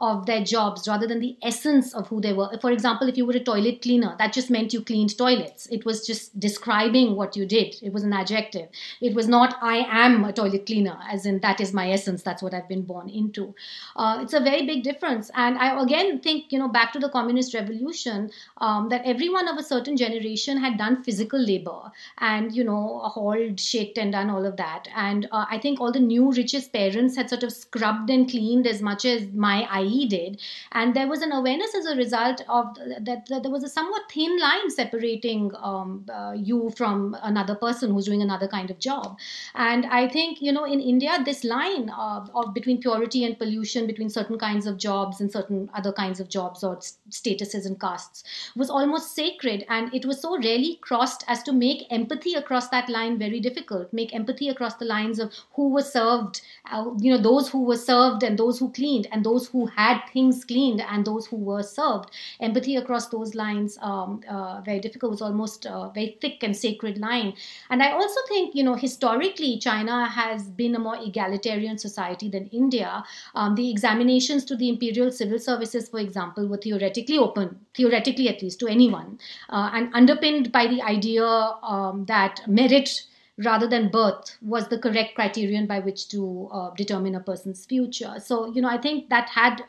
of 0.00 0.24
their 0.24 0.42
jobs 0.42 0.88
rather 0.88 1.06
than 1.06 1.20
the 1.20 1.36
essence 1.42 1.92
of 1.94 2.08
who 2.08 2.20
they 2.20 2.32
were. 2.32 2.48
For 2.60 2.70
example, 2.70 3.08
if 3.08 3.18
you 3.18 3.26
were 3.26 3.34
a 3.34 3.40
toilet 3.40 3.82
cleaner, 3.82 4.14
that 4.18 4.32
just 4.32 4.50
meant 4.50 4.72
you 4.72 4.82
cleaned 4.82 5.16
toilets. 5.18 5.66
It 5.66 5.84
was 5.84 6.06
just 6.06 6.38
describing 6.40 7.16
what 7.16 7.36
you 7.36 7.44
did. 7.44 7.76
It 7.82 7.92
was 7.92 8.02
an 8.02 8.14
adjective. 8.14 8.68
It 9.02 9.14
was 9.14 9.28
not, 9.28 9.56
I 9.60 9.86
am 9.90 10.24
a 10.24 10.32
toilet 10.32 10.64
cleaner, 10.64 10.98
as 11.10 11.26
in 11.26 11.40
that 11.40 11.60
is 11.60 11.74
my 11.74 11.90
essence. 11.90 12.22
That's 12.22 12.42
what 12.42 12.54
I've 12.54 12.68
been 12.68 12.82
born 12.82 13.10
into. 13.10 13.54
Uh, 13.94 14.20
it's 14.22 14.32
a 14.32 14.40
very 14.40 14.64
big 14.64 14.84
difference. 14.84 15.30
And 15.34 15.58
I 15.58 15.82
again 15.82 16.20
think, 16.20 16.50
you 16.50 16.58
know, 16.58 16.68
back 16.68 16.94
to 16.94 16.98
the 16.98 17.10
communist 17.10 17.52
revolution, 17.52 18.30
um, 18.58 18.88
that 18.88 19.02
everyone 19.04 19.48
of 19.48 19.58
a 19.58 19.62
certain 19.62 19.98
generation 19.98 20.56
had 20.56 20.78
done 20.78 21.02
physical 21.02 21.38
labor 21.38 21.92
and, 22.18 22.54
you 22.54 22.64
know, 22.64 23.00
hauled 23.04 23.60
shit 23.60 23.98
and 23.98 24.12
done 24.12 24.30
all 24.30 24.46
of 24.46 24.56
that. 24.56 24.88
And 24.96 25.28
uh, 25.30 25.44
I 25.50 25.58
think 25.58 25.78
all 25.78 25.92
the 25.92 26.00
new 26.00 26.32
richest 26.32 26.72
parents 26.72 27.16
had 27.16 27.28
sort 27.28 27.42
of 27.42 27.52
scrubbed 27.52 28.08
and 28.08 28.30
cleaned 28.30 28.66
as 28.66 28.80
much 28.80 29.04
as 29.04 29.26
my 29.34 29.68
eye 29.70 29.89
he 29.90 30.06
did. 30.06 30.40
And 30.72 30.94
there 30.94 31.08
was 31.08 31.22
an 31.22 31.32
awareness 31.32 31.74
as 31.74 31.86
a 31.86 31.96
result 31.96 32.42
of 32.48 32.76
that, 33.00 33.26
that 33.26 33.42
there 33.42 33.50
was 33.50 33.64
a 33.64 33.68
somewhat 33.68 34.02
thin 34.10 34.38
line 34.38 34.70
separating 34.70 35.50
um, 35.62 36.06
uh, 36.12 36.32
you 36.36 36.70
from 36.76 37.16
another 37.22 37.54
person 37.54 37.92
who's 37.92 38.06
doing 38.06 38.22
another 38.22 38.48
kind 38.48 38.70
of 38.70 38.78
job. 38.78 39.18
And 39.54 39.86
I 39.86 40.08
think, 40.08 40.40
you 40.40 40.52
know, 40.52 40.64
in 40.64 40.80
India, 40.80 41.18
this 41.24 41.44
line 41.44 41.90
of, 41.90 42.30
of 42.34 42.54
between 42.54 42.80
purity 42.80 43.24
and 43.24 43.38
pollution, 43.38 43.86
between 43.86 44.10
certain 44.10 44.38
kinds 44.38 44.66
of 44.66 44.78
jobs 44.78 45.20
and 45.20 45.30
certain 45.30 45.68
other 45.74 45.92
kinds 45.92 46.20
of 46.20 46.28
jobs 46.28 46.64
or 46.64 46.76
statuses 47.10 47.66
and 47.66 47.80
castes 47.80 48.24
was 48.56 48.70
almost 48.70 49.14
sacred. 49.14 49.64
And 49.68 49.92
it 49.94 50.04
was 50.04 50.20
so 50.20 50.36
rarely 50.36 50.78
crossed 50.80 51.24
as 51.26 51.42
to 51.44 51.52
make 51.52 51.86
empathy 51.90 52.34
across 52.34 52.68
that 52.68 52.88
line 52.88 53.18
very 53.18 53.40
difficult, 53.40 53.92
make 53.92 54.14
empathy 54.14 54.48
across 54.48 54.74
the 54.74 54.84
lines 54.84 55.18
of 55.18 55.32
who 55.54 55.68
was 55.68 55.92
served, 55.92 56.40
uh, 56.70 56.86
you 56.98 57.12
know, 57.12 57.22
those 57.22 57.48
who 57.48 57.64
were 57.64 57.76
served 57.76 58.22
and 58.22 58.38
those 58.38 58.58
who 58.58 58.70
cleaned 58.70 59.08
and 59.12 59.24
those 59.24 59.48
who 59.48 59.66
had 59.80 60.00
things 60.12 60.44
cleaned 60.44 60.80
and 60.80 61.04
those 61.04 61.26
who 61.26 61.36
were 61.36 61.62
served. 61.62 62.10
Empathy 62.40 62.76
across 62.76 63.08
those 63.08 63.34
lines, 63.34 63.78
um, 63.82 64.22
uh, 64.28 64.60
very 64.60 64.80
difficult, 64.80 65.12
was 65.12 65.22
almost 65.22 65.66
a 65.66 65.90
very 65.94 66.16
thick 66.20 66.42
and 66.42 66.56
sacred 66.56 66.98
line. 66.98 67.32
And 67.70 67.82
I 67.82 67.92
also 67.92 68.20
think, 68.28 68.54
you 68.54 68.64
know, 68.64 68.74
historically, 68.74 69.58
China 69.58 70.06
has 70.06 70.48
been 70.48 70.74
a 70.74 70.78
more 70.78 70.96
egalitarian 70.96 71.78
society 71.78 72.28
than 72.28 72.46
India. 72.48 73.04
Um, 73.34 73.54
the 73.54 73.70
examinations 73.70 74.44
to 74.46 74.56
the 74.56 74.68
imperial 74.68 75.10
civil 75.10 75.38
services, 75.38 75.88
for 75.88 76.00
example, 76.00 76.46
were 76.46 76.56
theoretically 76.56 77.18
open, 77.18 77.60
theoretically 77.74 78.28
at 78.28 78.42
least, 78.42 78.60
to 78.60 78.68
anyone, 78.68 79.18
uh, 79.48 79.70
and 79.72 79.94
underpinned 79.94 80.52
by 80.52 80.66
the 80.66 80.82
idea 80.82 81.24
um, 81.24 82.04
that 82.06 82.40
merit 82.46 83.02
rather 83.44 83.66
than 83.66 83.90
birth 83.90 84.36
was 84.42 84.68
the 84.68 84.78
correct 84.78 85.14
criterion 85.14 85.66
by 85.66 85.78
which 85.80 86.08
to 86.08 86.48
uh, 86.52 86.70
determine 86.74 87.14
a 87.14 87.20
person's 87.20 87.64
future. 87.64 88.14
So, 88.18 88.52
you 88.52 88.60
know, 88.62 88.68
I 88.68 88.78
think 88.78 89.08
that 89.10 89.28
had 89.28 89.62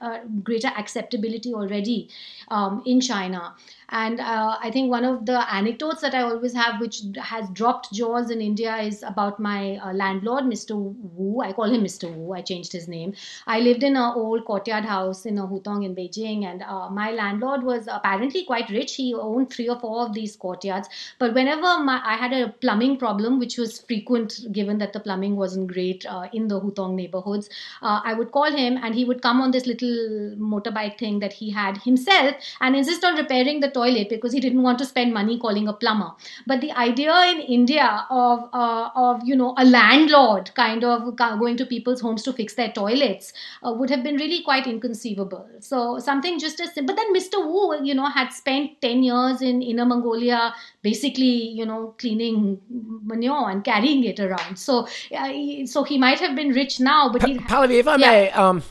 greater 0.44 0.68
acceptability 0.68 1.54
already 1.54 2.10
um, 2.50 2.84
in 2.86 3.02
China. 3.02 3.56
And 3.92 4.22
uh, 4.22 4.58
I 4.62 4.72
think 4.72 4.90
one 4.90 5.04
of 5.04 5.26
the 5.26 5.54
anecdotes 5.54 6.02
that 6.02 6.16
I 6.16 6.22
always 6.22 6.54
have, 6.54 6.80
which 6.80 7.02
has 7.22 7.50
dropped 7.50 7.92
jaws 7.92 8.30
in 8.32 8.42
India, 8.42 8.78
is 8.78 9.04
about 9.04 9.40
my 9.40 9.76
uh, 9.78 9.92
landlord, 9.94 10.46
Mr. 10.46 10.76
Wu. 10.76 11.42
I 11.42 11.52
call 11.52 11.70
him 11.70 11.84
Mr. 11.84 12.14
Wu. 12.14 12.34
I 12.34 12.42
changed 12.42 12.72
his 12.72 12.88
name. 12.88 13.14
I 13.48 13.60
lived 13.60 13.84
in 13.84 13.98
an 13.98 14.14
old 14.16 14.46
courtyard 14.46 14.86
house 14.86 15.26
in 15.26 15.38
a 15.38 15.46
Hutong 15.46 15.84
in 15.84 15.94
Beijing, 15.94 16.46
and 16.46 16.64
uh, 16.64 16.90
my 16.90 17.12
landlord 17.12 17.64
was 17.64 17.88
apparently 17.92 18.46
quite 18.46 18.70
rich. 18.70 18.96
He 18.96 19.14
owned 19.14 19.52
three 19.52 19.68
or 19.68 19.80
four 19.80 20.06
of 20.06 20.14
these 20.14 20.38
courtyards. 20.38 20.88
But 21.20 21.34
whenever 21.34 21.84
my, 21.84 22.02
I 22.04 22.16
had 22.16 22.32
a 22.32 22.50
plumbing 22.62 22.98
problem, 22.98 23.40
which 23.40 23.58
was 23.58 23.82
frequent 23.82 24.40
given 24.54 24.78
that 24.78 24.94
the 24.94 25.02
plumbing 25.02 25.36
wasn't 25.36 25.72
great 25.72 26.06
uh, 26.06 26.28
in 26.32 26.48
the 26.48 26.62
Hutong 26.62 26.96
neighborhoods, 26.96 27.50
uh, 27.82 28.00
I 28.06 28.14
would 28.14 28.32
call 28.32 28.52
him, 28.52 28.78
and 28.82 28.96
he 28.96 29.04
would 29.04 29.22
come 29.22 29.42
on 29.42 29.52
this 29.52 29.66
little 29.66 30.36
motorbike 30.38 30.98
thing 30.98 31.20
that 31.20 31.34
he 31.34 31.50
had 31.50 31.78
himself 31.78 32.36
and 32.62 32.76
insist 32.76 33.04
on 33.04 33.16
repairing 33.16 33.60
the 33.60 33.70
because 34.10 34.34
he 34.34 34.40
didn't 34.40 34.62
want 34.62 34.80
to 34.80 34.86
spend 34.86 35.14
money 35.14 35.38
calling 35.40 35.68
a 35.68 35.74
plumber. 35.74 36.12
But 36.48 36.62
the 36.62 36.72
idea 36.72 37.14
in 37.32 37.40
India 37.40 38.06
of 38.10 38.50
uh, 38.54 38.90
of 38.96 39.22
you 39.24 39.36
know 39.36 39.54
a 39.58 39.66
landlord 39.66 40.54
kind 40.56 40.84
of 40.84 41.16
going 41.16 41.58
to 41.58 41.66
people's 41.66 42.02
homes 42.02 42.24
to 42.24 42.34
fix 42.34 42.56
their 42.56 42.72
toilets 42.72 43.34
uh, 43.64 43.72
would 43.72 43.90
have 43.90 44.04
been 44.04 44.16
really 44.16 44.44
quite 44.44 44.68
inconceivable. 44.68 45.48
So 45.60 46.00
something 46.00 46.40
just 46.40 46.60
as 46.60 46.74
simple. 46.74 46.96
But 46.96 47.02
then 47.02 47.14
Mr. 47.16 47.46
Wu, 47.46 47.84
you 47.84 47.94
know, 47.94 48.06
had 48.06 48.30
spent 48.30 48.82
ten 48.82 49.04
years 49.04 49.42
in 49.42 49.62
Inner 49.62 49.86
Mongolia, 49.86 50.54
basically 50.82 51.50
you 51.62 51.66
know 51.66 51.96
cleaning 51.98 52.60
manure 53.04 53.50
and 53.50 53.64
carrying 53.64 54.04
it 54.04 54.20
around. 54.20 54.58
So 54.58 54.88
uh, 55.16 55.66
so 55.66 55.84
he 55.84 55.98
might 55.98 56.20
have 56.20 56.36
been 56.36 56.50
rich 56.50 56.80
now, 56.80 57.12
but 57.12 57.24
he. 57.24 57.38
Pallavi, 57.38 57.80
if 57.80 57.88
I 57.88 57.96
yeah. 57.96 58.12
may. 58.12 58.32
Um, 58.32 58.64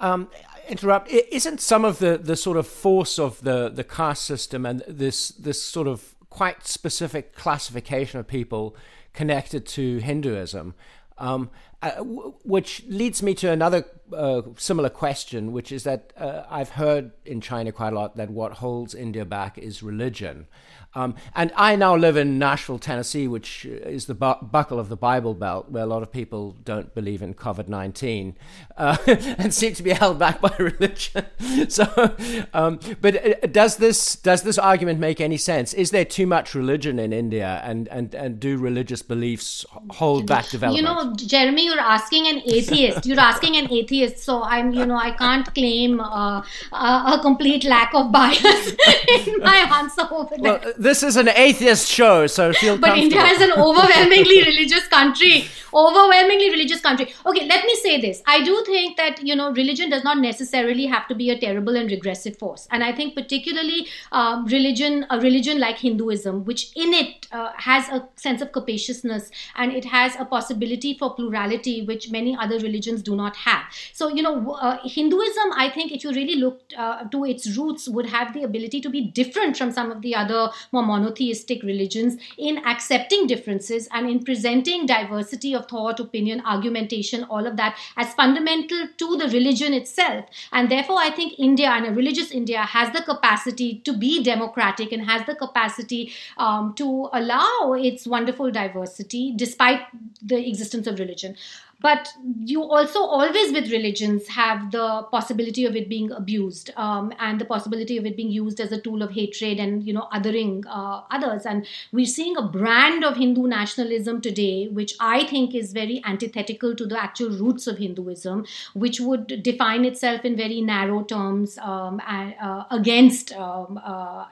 um, 0.00 0.28
interrupt. 0.68 1.08
Isn't 1.10 1.60
some 1.60 1.84
of 1.84 1.98
the, 1.98 2.18
the 2.18 2.36
sort 2.36 2.56
of 2.56 2.66
force 2.66 3.18
of 3.18 3.42
the, 3.42 3.68
the 3.68 3.84
caste 3.84 4.24
system 4.24 4.66
and 4.66 4.82
this 4.86 5.28
this 5.30 5.62
sort 5.62 5.88
of 5.88 6.14
quite 6.30 6.66
specific 6.66 7.34
classification 7.34 8.20
of 8.20 8.26
people 8.26 8.76
connected 9.12 9.66
to 9.66 9.98
Hinduism, 9.98 10.74
um, 11.18 11.50
uh, 11.82 11.90
w- 11.96 12.34
which 12.42 12.84
leads 12.88 13.22
me 13.22 13.34
to 13.34 13.50
another 13.50 13.84
uh, 14.12 14.42
similar 14.56 14.88
question, 14.88 15.52
which 15.52 15.70
is 15.70 15.84
that 15.84 16.12
uh, 16.16 16.42
I've 16.50 16.70
heard 16.70 17.12
in 17.24 17.40
China 17.40 17.72
quite 17.72 17.92
a 17.92 17.96
lot 17.96 18.16
that 18.16 18.30
what 18.30 18.54
holds 18.54 18.94
India 18.94 19.24
back 19.24 19.58
is 19.58 19.82
religion. 19.82 20.46
Um, 20.94 21.16
and 21.34 21.52
I 21.54 21.76
now 21.76 21.94
live 21.94 22.16
in 22.16 22.38
Nashville, 22.38 22.78
Tennessee, 22.78 23.28
which 23.28 23.66
is 23.66 24.06
the 24.06 24.14
bu- 24.14 24.42
buckle 24.42 24.80
of 24.80 24.88
the 24.88 24.96
Bible 24.96 25.34
Belt, 25.34 25.70
where 25.70 25.82
a 25.82 25.86
lot 25.86 26.02
of 26.02 26.10
people 26.10 26.56
don't 26.64 26.94
believe 26.94 27.20
in 27.20 27.34
COVID 27.34 27.68
19 27.68 28.36
uh, 28.76 28.96
and 29.06 29.52
seem 29.52 29.74
to 29.74 29.82
be 29.82 29.90
held 29.90 30.18
back 30.18 30.40
by 30.40 30.52
religion. 30.58 31.26
so, 31.68 32.16
um, 32.54 32.80
but 33.00 33.24
uh, 33.24 33.46
does 33.48 33.76
this, 33.76 34.16
does 34.16 34.42
this 34.42 34.56
argument 34.56 34.98
make 34.98 35.20
any 35.20 35.36
sense? 35.36 35.74
Is 35.74 35.90
there 35.90 36.06
too 36.06 36.26
much 36.26 36.54
religion 36.54 36.98
in 36.98 37.12
India, 37.12 37.60
and, 37.64 37.86
and, 37.88 38.14
and 38.14 38.40
do 38.40 38.56
religious 38.56 39.02
beliefs 39.02 39.66
hold 39.90 40.26
back 40.26 40.48
development? 40.48 40.76
You 40.76 40.82
know, 40.82 41.14
Jeremy, 41.14 41.67
you're 41.68 41.86
asking 41.96 42.26
an 42.32 42.42
atheist. 42.56 43.06
You're 43.06 43.20
asking 43.20 43.56
an 43.56 43.70
atheist. 43.78 44.18
So, 44.28 44.42
I'm, 44.42 44.72
you 44.72 44.86
know, 44.86 44.96
I 44.96 45.12
can't 45.22 45.52
claim 45.54 46.00
uh, 46.00 46.42
a 46.72 47.18
complete 47.22 47.64
lack 47.64 47.94
of 47.94 48.10
bias 48.12 48.74
in 49.26 49.38
my 49.40 49.58
answer 49.80 50.06
over 50.10 50.36
there. 50.36 50.60
Well, 50.60 50.72
this 50.78 51.02
is 51.02 51.16
an 51.16 51.28
atheist 51.28 51.88
show, 51.88 52.26
so 52.26 52.52
feel. 52.52 52.78
But 52.78 52.98
India 52.98 53.24
is 53.24 53.40
an 53.40 53.52
overwhelmingly 53.52 54.42
religious 54.50 54.86
country. 54.88 55.48
Overwhelmingly 55.72 56.50
religious 56.50 56.80
country. 56.80 57.12
Okay, 57.26 57.46
let 57.46 57.64
me 57.64 57.74
say 57.76 58.00
this. 58.00 58.22
I 58.26 58.42
do 58.42 58.62
think 58.64 58.96
that 58.96 59.22
you 59.22 59.36
know 59.36 59.52
religion 59.52 59.90
does 59.90 60.04
not 60.04 60.18
necessarily 60.18 60.86
have 60.86 61.06
to 61.08 61.14
be 61.14 61.30
a 61.30 61.38
terrible 61.38 61.76
and 61.76 61.90
regressive 61.90 62.38
force, 62.38 62.66
and 62.70 62.82
I 62.82 62.92
think 62.92 63.14
particularly 63.14 63.86
um, 64.12 64.46
religion, 64.46 65.06
a 65.10 65.20
religion 65.20 65.60
like 65.60 65.78
Hinduism, 65.78 66.44
which 66.44 66.72
in 66.74 66.94
it 66.94 67.26
uh, 67.32 67.52
has 67.56 67.88
a 67.88 68.08
sense 68.16 68.40
of 68.40 68.52
capaciousness 68.52 69.30
and 69.56 69.72
it 69.72 69.84
has 69.84 70.16
a 70.18 70.24
possibility 70.24 70.96
for 70.96 71.14
plurality, 71.14 71.57
which 71.86 72.10
many 72.10 72.36
other 72.36 72.58
religions 72.58 73.02
do 73.02 73.16
not 73.16 73.36
have. 73.36 73.62
So 73.92 74.08
you 74.08 74.22
know, 74.22 74.52
uh, 74.52 74.78
Hinduism, 74.84 75.52
I 75.56 75.70
think, 75.70 75.92
if 75.92 76.04
you 76.04 76.12
really 76.12 76.36
look 76.36 76.60
uh, 76.76 77.04
to 77.04 77.24
its 77.24 77.56
roots, 77.56 77.88
would 77.88 78.06
have 78.06 78.34
the 78.34 78.42
ability 78.42 78.80
to 78.80 78.90
be 78.90 79.00
different 79.00 79.56
from 79.56 79.72
some 79.72 79.90
of 79.90 80.02
the 80.02 80.14
other 80.14 80.50
more 80.72 80.82
monotheistic 80.82 81.62
religions 81.62 82.16
in 82.36 82.58
accepting 82.66 83.26
differences 83.26 83.88
and 83.92 84.08
in 84.08 84.24
presenting 84.24 84.86
diversity 84.86 85.54
of 85.54 85.68
thought, 85.68 86.00
opinion, 86.00 86.42
argumentation, 86.44 87.24
all 87.24 87.46
of 87.46 87.56
that 87.56 87.76
as 87.96 88.14
fundamental 88.14 88.88
to 88.96 89.16
the 89.16 89.28
religion 89.28 89.74
itself. 89.74 90.24
And 90.52 90.70
therefore, 90.70 90.98
I 90.98 91.10
think 91.10 91.38
India 91.38 91.68
and 91.68 91.86
a 91.86 91.92
religious 91.92 92.30
India 92.30 92.60
has 92.60 92.92
the 92.92 93.02
capacity 93.02 93.80
to 93.84 93.92
be 93.92 94.22
democratic 94.22 94.92
and 94.92 95.02
has 95.04 95.26
the 95.26 95.34
capacity 95.34 96.12
um, 96.36 96.74
to 96.74 97.08
allow 97.12 97.74
its 97.74 98.06
wonderful 98.06 98.50
diversity 98.50 99.32
despite 99.36 99.80
the 100.22 100.48
existence 100.48 100.86
of 100.86 100.98
religion 100.98 101.36
but 101.80 102.12
you 102.44 102.62
also 102.62 103.00
always 103.00 103.52
with 103.52 103.70
religions 103.70 104.28
have 104.28 104.70
the 104.72 105.02
possibility 105.10 105.64
of 105.64 105.76
it 105.76 105.88
being 105.88 106.10
abused 106.12 106.70
um, 106.76 107.12
and 107.18 107.40
the 107.40 107.44
possibility 107.44 107.96
of 107.96 108.06
it 108.06 108.16
being 108.16 108.30
used 108.30 108.60
as 108.60 108.72
a 108.72 108.80
tool 108.80 109.02
of 109.02 109.12
hatred 109.12 109.58
and 109.58 109.84
you 109.84 109.92
know 109.92 110.08
othering 110.12 110.64
uh, 110.68 111.02
others. 111.10 111.46
And 111.46 111.66
we're 111.92 112.06
seeing 112.06 112.36
a 112.36 112.42
brand 112.42 113.04
of 113.04 113.16
hindu 113.16 113.46
nationalism 113.46 114.20
today 114.20 114.68
which 114.68 114.94
i 115.00 115.24
think 115.24 115.54
is 115.54 115.72
very 115.72 116.00
antithetical 116.04 116.74
to 116.74 116.86
the 116.86 117.00
actual 117.02 117.30
roots 117.30 117.66
of 117.66 117.78
hinduism 117.78 118.44
which 118.74 119.00
would 119.00 119.42
define 119.42 119.84
itself 119.84 120.24
in 120.24 120.36
very 120.36 120.60
narrow 120.60 121.02
terms 121.04 121.58
um, 121.58 122.00
uh, 122.06 122.64
against 122.70 123.32
um, 123.32 123.80
uh, 123.84 124.24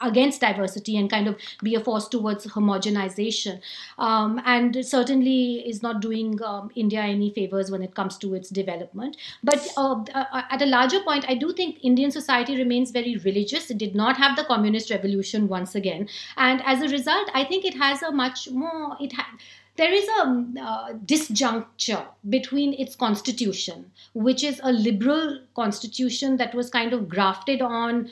against 0.00 0.40
diversity 0.40 0.96
and 0.96 1.10
kind 1.10 1.28
of 1.28 1.36
be 1.62 1.74
a 1.74 1.80
force 1.80 2.08
towards 2.08 2.46
homogenization. 2.46 3.60
Um, 3.98 4.40
and 4.44 4.84
certainly 4.84 5.66
is 5.68 5.82
not 5.82 6.00
doing 6.00 6.42
um, 6.42 6.70
india 6.74 7.00
any 7.00 7.30
favors 7.30 7.70
when 7.70 7.82
it 7.82 7.94
comes 7.94 8.18
to 8.18 8.34
its 8.34 8.50
development. 8.50 9.16
But 9.42 9.66
uh, 9.76 10.04
uh, 10.14 10.42
at 10.50 10.62
a 10.62 10.66
larger 10.66 11.00
point 11.00 11.28
i 11.28 11.34
do 11.34 11.52
think 11.52 11.78
indian 11.82 12.10
society 12.10 12.56
remains 12.56 12.90
very 12.90 13.16
religious. 13.16 13.70
It 13.70 13.78
did 13.78 13.94
not 13.94 14.16
have 14.16 14.36
the 14.36 14.44
communist 14.44 14.90
revolution 14.90 15.48
once 15.48 15.74
again. 15.74 16.08
And 16.36 16.62
as 16.64 16.82
a 16.82 16.88
result 16.88 17.30
i 17.34 17.44
think 17.44 17.64
it 17.64 17.74
has 17.74 18.02
a 18.02 18.12
much 18.12 18.50
more 18.50 18.96
it 19.00 19.12
ha- 19.12 19.36
there 19.76 19.92
is 19.92 20.08
a 20.08 20.44
uh, 20.60 20.92
disjuncture 21.04 22.06
between 22.28 22.72
its 22.74 22.96
constitution, 22.96 23.90
which 24.14 24.42
is 24.42 24.60
a 24.62 24.72
liberal 24.72 25.40
constitution 25.54 26.38
that 26.38 26.54
was 26.54 26.70
kind 26.70 26.92
of 26.92 27.08
grafted 27.08 27.60
on 27.60 28.10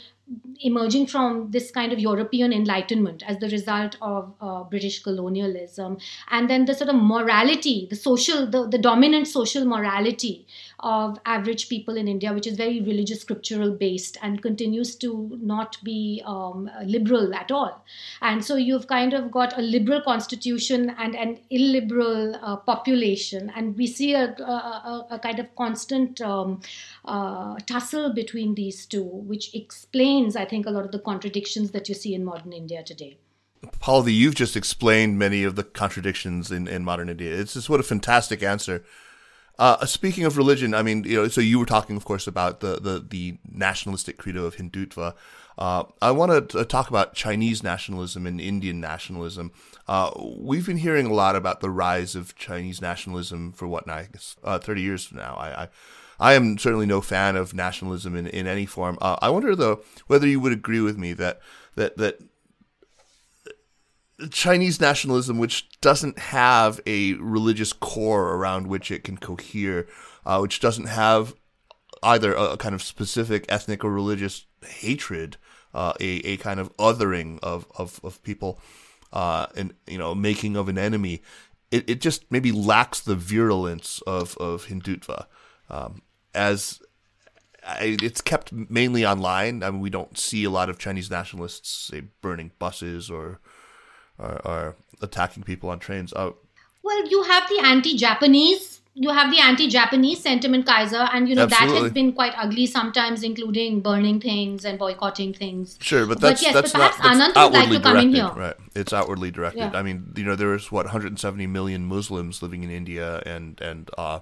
emerging 0.61 1.07
from 1.07 1.51
this 1.51 1.71
kind 1.71 1.93
of 1.93 1.99
European 1.99 2.53
enlightenment 2.53 3.23
as 3.27 3.39
the 3.39 3.49
result 3.49 3.97
of 4.01 4.33
uh, 4.41 4.63
British 4.65 5.03
colonialism, 5.03 5.99
and 6.31 6.49
then 6.49 6.65
the 6.65 6.75
sort 6.75 6.89
of 6.89 6.97
morality, 6.97 7.87
the 7.91 7.97
social, 7.97 8.47
the, 8.47 8.67
the 8.67 8.79
dominant 8.79 9.27
social 9.27 9.65
morality 9.65 10.47
of 10.81 11.19
average 11.27 11.69
people 11.69 11.97
in 11.97 12.09
India, 12.09 12.33
which 12.33 12.47
is 12.47 12.57
very 12.57 12.81
religious, 12.81 13.21
scriptural 13.21 13.71
based, 13.71 14.17
and 14.23 14.43
continues 14.43 14.97
to 14.97 15.39
not 15.41 15.77
be 15.83 16.23
um, 16.27 16.71
liberal 16.85 17.35
at 17.35 17.51
all. 17.51 17.85
And 18.21 18.45
so 18.45 18.57
you've 18.57 18.87
kind 18.87 19.15
of 19.15 19.31
got 19.31 19.59
a 19.59 19.63
liberal 19.63 20.03
constitution 20.03 20.91
and 20.99 21.15
an 21.15 21.39
illiberal 21.51 22.37
uh, 22.37 22.57
population, 22.57 23.53
and 23.57 23.77
we 23.77 23.87
see 23.87 24.15
a, 24.15 24.35
a, 24.41 25.07
a 25.11 25.19
kind 25.19 25.39
of 25.39 25.55
constant 25.57 26.21
um, 26.21 26.61
uh, 27.05 27.57
tussle 27.67 28.13
between 28.13 28.55
these 28.55 28.87
two, 28.87 29.05
which 29.05 29.55
explains, 29.55 30.37
I 30.37 30.45
think, 30.45 30.67
a 30.67 30.71
lot 30.71 30.85
of 30.85 30.93
the 30.93 30.99
contradictions 30.99 31.71
that 31.71 31.89
you 31.89 31.95
see 31.95 32.15
in 32.15 32.25
modern 32.25 32.53
India 32.53 32.83
today. 32.83 33.19
Pallavi, 33.81 34.15
you've 34.15 34.35
just 34.35 34.57
explained 34.57 35.19
many 35.19 35.45
of 35.45 35.57
the 35.57 35.65
contradictions 35.65 36.51
in, 36.51 36.69
in 36.69 36.85
modern 36.85 37.09
India. 37.09 37.35
It's 37.35 37.55
just 37.55 37.71
what 37.71 37.81
a 37.81 37.85
fantastic 37.85 38.43
answer. 38.43 38.85
Uh, 39.59 39.87
speaking 39.87 40.25
of 40.25 40.37
religion, 40.37 40.75
I 40.75 40.83
mean, 40.83 41.05
you 41.05 41.17
know, 41.17 41.29
so 41.29 41.41
you 41.41 41.59
were 41.59 41.67
talking, 41.67 41.97
of 41.97 42.05
course, 42.05 42.27
about 42.27 42.61
the 42.61 42.81
the, 42.81 43.05
the 43.09 43.39
nationalistic 43.49 44.17
credo 44.17 44.45
of 44.47 44.57
Hindutva. 44.57 45.15
Uh, 45.57 45.85
I 46.03 46.11
want 46.11 46.51
to 46.51 46.65
talk 46.65 46.89
about 46.89 47.15
Chinese 47.15 47.63
nationalism 47.63 48.27
and 48.27 48.41
Indian 48.41 48.81
nationalism. 48.81 49.53
Uh, 49.87 50.11
we've 50.37 50.67
been 50.67 50.79
hearing 50.79 51.07
a 51.07 51.13
lot 51.13 51.37
about 51.37 51.61
the 51.61 51.71
rise 51.71 52.17
of 52.17 52.35
Chinese 52.35 52.81
nationalism 52.81 53.53
for 53.53 53.69
what 53.69 53.87
now? 53.87 53.95
I 53.95 54.09
guess 54.13 54.37
uh, 54.43 54.59
thirty 54.59 54.83
years 54.83 55.13
now. 55.13 55.37
I, 55.39 55.63
I 55.63 55.69
I 56.19 56.35
am 56.35 56.59
certainly 56.59 56.87
no 56.87 57.01
fan 57.01 57.37
of 57.37 57.55
nationalism 57.55 58.17
in, 58.17 58.27
in 58.27 58.47
any 58.47 58.67
form. 58.67 58.99
Uh, 59.01 59.17
I 59.23 59.31
wonder 59.31 59.55
though 59.55 59.83
whether 60.07 60.27
you 60.27 60.41
would 60.41 60.53
agree 60.53 60.81
with 60.81 60.99
me 60.99 61.13
that 61.13 61.41
that 61.77 61.97
that 61.97 62.21
Chinese 64.31 64.81
nationalism, 64.81 65.39
which 65.39 65.69
doesn't 65.81 66.19
have 66.19 66.81
a 66.87 67.15
religious 67.15 67.73
core 67.73 68.35
around 68.35 68.67
which 68.67 68.91
it 68.91 69.05
can 69.05 69.19
cohere, 69.19 69.87
uh, 70.25 70.39
which 70.39 70.61
doesn't 70.61 70.87
have 70.87 71.35
either 72.03 72.35
a, 72.35 72.57
kind 72.57 72.75
of 72.75 72.83
specific 72.83 73.45
ethnic 73.49 73.85
or 73.85 73.91
religious 73.91 74.47
hatred, 74.65 75.37
uh, 75.73 75.93
a, 76.01 76.05
a 76.05 76.37
kind 76.37 76.61
of 76.61 76.75
othering 76.77 77.39
of, 77.43 77.67
of, 77.77 78.01
of 78.05 78.23
people, 78.23 78.61
uh, 79.13 79.47
and 79.57 79.75
you 79.87 79.99
know 79.99 80.15
making 80.15 80.57
of 80.57 80.69
an 80.69 80.79
enemy, 80.79 81.23
it, 81.71 81.89
it 81.89 82.01
just 82.01 82.31
maybe 82.31 82.53
lacks 82.53 83.01
the 83.01 83.17
virulence 83.17 84.01
of 84.07 84.37
of 84.39 84.67
Hindutva. 84.67 85.27
Um, 85.69 86.03
as 86.35 86.81
I, 87.67 87.97
it's 88.03 88.21
kept 88.21 88.53
mainly 88.53 89.07
online. 89.07 89.63
I 89.63 89.71
mean, 89.71 89.81
we 89.81 89.91
don't 89.91 90.19
see 90.19 90.45
a 90.45 90.51
lot 90.51 90.69
of 90.69 90.79
Chinese 90.79 91.11
nationalists 91.11 91.71
say 91.71 92.03
burning 92.21 92.53
buses 92.59 93.11
or 93.11 93.41
or, 94.19 94.41
or 94.47 94.77
attacking 95.03 95.43
people 95.43 95.71
on 95.71 95.79
trains. 95.79 96.13
Uh, 96.13 96.31
well, 96.83 97.07
you 97.09 97.23
have 97.23 97.49
the 97.49 97.61
anti-Japanese 97.61 98.75
you 98.97 99.11
have 99.11 99.31
the 99.33 99.41
anti-Japanese 99.41 100.21
sentiment, 100.21 100.67
Kaiser, 100.67 101.09
and 101.13 101.29
you 101.29 101.35
know 101.35 101.43
Absolutely. 101.43 101.75
that 101.75 101.83
has 101.83 101.93
been 101.93 102.13
quite 102.13 102.33
ugly 102.37 102.67
sometimes, 102.67 103.25
including 103.25 103.81
burning 103.81 104.21
things 104.21 104.65
and 104.65 104.79
boycotting 104.79 105.35
things. 105.35 105.77
Sure, 105.83 106.07
but 106.07 106.21
that's 106.21 106.41
but 106.41 106.47
yes, 106.47 106.55
that's 106.55 106.73
but 106.73 106.79
perhaps 106.79 106.99
not 107.01 107.35
Ananth 107.35 107.45
would 107.45 107.53
like 107.53 107.69
to 107.71 107.81
come 107.81 107.93
directed, 107.95 108.09
in 108.09 108.15
here. 108.15 108.33
Right, 108.37 108.55
it's 108.77 108.93
outwardly 108.93 109.33
directed. 109.33 109.59
Yeah. 109.59 109.73
I 109.75 109.83
mean, 109.83 110.13
you 110.15 110.23
know, 110.23 110.37
there's 110.37 110.71
what 110.71 110.87
170 110.87 111.47
million 111.49 111.85
Muslims 111.87 112.41
living 112.41 112.63
in 112.63 112.71
India, 112.71 113.21
and 113.27 113.61
and 113.61 113.91
uh, 113.99 114.21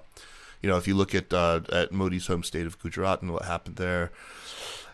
you 0.63 0.69
know, 0.69 0.77
if 0.77 0.87
you 0.87 0.95
look 0.95 1.13
at 1.13 1.31
uh, 1.31 1.61
at 1.71 1.91
Modi's 1.91 2.25
home 2.25 2.41
state 2.41 2.65
of 2.65 2.79
Gujarat 2.79 3.21
and 3.21 3.31
what 3.31 3.45
happened 3.45 3.75
there, 3.75 4.11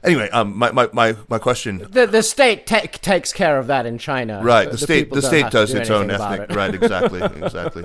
Anyway, 0.04 0.30
um, 0.30 0.58
my, 0.58 0.72
my, 0.72 0.90
my, 0.94 1.16
my 1.28 1.40
question. 1.40 1.86
The 1.90 2.08
the 2.08 2.24
state 2.24 2.66
te- 2.66 2.88
takes 2.88 3.34
care 3.34 3.58
of 3.58 3.68
that 3.68 3.86
in 3.86 3.98
China. 3.98 4.42
Right. 4.44 4.66
The, 4.66 4.72
the 4.72 4.78
state 4.78 5.12
the 5.12 5.22
state 5.22 5.52
does 5.52 5.72
do 5.72 5.80
its 5.80 5.90
own 5.90 6.10
ethnic. 6.10 6.50
It. 6.50 6.56
Right. 6.56 6.74
Exactly. 6.74 7.22
exactly. 7.44 7.84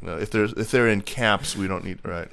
no, 0.00 0.16
if 0.16 0.30
there's 0.30 0.52
if 0.52 0.70
they're 0.70 0.88
in 0.88 1.02
camps, 1.02 1.56
we 1.56 1.66
don't 1.66 1.84
need 1.84 1.98
right. 2.04 2.28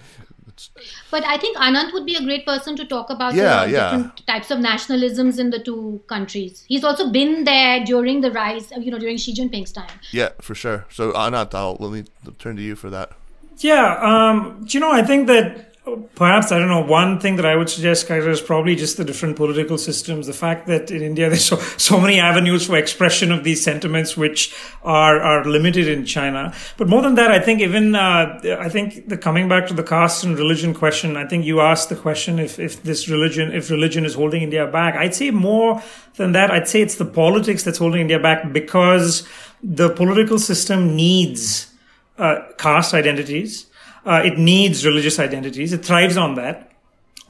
But 1.11 1.23
I 1.25 1.37
think 1.37 1.57
Ananth 1.57 1.93
would 1.93 2.05
be 2.05 2.15
a 2.15 2.23
great 2.23 2.45
person 2.45 2.75
to 2.77 2.85
talk 2.85 3.09
about 3.09 3.33
yeah, 3.33 3.65
the 3.65 3.71
yeah. 3.71 3.91
different 3.91 4.27
types 4.27 4.51
of 4.51 4.59
nationalisms 4.59 5.37
in 5.39 5.49
the 5.49 5.59
two 5.59 6.01
countries. 6.07 6.63
He's 6.67 6.83
also 6.83 7.11
been 7.11 7.43
there 7.43 7.83
during 7.83 8.21
the 8.21 8.31
rise, 8.31 8.71
you 8.79 8.91
know, 8.91 8.99
during 8.99 9.17
Xi 9.17 9.33
Jinping's 9.33 9.71
time. 9.71 9.99
Yeah, 10.11 10.29
for 10.39 10.55
sure. 10.55 10.85
So 10.89 11.11
Ananth, 11.11 11.53
I'll 11.53 11.77
let 11.79 11.91
me 11.91 12.05
turn 12.39 12.55
to 12.55 12.61
you 12.61 12.75
for 12.75 12.89
that. 12.89 13.11
Yeah, 13.57 13.97
um, 14.01 14.65
you 14.69 14.79
know, 14.79 14.91
I 14.91 15.03
think 15.03 15.27
that 15.27 15.74
Perhaps, 16.15 16.51
I 16.51 16.57
don't 16.57 16.67
know, 16.67 16.81
one 16.81 17.19
thing 17.19 17.35
that 17.35 17.45
I 17.45 17.55
would 17.55 17.69
suggest, 17.69 18.07
Kaiser, 18.07 18.31
is 18.31 18.41
probably 18.41 18.75
just 18.75 18.97
the 18.97 19.05
different 19.05 19.35
political 19.35 19.77
systems. 19.77 20.25
The 20.25 20.33
fact 20.33 20.65
that 20.65 20.89
in 20.89 21.03
India 21.03 21.29
there's 21.29 21.45
so, 21.45 21.57
so 21.57 21.99
many 21.99 22.19
avenues 22.19 22.65
for 22.65 22.75
expression 22.75 23.31
of 23.31 23.43
these 23.43 23.63
sentiments 23.63 24.17
which 24.17 24.55
are, 24.83 25.21
are 25.21 25.45
limited 25.45 25.87
in 25.87 26.03
China. 26.03 26.55
But 26.77 26.87
more 26.87 27.03
than 27.03 27.13
that, 27.15 27.29
I 27.29 27.39
think 27.39 27.61
even, 27.61 27.93
uh, 27.93 28.39
I 28.59 28.67
think 28.67 29.09
the 29.09 29.17
coming 29.17 29.47
back 29.47 29.67
to 29.67 29.75
the 29.75 29.83
caste 29.83 30.23
and 30.23 30.37
religion 30.39 30.73
question, 30.73 31.17
I 31.17 31.27
think 31.27 31.45
you 31.45 31.61
asked 31.61 31.89
the 31.89 31.95
question 31.95 32.39
if, 32.39 32.57
if 32.57 32.81
this 32.81 33.07
religion, 33.07 33.53
if 33.53 33.69
religion 33.69 34.05
is 34.05 34.15
holding 34.15 34.41
India 34.41 34.65
back. 34.65 34.95
I'd 34.95 35.13
say 35.13 35.29
more 35.29 35.83
than 36.15 36.31
that, 36.31 36.49
I'd 36.49 36.67
say 36.67 36.81
it's 36.81 36.95
the 36.95 37.05
politics 37.05 37.61
that's 37.61 37.77
holding 37.77 38.01
India 38.01 38.17
back 38.17 38.51
because 38.51 39.27
the 39.61 39.91
political 39.91 40.39
system 40.39 40.95
needs 40.95 41.71
uh, 42.17 42.39
caste 42.57 42.95
identities 42.95 43.67
uh, 44.05 44.21
it 44.23 44.37
needs 44.37 44.85
religious 44.85 45.19
identities. 45.19 45.73
It 45.73 45.85
thrives 45.85 46.17
on 46.17 46.35
that. 46.35 46.71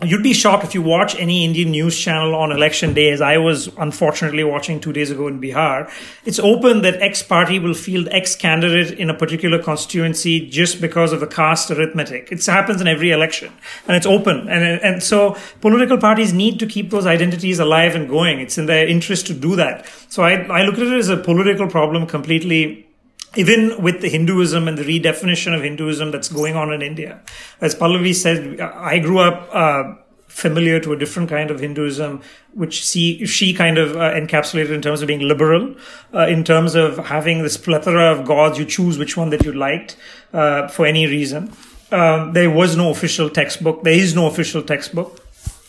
You'd 0.04 0.24
be 0.24 0.34
shocked 0.34 0.66
if 0.66 0.74
you 0.74 0.82
watch 0.82 1.16
any 1.16 1.46
Indian 1.46 1.72
news 1.72 1.98
channel 1.98 2.36
on 2.36 2.52
election 2.52 2.94
day, 2.94 3.12
as 3.12 3.22
I 3.22 3.38
was 3.38 3.70
unfortunately 3.78 4.44
watching 4.44 4.82
two 4.82 4.92
days 4.92 5.10
ago 5.10 5.28
in 5.28 5.40
Bihar. 5.40 5.90
It's 6.26 6.38
open 6.38 6.82
that 6.82 7.02
X 7.02 7.24
party 7.24 7.60
will 7.60 7.74
field 7.74 8.10
X 8.12 8.36
candidate 8.36 9.00
in 9.00 9.10
a 9.10 9.14
particular 9.14 9.58
constituency 9.64 10.50
just 10.50 10.82
because 10.82 11.14
of 11.14 11.22
the 11.22 11.28
caste 11.28 11.72
arithmetic. 11.72 12.30
It 12.30 12.46
happens 12.46 12.82
in 12.82 12.90
every 12.90 13.12
election 13.12 13.54
and 13.88 13.96
it's 13.96 14.06
open. 14.06 14.50
And, 14.50 14.82
and 14.82 15.02
so 15.02 15.38
political 15.62 15.98
parties 15.98 16.34
need 16.34 16.60
to 16.60 16.66
keep 16.66 16.90
those 16.90 17.06
identities 17.06 17.60
alive 17.60 17.96
and 17.96 18.10
going. 18.10 18.42
It's 18.42 18.58
in 18.58 18.66
their 18.66 18.86
interest 18.86 19.28
to 19.28 19.34
do 19.34 19.56
that. 19.56 19.90
So 20.10 20.24
I, 20.24 20.34
I 20.48 20.64
look 20.64 20.76
at 20.76 20.82
it 20.82 20.92
as 20.92 21.08
a 21.08 21.16
political 21.16 21.70
problem 21.70 22.06
completely 22.06 22.85
even 23.36 23.82
with 23.82 24.02
the 24.02 24.10
Hinduism 24.10 24.68
and 24.68 24.78
the 24.78 24.84
redefinition 24.84 25.56
of 25.56 25.64
Hinduism 25.64 26.12
that's 26.12 26.30
going 26.30 26.56
on 26.56 26.74
in 26.74 26.82
India. 26.82 27.22
As 27.62 27.76
Pallavi 27.76 28.14
said, 28.14 28.60
I 28.60 29.00
grew 29.00 29.20
up 29.20 29.50
uh, 29.54 29.96
familiar 30.28 30.80
to 30.82 30.94
a 30.94 30.98
different 30.98 31.30
kind 31.30 31.50
of 31.50 31.60
Hinduism, 31.60 32.22
which 32.54 32.74
she, 32.74 33.26
she 33.26 33.54
kind 33.54 33.78
of 33.78 33.96
uh, 33.96 34.12
encapsulated 34.14 34.72
in 34.72 34.82
terms 34.82 35.02
of 35.02 35.08
being 35.08 35.22
liberal, 35.22 35.76
uh, 36.14 36.28
in 36.28 36.44
terms 36.44 36.76
of 36.76 36.98
having 37.08 37.42
this 37.42 37.58
plethora 37.58 38.12
of 38.12 38.26
gods. 38.26 38.60
You 38.60 38.66
choose 38.66 38.98
which 38.98 39.16
one 39.16 39.30
that 39.30 39.46
you 39.46 39.54
liked 39.54 39.98
uh, 40.34 40.68
for 40.68 40.86
any 40.86 41.08
reason. 41.08 41.54
Um, 41.92 42.34
there 42.34 42.50
was 42.50 42.76
no 42.76 42.90
official 42.90 43.30
textbook. 43.30 43.84
There 43.84 43.94
is 43.94 44.14
no 44.16 44.28
official 44.28 44.62
textbook. 44.62 45.25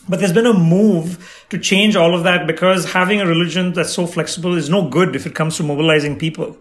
But 0.09 0.19
there's 0.19 0.33
been 0.33 0.45
a 0.45 0.53
move 0.53 1.45
to 1.49 1.57
change 1.57 1.95
all 1.95 2.15
of 2.15 2.23
that 2.23 2.47
because 2.47 2.93
having 2.93 3.19
a 3.19 3.25
religion 3.25 3.73
that's 3.73 3.93
so 3.93 4.07
flexible 4.07 4.55
is 4.55 4.69
no 4.69 4.87
good 4.87 5.15
if 5.15 5.25
it 5.25 5.35
comes 5.35 5.57
to 5.57 5.63
mobilizing 5.63 6.17
people. 6.17 6.57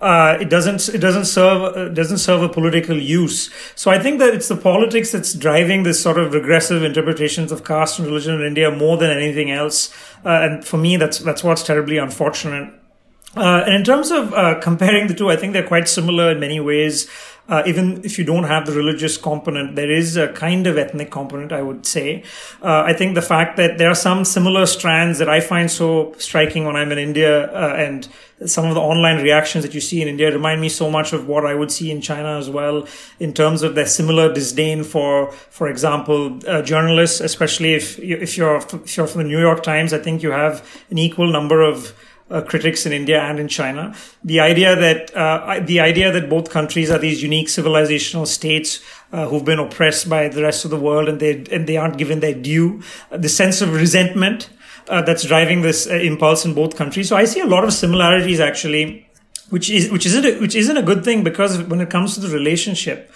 Uh, 0.00 0.36
it 0.40 0.48
doesn't 0.50 0.88
it 0.94 0.98
doesn't 0.98 1.24
serve 1.24 1.76
uh, 1.76 1.88
doesn't 1.90 2.18
serve 2.18 2.42
a 2.42 2.48
political 2.48 2.96
use. 2.96 3.50
So 3.74 3.90
I 3.90 3.98
think 3.98 4.18
that 4.18 4.34
it's 4.34 4.48
the 4.48 4.56
politics 4.56 5.12
that's 5.12 5.32
driving 5.34 5.82
this 5.82 6.02
sort 6.02 6.18
of 6.18 6.34
regressive 6.34 6.82
interpretations 6.82 7.52
of 7.52 7.64
caste 7.64 7.98
and 7.98 8.06
religion 8.06 8.34
in 8.34 8.46
India 8.46 8.70
more 8.70 8.96
than 8.96 9.10
anything 9.10 9.50
else. 9.50 9.94
Uh, 10.24 10.28
and 10.28 10.64
for 10.64 10.76
me, 10.78 10.96
that's 10.96 11.18
that's 11.18 11.42
what's 11.42 11.62
terribly 11.62 11.98
unfortunate. 11.98 12.72
Uh, 13.36 13.62
and 13.66 13.74
in 13.74 13.84
terms 13.84 14.10
of 14.10 14.32
uh, 14.32 14.58
comparing 14.60 15.08
the 15.08 15.14
two, 15.14 15.30
I 15.30 15.36
think 15.36 15.52
they're 15.52 15.66
quite 15.66 15.88
similar 15.88 16.30
in 16.30 16.40
many 16.40 16.58
ways. 16.58 17.08
Uh, 17.48 17.62
even 17.66 18.04
if 18.04 18.18
you 18.18 18.24
don't 18.24 18.44
have 18.44 18.66
the 18.66 18.72
religious 18.72 19.16
component, 19.16 19.76
there 19.76 19.90
is 19.90 20.16
a 20.16 20.32
kind 20.32 20.66
of 20.66 20.76
ethnic 20.76 21.10
component, 21.10 21.52
I 21.52 21.62
would 21.62 21.86
say. 21.86 22.24
Uh, 22.62 22.82
I 22.84 22.92
think 22.92 23.14
the 23.14 23.22
fact 23.22 23.56
that 23.56 23.78
there 23.78 23.90
are 23.90 23.94
some 23.94 24.24
similar 24.24 24.66
strands 24.66 25.18
that 25.18 25.28
I 25.28 25.40
find 25.40 25.70
so 25.70 26.14
striking 26.18 26.64
when 26.64 26.76
I'm 26.76 26.90
in 26.92 26.98
India 26.98 27.52
uh, 27.52 27.74
and 27.76 28.08
some 28.44 28.66
of 28.66 28.74
the 28.74 28.80
online 28.80 29.22
reactions 29.22 29.64
that 29.64 29.74
you 29.74 29.80
see 29.80 30.02
in 30.02 30.08
India 30.08 30.30
remind 30.30 30.60
me 30.60 30.68
so 30.68 30.90
much 30.90 31.12
of 31.12 31.26
what 31.26 31.46
I 31.46 31.54
would 31.54 31.72
see 31.72 31.90
in 31.90 32.02
China 32.02 32.36
as 32.36 32.50
well, 32.50 32.86
in 33.18 33.32
terms 33.32 33.62
of 33.62 33.74
their 33.74 33.86
similar 33.86 34.32
disdain 34.32 34.84
for, 34.84 35.32
for 35.32 35.68
example, 35.68 36.38
uh, 36.46 36.60
journalists, 36.60 37.20
especially 37.20 37.74
if, 37.74 37.98
you, 37.98 38.16
if 38.16 38.36
you're, 38.36 38.56
if 38.56 38.96
you're 38.96 39.06
from 39.06 39.22
the 39.22 39.28
New 39.28 39.40
York 39.40 39.62
Times, 39.62 39.94
I 39.94 39.98
think 39.98 40.22
you 40.22 40.32
have 40.32 40.68
an 40.90 40.98
equal 40.98 41.32
number 41.32 41.62
of 41.62 41.94
uh, 42.30 42.40
critics 42.40 42.86
in 42.86 42.92
India 42.92 43.20
and 43.20 43.38
in 43.38 43.48
China. 43.48 43.94
The 44.24 44.40
idea 44.40 44.74
that 44.76 45.14
uh, 45.16 45.60
the 45.64 45.80
idea 45.80 46.10
that 46.12 46.28
both 46.28 46.50
countries 46.50 46.90
are 46.90 46.98
these 46.98 47.22
unique 47.22 47.48
civilizational 47.48 48.26
states 48.26 48.80
uh, 49.12 49.28
who've 49.28 49.44
been 49.44 49.58
oppressed 49.58 50.08
by 50.08 50.28
the 50.28 50.42
rest 50.42 50.64
of 50.64 50.70
the 50.70 50.78
world 50.78 51.08
and 51.08 51.20
they 51.20 51.44
and 51.50 51.66
they 51.66 51.76
aren't 51.76 51.98
given 51.98 52.20
their 52.20 52.34
due. 52.34 52.82
Uh, 53.10 53.16
the 53.16 53.28
sense 53.28 53.60
of 53.60 53.74
resentment 53.74 54.50
uh, 54.88 55.02
that's 55.02 55.24
driving 55.24 55.62
this 55.62 55.86
uh, 55.86 55.94
impulse 55.94 56.44
in 56.44 56.54
both 56.54 56.76
countries. 56.76 57.08
So 57.08 57.16
I 57.16 57.24
see 57.24 57.40
a 57.40 57.46
lot 57.46 57.64
of 57.64 57.72
similarities 57.72 58.40
actually, 58.40 59.08
which 59.50 59.70
is 59.70 59.90
which 59.90 60.06
isn't 60.06 60.24
a, 60.24 60.38
which 60.40 60.54
isn't 60.54 60.76
a 60.76 60.82
good 60.82 61.04
thing 61.04 61.22
because 61.22 61.62
when 61.62 61.80
it 61.80 61.90
comes 61.90 62.14
to 62.14 62.20
the 62.20 62.28
relationship 62.28 63.12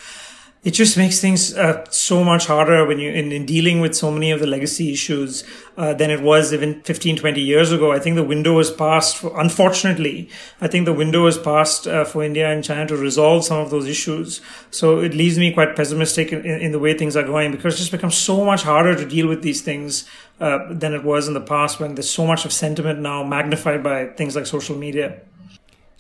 it 0.63 0.73
just 0.73 0.99
makes 0.99 1.21
things 1.21 1.57
uh, 1.57 1.87
so 1.91 2.23
much 2.23 2.47
harder 2.47 2.85
when 2.85 2.99
you 2.99 3.11
in, 3.11 3.33
in, 3.33 3.47
dealing 3.47 3.81
with 3.81 3.95
so 3.95 4.11
many 4.11 4.31
of 4.31 4.41
the 4.41 4.47
legacy 4.47 4.93
issues 4.93 5.43
uh, 5.79 5.95
than 5.95 6.11
it 6.11 6.21
was 6.21 6.53
even 6.53 6.83
15 6.83 7.17
20 7.17 7.41
years 7.41 7.73
ago. 7.73 7.93
I 7.93 7.99
think 7.99 8.17
the 8.17 8.25
window 8.25 8.59
is 8.59 8.71
passed 8.71 9.17
for, 9.17 9.41
unfortunately 9.41 10.29
i 10.61 10.69
think 10.69 10.85
the 10.85 10.93
window 10.93 11.27
is 11.27 11.39
passed 11.39 11.87
uh, 11.87 12.05
for 12.05 12.23
india 12.23 12.51
and 12.51 12.63
china 12.63 12.87
to 12.87 12.97
resolve 12.97 13.45
some 13.45 13.59
of 13.59 13.71
those 13.71 13.87
issues. 13.87 14.43
So 14.71 15.01
it 15.01 15.15
leaves 15.15 15.39
me 15.39 15.53
quite 15.53 15.77
pessimistic 15.77 16.31
in, 16.33 16.45
in 16.45 16.73
the 16.73 16.79
way 16.79 16.93
things 16.93 17.17
are 17.17 17.23
going 17.23 17.53
because 17.53 17.75
it 17.75 17.79
just 17.79 17.93
becomes 17.93 18.17
so 18.17 18.45
much 18.45 18.63
harder 18.63 18.95
to 18.95 19.07
deal 19.07 19.29
with 19.29 19.43
these 19.43 19.63
things 19.63 20.07
uh, 20.41 20.59
than 20.71 20.93
it 20.93 21.05
was 21.05 21.27
in 21.27 21.35
the 21.35 21.41
past 21.41 21.81
when 21.81 21.95
there's 21.95 22.11
so 22.11 22.27
much 22.27 22.45
of 22.45 22.53
sentiment 22.53 22.99
now 22.99 23.25
magnified 23.25 23.83
by 23.83 24.07
things 24.09 24.37
like 24.37 24.47
social 24.47 24.77
media 24.77 25.23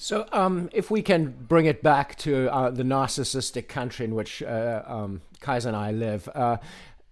so, 0.03 0.27
um, 0.33 0.71
if 0.73 0.91
we 0.91 1.03
can 1.03 1.29
bring 1.47 1.67
it 1.67 1.83
back 1.83 2.17
to 2.21 2.51
uh, 2.51 2.71
the 2.71 2.85
narcissistic 2.85 3.69
country 3.69 4.07
in 4.07 4.15
which 4.15 4.43
uh, 4.43 4.83
um, 4.87 5.21
Kaiser 5.41 5.69
and 5.69 5.77
I 5.77 5.91
live, 5.91 6.27
uh, 6.35 6.57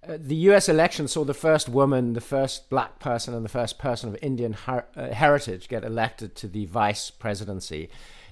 the 0.06 0.36
US 0.36 0.70
election 0.70 1.06
saw 1.06 1.22
the 1.22 1.34
first 1.34 1.68
woman, 1.68 2.14
the 2.14 2.22
first 2.22 2.70
black 2.70 2.98
person, 2.98 3.34
and 3.34 3.44
the 3.44 3.50
first 3.50 3.78
person 3.78 4.08
of 4.08 4.16
Indian 4.22 4.54
her- 4.54 4.86
uh, 4.96 5.08
heritage 5.08 5.68
get 5.68 5.84
elected 5.84 6.34
to 6.36 6.48
the 6.48 6.64
vice 6.64 7.10
presidency 7.10 7.90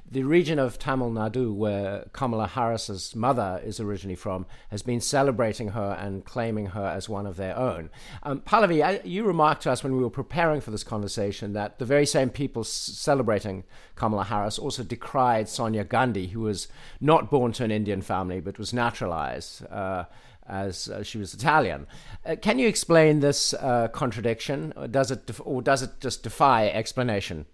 the 0.09 0.23
region 0.23 0.59
of 0.59 0.79
Tamil 0.79 1.11
Nadu, 1.11 1.53
where 1.53 2.07
Kamala 2.13 2.47
Harris's 2.47 3.15
mother 3.17 3.61
is 3.65 3.81
originally 3.81 4.15
from, 4.15 4.47
has 4.71 4.83
been 4.83 5.01
celebrating 5.01 5.69
her 5.69 5.97
and 6.01 6.25
claiming 6.25 6.67
her 6.67 6.87
as 6.87 7.09
one 7.09 7.27
of 7.27 7.37
their 7.37 7.57
own. 7.57 7.91
Um, 8.23 8.41
Pallavi, 8.41 8.85
I, 8.85 9.01
you 9.05 9.25
remarked 9.25 9.63
to 9.63 9.71
us 9.71 9.83
when 9.83 9.97
we 9.97 10.03
were 10.03 10.11
preparing 10.11 10.61
for 10.61 10.71
this 10.71 10.85
conversation 10.85 11.55
that 11.55 11.79
the 11.79 11.85
very 11.85 12.07
same 12.07 12.31
people 12.31 12.63
s- 12.63 12.69
celebrating 12.69 13.65
Kamala 13.97 14.25
Harris 14.25 14.59
also 14.59 14.85
decried 14.85 15.49
Sonia 15.49 15.85
Gandhi, 15.85 16.29
who 16.29 16.41
was 16.41 16.69
not 17.01 17.31
born 17.31 17.53
to 17.53 17.65
an 17.65 17.71
Indian 17.71 18.01
family 18.01 18.41
but 18.41 18.59
was 18.59 18.73
naturalized. 18.73 19.67
Uh, 19.67 20.05
as 20.49 20.89
uh, 20.89 21.03
she 21.03 21.19
was 21.19 21.35
Italian. 21.35 21.89
Uh, 22.25 22.37
can 22.41 22.61
you 22.61 22.69
explain 22.69 23.19
this 23.19 23.53
uh, 23.55 23.89
contradiction, 23.89 24.73
or 24.77 24.87
does 24.87 25.11
it, 25.11 25.27
def- 25.27 25.41
or 25.45 25.61
does 25.61 25.83
it 25.83 25.91
just 26.01 26.23
defy 26.23 26.69
explanation? 26.69 27.47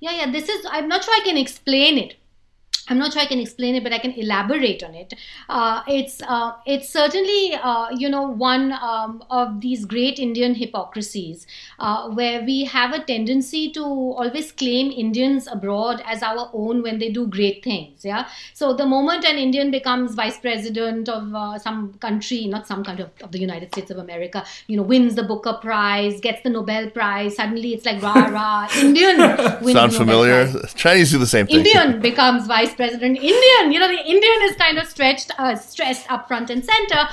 Yeah, 0.00 0.12
yeah, 0.12 0.30
this 0.30 0.48
is, 0.48 0.66
I'm 0.68 0.88
not 0.88 1.04
sure 1.04 1.14
I 1.14 1.24
can 1.24 1.36
explain 1.36 1.98
it. 1.98 2.16
I'm 2.88 2.98
not 2.98 3.12
sure 3.12 3.22
I 3.22 3.26
can 3.26 3.38
explain 3.40 3.74
it, 3.74 3.82
but 3.82 3.92
I 3.92 3.98
can 3.98 4.12
elaborate 4.12 4.82
on 4.82 4.94
it. 4.94 5.14
Uh, 5.48 5.82
it's 5.86 6.22
uh, 6.22 6.52
it's 6.66 6.88
certainly 6.88 7.54
uh, 7.54 7.88
you 7.90 8.08
know 8.08 8.22
one 8.22 8.72
um, 8.72 9.24
of 9.30 9.60
these 9.60 9.84
great 9.84 10.18
Indian 10.18 10.54
hypocrisies 10.54 11.46
uh, 11.78 12.08
where 12.10 12.42
we 12.42 12.64
have 12.64 12.94
a 12.94 13.00
tendency 13.04 13.70
to 13.72 13.82
always 13.82 14.52
claim 14.52 14.90
Indians 14.90 15.46
abroad 15.46 16.02
as 16.06 16.22
our 16.22 16.50
own 16.52 16.82
when 16.82 16.98
they 16.98 17.10
do 17.10 17.26
great 17.26 17.62
things. 17.62 18.04
Yeah. 18.04 18.28
So 18.54 18.72
the 18.74 18.86
moment 18.86 19.24
an 19.24 19.36
Indian 19.36 19.70
becomes 19.70 20.14
vice 20.14 20.38
president 20.38 21.08
of 21.08 21.34
uh, 21.34 21.58
some 21.58 21.94
country, 21.94 22.46
not 22.46 22.66
some 22.66 22.84
country 22.84 23.04
of, 23.04 23.10
of, 23.22 23.32
the 23.32 23.38
United 23.38 23.72
States 23.72 23.90
of 23.90 23.98
America, 23.98 24.44
you 24.66 24.76
know, 24.76 24.82
wins 24.82 25.14
the 25.14 25.22
Booker 25.22 25.58
Prize, 25.60 26.20
gets 26.20 26.42
the 26.42 26.50
Nobel 26.50 26.90
Prize, 26.90 27.36
suddenly 27.36 27.74
it's 27.74 27.84
like 27.84 28.02
rah 28.02 28.26
rah. 28.28 28.68
Indian 28.78 29.16
Sound 29.72 29.94
familiar? 29.94 30.50
Prize. 30.50 30.74
Chinese 30.74 31.10
do 31.10 31.18
the 31.18 31.26
same 31.26 31.46
thing. 31.46 31.58
Indian 31.58 32.00
becomes 32.00 32.46
vice 32.46 32.74
president 32.78 33.18
Indian. 33.18 33.72
You 33.72 33.80
know, 33.80 33.88
the 33.88 34.04
Indian 34.14 34.38
is 34.44 34.56
kind 34.56 34.78
of 34.78 34.86
stretched, 34.88 35.32
uh, 35.38 35.56
stressed 35.56 36.10
up 36.10 36.28
front 36.28 36.48
and 36.48 36.64
center. 36.64 37.08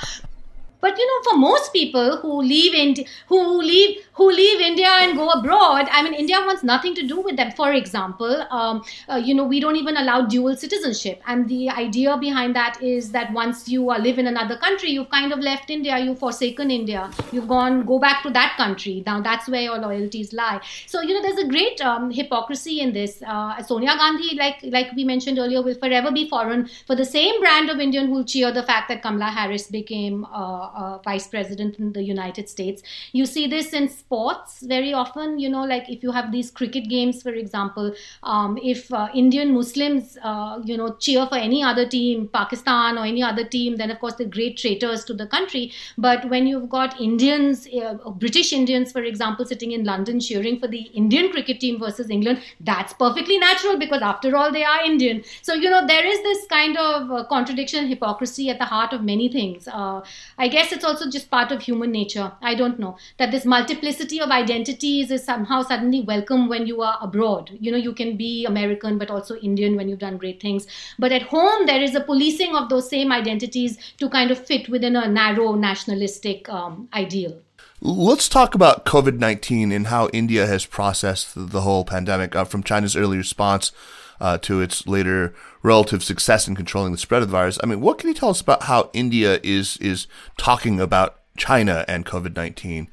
But 0.86 0.96
you 0.98 1.06
know, 1.10 1.30
for 1.30 1.36
most 1.36 1.72
people 1.72 2.18
who 2.18 2.40
leave 2.42 2.72
India, 2.72 3.04
who 3.28 3.60
leave 3.60 4.02
who 4.12 4.30
leave 4.30 4.60
India 4.60 4.88
and 4.88 5.16
go 5.16 5.28
abroad, 5.30 5.88
I 5.90 6.02
mean, 6.02 6.14
India 6.14 6.36
wants 6.48 6.62
nothing 6.62 6.94
to 6.94 7.06
do 7.06 7.20
with 7.20 7.36
them. 7.36 7.50
For 7.52 7.72
example, 7.72 8.46
um, 8.50 8.84
uh, 9.08 9.16
you 9.16 9.34
know, 9.34 9.44
we 9.44 9.58
don't 9.58 9.74
even 9.76 9.96
allow 9.96 10.22
dual 10.34 10.54
citizenship, 10.56 11.22
and 11.26 11.48
the 11.48 11.70
idea 11.70 12.16
behind 12.16 12.54
that 12.54 12.80
is 12.80 13.10
that 13.16 13.32
once 13.32 13.68
you 13.68 13.82
live 14.04 14.20
in 14.20 14.28
another 14.28 14.56
country, 14.66 14.90
you've 14.90 15.10
kind 15.10 15.32
of 15.32 15.40
left 15.48 15.70
India, 15.70 15.98
you've 15.98 16.20
forsaken 16.20 16.70
India, 16.70 17.10
you've 17.32 17.48
gone 17.48 17.82
go 17.90 17.98
back 17.98 18.22
to 18.22 18.30
that 18.38 18.54
country. 18.56 19.02
Now 19.10 19.20
that's 19.20 19.48
where 19.48 19.62
your 19.62 19.78
loyalties 19.78 20.32
lie. 20.32 20.60
So 20.86 21.02
you 21.02 21.14
know, 21.14 21.22
there's 21.26 21.42
a 21.44 21.48
great 21.48 21.84
um, 21.90 22.12
hypocrisy 22.12 22.78
in 22.86 22.92
this. 22.92 23.20
Uh, 23.26 23.60
Sonia 23.72 23.98
Gandhi, 24.04 24.36
like 24.44 24.64
like 24.78 24.94
we 24.94 25.08
mentioned 25.12 25.44
earlier, 25.48 25.62
will 25.62 25.82
forever 25.84 26.14
be 26.22 26.28
foreign 26.36 26.70
for 26.86 26.94
the 26.94 27.10
same 27.16 27.40
brand 27.40 27.76
of 27.76 27.84
Indian 27.88 28.06
who'll 28.06 28.30
cheer 28.36 28.52
the 28.52 28.66
fact 28.72 28.88
that 28.94 29.02
Kamala 29.02 29.32
Harris 29.40 29.66
became 29.78 30.24
uh, 30.26 30.70
uh, 30.76 30.98
vice 30.98 31.26
president 31.26 31.78
in 31.78 31.92
the 31.92 32.02
United 32.02 32.48
States. 32.48 32.82
You 33.12 33.26
see 33.26 33.46
this 33.46 33.72
in 33.72 33.88
sports 33.88 34.60
very 34.62 34.92
often. 34.92 35.38
You 35.38 35.48
know, 35.48 35.64
like 35.64 35.88
if 35.88 36.02
you 36.02 36.12
have 36.12 36.30
these 36.32 36.50
cricket 36.50 36.88
games, 36.88 37.22
for 37.22 37.30
example, 37.30 37.94
um, 38.22 38.58
if 38.62 38.92
uh, 38.92 39.08
Indian 39.14 39.54
Muslims, 39.54 40.18
uh, 40.22 40.60
you 40.64 40.76
know, 40.76 40.96
cheer 40.98 41.26
for 41.26 41.36
any 41.36 41.62
other 41.62 41.86
team, 41.88 42.28
Pakistan 42.32 42.98
or 42.98 43.04
any 43.04 43.22
other 43.22 43.44
team, 43.44 43.76
then 43.76 43.90
of 43.90 43.98
course 44.00 44.14
they're 44.14 44.34
great 44.38 44.56
traitors 44.56 45.04
to 45.04 45.14
the 45.14 45.26
country. 45.26 45.72
But 45.98 46.28
when 46.28 46.46
you've 46.46 46.68
got 46.68 47.00
Indians, 47.00 47.66
uh, 47.82 47.94
British 48.10 48.52
Indians, 48.52 48.92
for 48.92 49.02
example, 49.02 49.44
sitting 49.44 49.72
in 49.72 49.84
London 49.84 50.20
cheering 50.20 50.60
for 50.60 50.68
the 50.68 50.82
Indian 51.02 51.30
cricket 51.30 51.60
team 51.60 51.78
versus 51.78 52.10
England, 52.10 52.42
that's 52.60 52.92
perfectly 52.92 53.38
natural 53.38 53.78
because 53.78 54.02
after 54.02 54.36
all 54.36 54.52
they 54.52 54.64
are 54.64 54.82
Indian. 54.84 55.22
So 55.42 55.54
you 55.54 55.70
know 55.70 55.86
there 55.86 56.06
is 56.06 56.22
this 56.22 56.46
kind 56.46 56.76
of 56.76 57.10
uh, 57.10 57.24
contradiction, 57.24 57.86
hypocrisy 57.88 58.50
at 58.50 58.58
the 58.58 58.64
heart 58.64 58.92
of 58.92 59.02
many 59.02 59.28
things. 59.28 59.68
Uh, 59.68 60.02
I 60.38 60.48
guess 60.48 60.55
it's 60.72 60.84
also 60.84 61.10
just 61.10 61.30
part 61.30 61.52
of 61.52 61.60
human 61.60 61.92
nature. 61.92 62.32
I 62.40 62.54
don't 62.54 62.78
know 62.78 62.96
that 63.18 63.30
this 63.30 63.44
multiplicity 63.44 64.20
of 64.20 64.30
identities 64.30 65.10
is 65.10 65.22
somehow 65.22 65.62
suddenly 65.62 66.00
welcome 66.00 66.48
when 66.48 66.66
you 66.66 66.80
are 66.80 66.98
abroad. 67.02 67.50
You 67.60 67.72
know, 67.72 67.76
you 67.76 67.92
can 67.92 68.16
be 68.16 68.46
American 68.46 68.96
but 68.96 69.10
also 69.10 69.36
Indian 69.36 69.76
when 69.76 69.88
you've 69.88 69.98
done 69.98 70.16
great 70.16 70.40
things. 70.40 70.66
But 70.98 71.12
at 71.12 71.22
home, 71.22 71.66
there 71.66 71.82
is 71.82 71.94
a 71.94 72.00
policing 72.00 72.56
of 72.56 72.70
those 72.70 72.88
same 72.88 73.12
identities 73.12 73.76
to 73.98 74.08
kind 74.08 74.30
of 74.30 74.46
fit 74.46 74.70
within 74.70 74.96
a 74.96 75.06
narrow 75.06 75.54
nationalistic 75.54 76.48
um, 76.48 76.88
ideal. 76.94 77.38
Let's 77.82 78.26
talk 78.26 78.54
about 78.54 78.86
COVID 78.86 79.18
19 79.18 79.70
and 79.70 79.88
how 79.88 80.08
India 80.08 80.46
has 80.46 80.64
processed 80.64 81.32
the 81.34 81.60
whole 81.60 81.84
pandemic 81.84 82.34
uh, 82.34 82.44
from 82.44 82.62
China's 82.62 82.96
early 82.96 83.18
response 83.18 83.72
uh, 84.20 84.38
to 84.38 84.60
its 84.60 84.86
later 84.86 85.34
relative 85.62 86.02
success 86.02 86.48
in 86.48 86.54
controlling 86.54 86.92
the 86.92 86.98
spread 86.98 87.22
of 87.22 87.28
the 87.28 87.32
virus. 87.32 87.58
I 87.62 87.66
mean, 87.66 87.80
what 87.80 87.98
can 87.98 88.08
you 88.08 88.14
tell 88.14 88.30
us 88.30 88.40
about 88.40 88.64
how 88.64 88.90
India 88.92 89.40
is 89.42 89.76
is 89.78 90.06
talking 90.36 90.80
about 90.80 91.20
China 91.36 91.84
and 91.88 92.06
COVID 92.06 92.36
nineteen? 92.36 92.88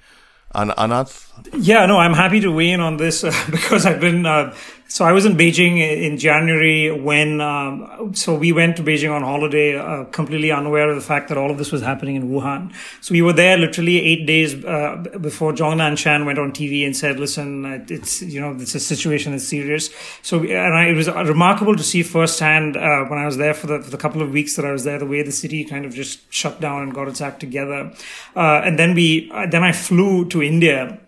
Ananth? 0.54 1.30
Yeah, 1.54 1.86
no, 1.88 1.98
I'm 1.98 2.14
happy 2.14 2.40
to 2.42 2.52
weigh 2.52 2.70
in 2.70 2.80
on 2.80 2.98
this 2.98 3.24
uh, 3.24 3.34
because 3.52 3.86
I've 3.86 4.00
been 4.00 4.26
uh, 4.26 4.56
so 4.94 5.06
I 5.06 5.12
was 5.12 5.26
in 5.26 5.36
Beijing 5.36 5.80
in 5.80 6.20
January 6.20 6.92
when, 6.92 7.42
um, 7.42 8.12
so 8.14 8.36
we 8.36 8.52
went 8.52 8.78
to 8.78 8.84
Beijing 8.84 9.12
on 9.12 9.24
holiday, 9.24 9.76
uh, 9.76 10.04
completely 10.04 10.52
unaware 10.52 10.88
of 10.88 10.96
the 10.96 11.02
fact 11.02 11.30
that 11.30 11.38
all 11.40 11.50
of 11.50 11.58
this 11.58 11.72
was 11.72 11.82
happening 11.82 12.16
in 12.16 12.30
Wuhan. 12.30 12.72
So 13.02 13.12
we 13.14 13.24
were 13.24 13.34
there 13.34 13.58
literally 13.58 14.00
eight 14.00 14.28
days 14.28 14.54
uh, 14.64 15.04
before 15.20 15.52
Zhong 15.52 15.78
Nanshan 15.78 16.28
went 16.28 16.38
on 16.38 16.52
TV 16.52 16.86
and 16.86 16.96
said, 16.96 17.20
"Listen, 17.20 17.66
uh, 17.66 17.84
it's 17.90 18.22
you 18.22 18.40
know 18.40 18.56
it's 18.60 18.76
a 18.76 18.80
situation 18.80 19.32
that's 19.32 19.48
serious." 19.48 19.90
So 20.22 20.42
and 20.42 20.76
I, 20.76 20.90
it 20.90 20.96
was 20.96 21.08
remarkable 21.08 21.76
to 21.76 21.84
see 21.84 22.04
firsthand 22.04 22.78
uh, 22.78 23.06
when 23.06 23.18
I 23.18 23.26
was 23.26 23.38
there 23.38 23.56
for 23.56 23.66
the, 23.66 23.82
for 23.82 23.90
the 23.90 23.98
couple 23.98 24.22
of 24.22 24.30
weeks 24.30 24.56
that 24.58 24.64
I 24.64 24.72
was 24.72 24.84
there, 24.84 25.00
the 25.00 25.08
way 25.08 25.24
the 25.24 25.32
city 25.32 25.66
kind 25.66 25.86
of 25.86 25.96
just 25.96 26.32
shut 26.32 26.62
down 26.62 26.84
and 26.84 26.94
got 26.94 27.08
its 27.08 27.20
act 27.20 27.40
together. 27.40 27.92
Uh, 28.36 28.62
and 28.64 28.78
then 28.78 28.94
we, 28.94 29.32
uh, 29.34 29.48
then 29.48 29.64
I 29.64 29.72
flew 29.72 30.30
to 30.30 30.44
India. 30.44 31.00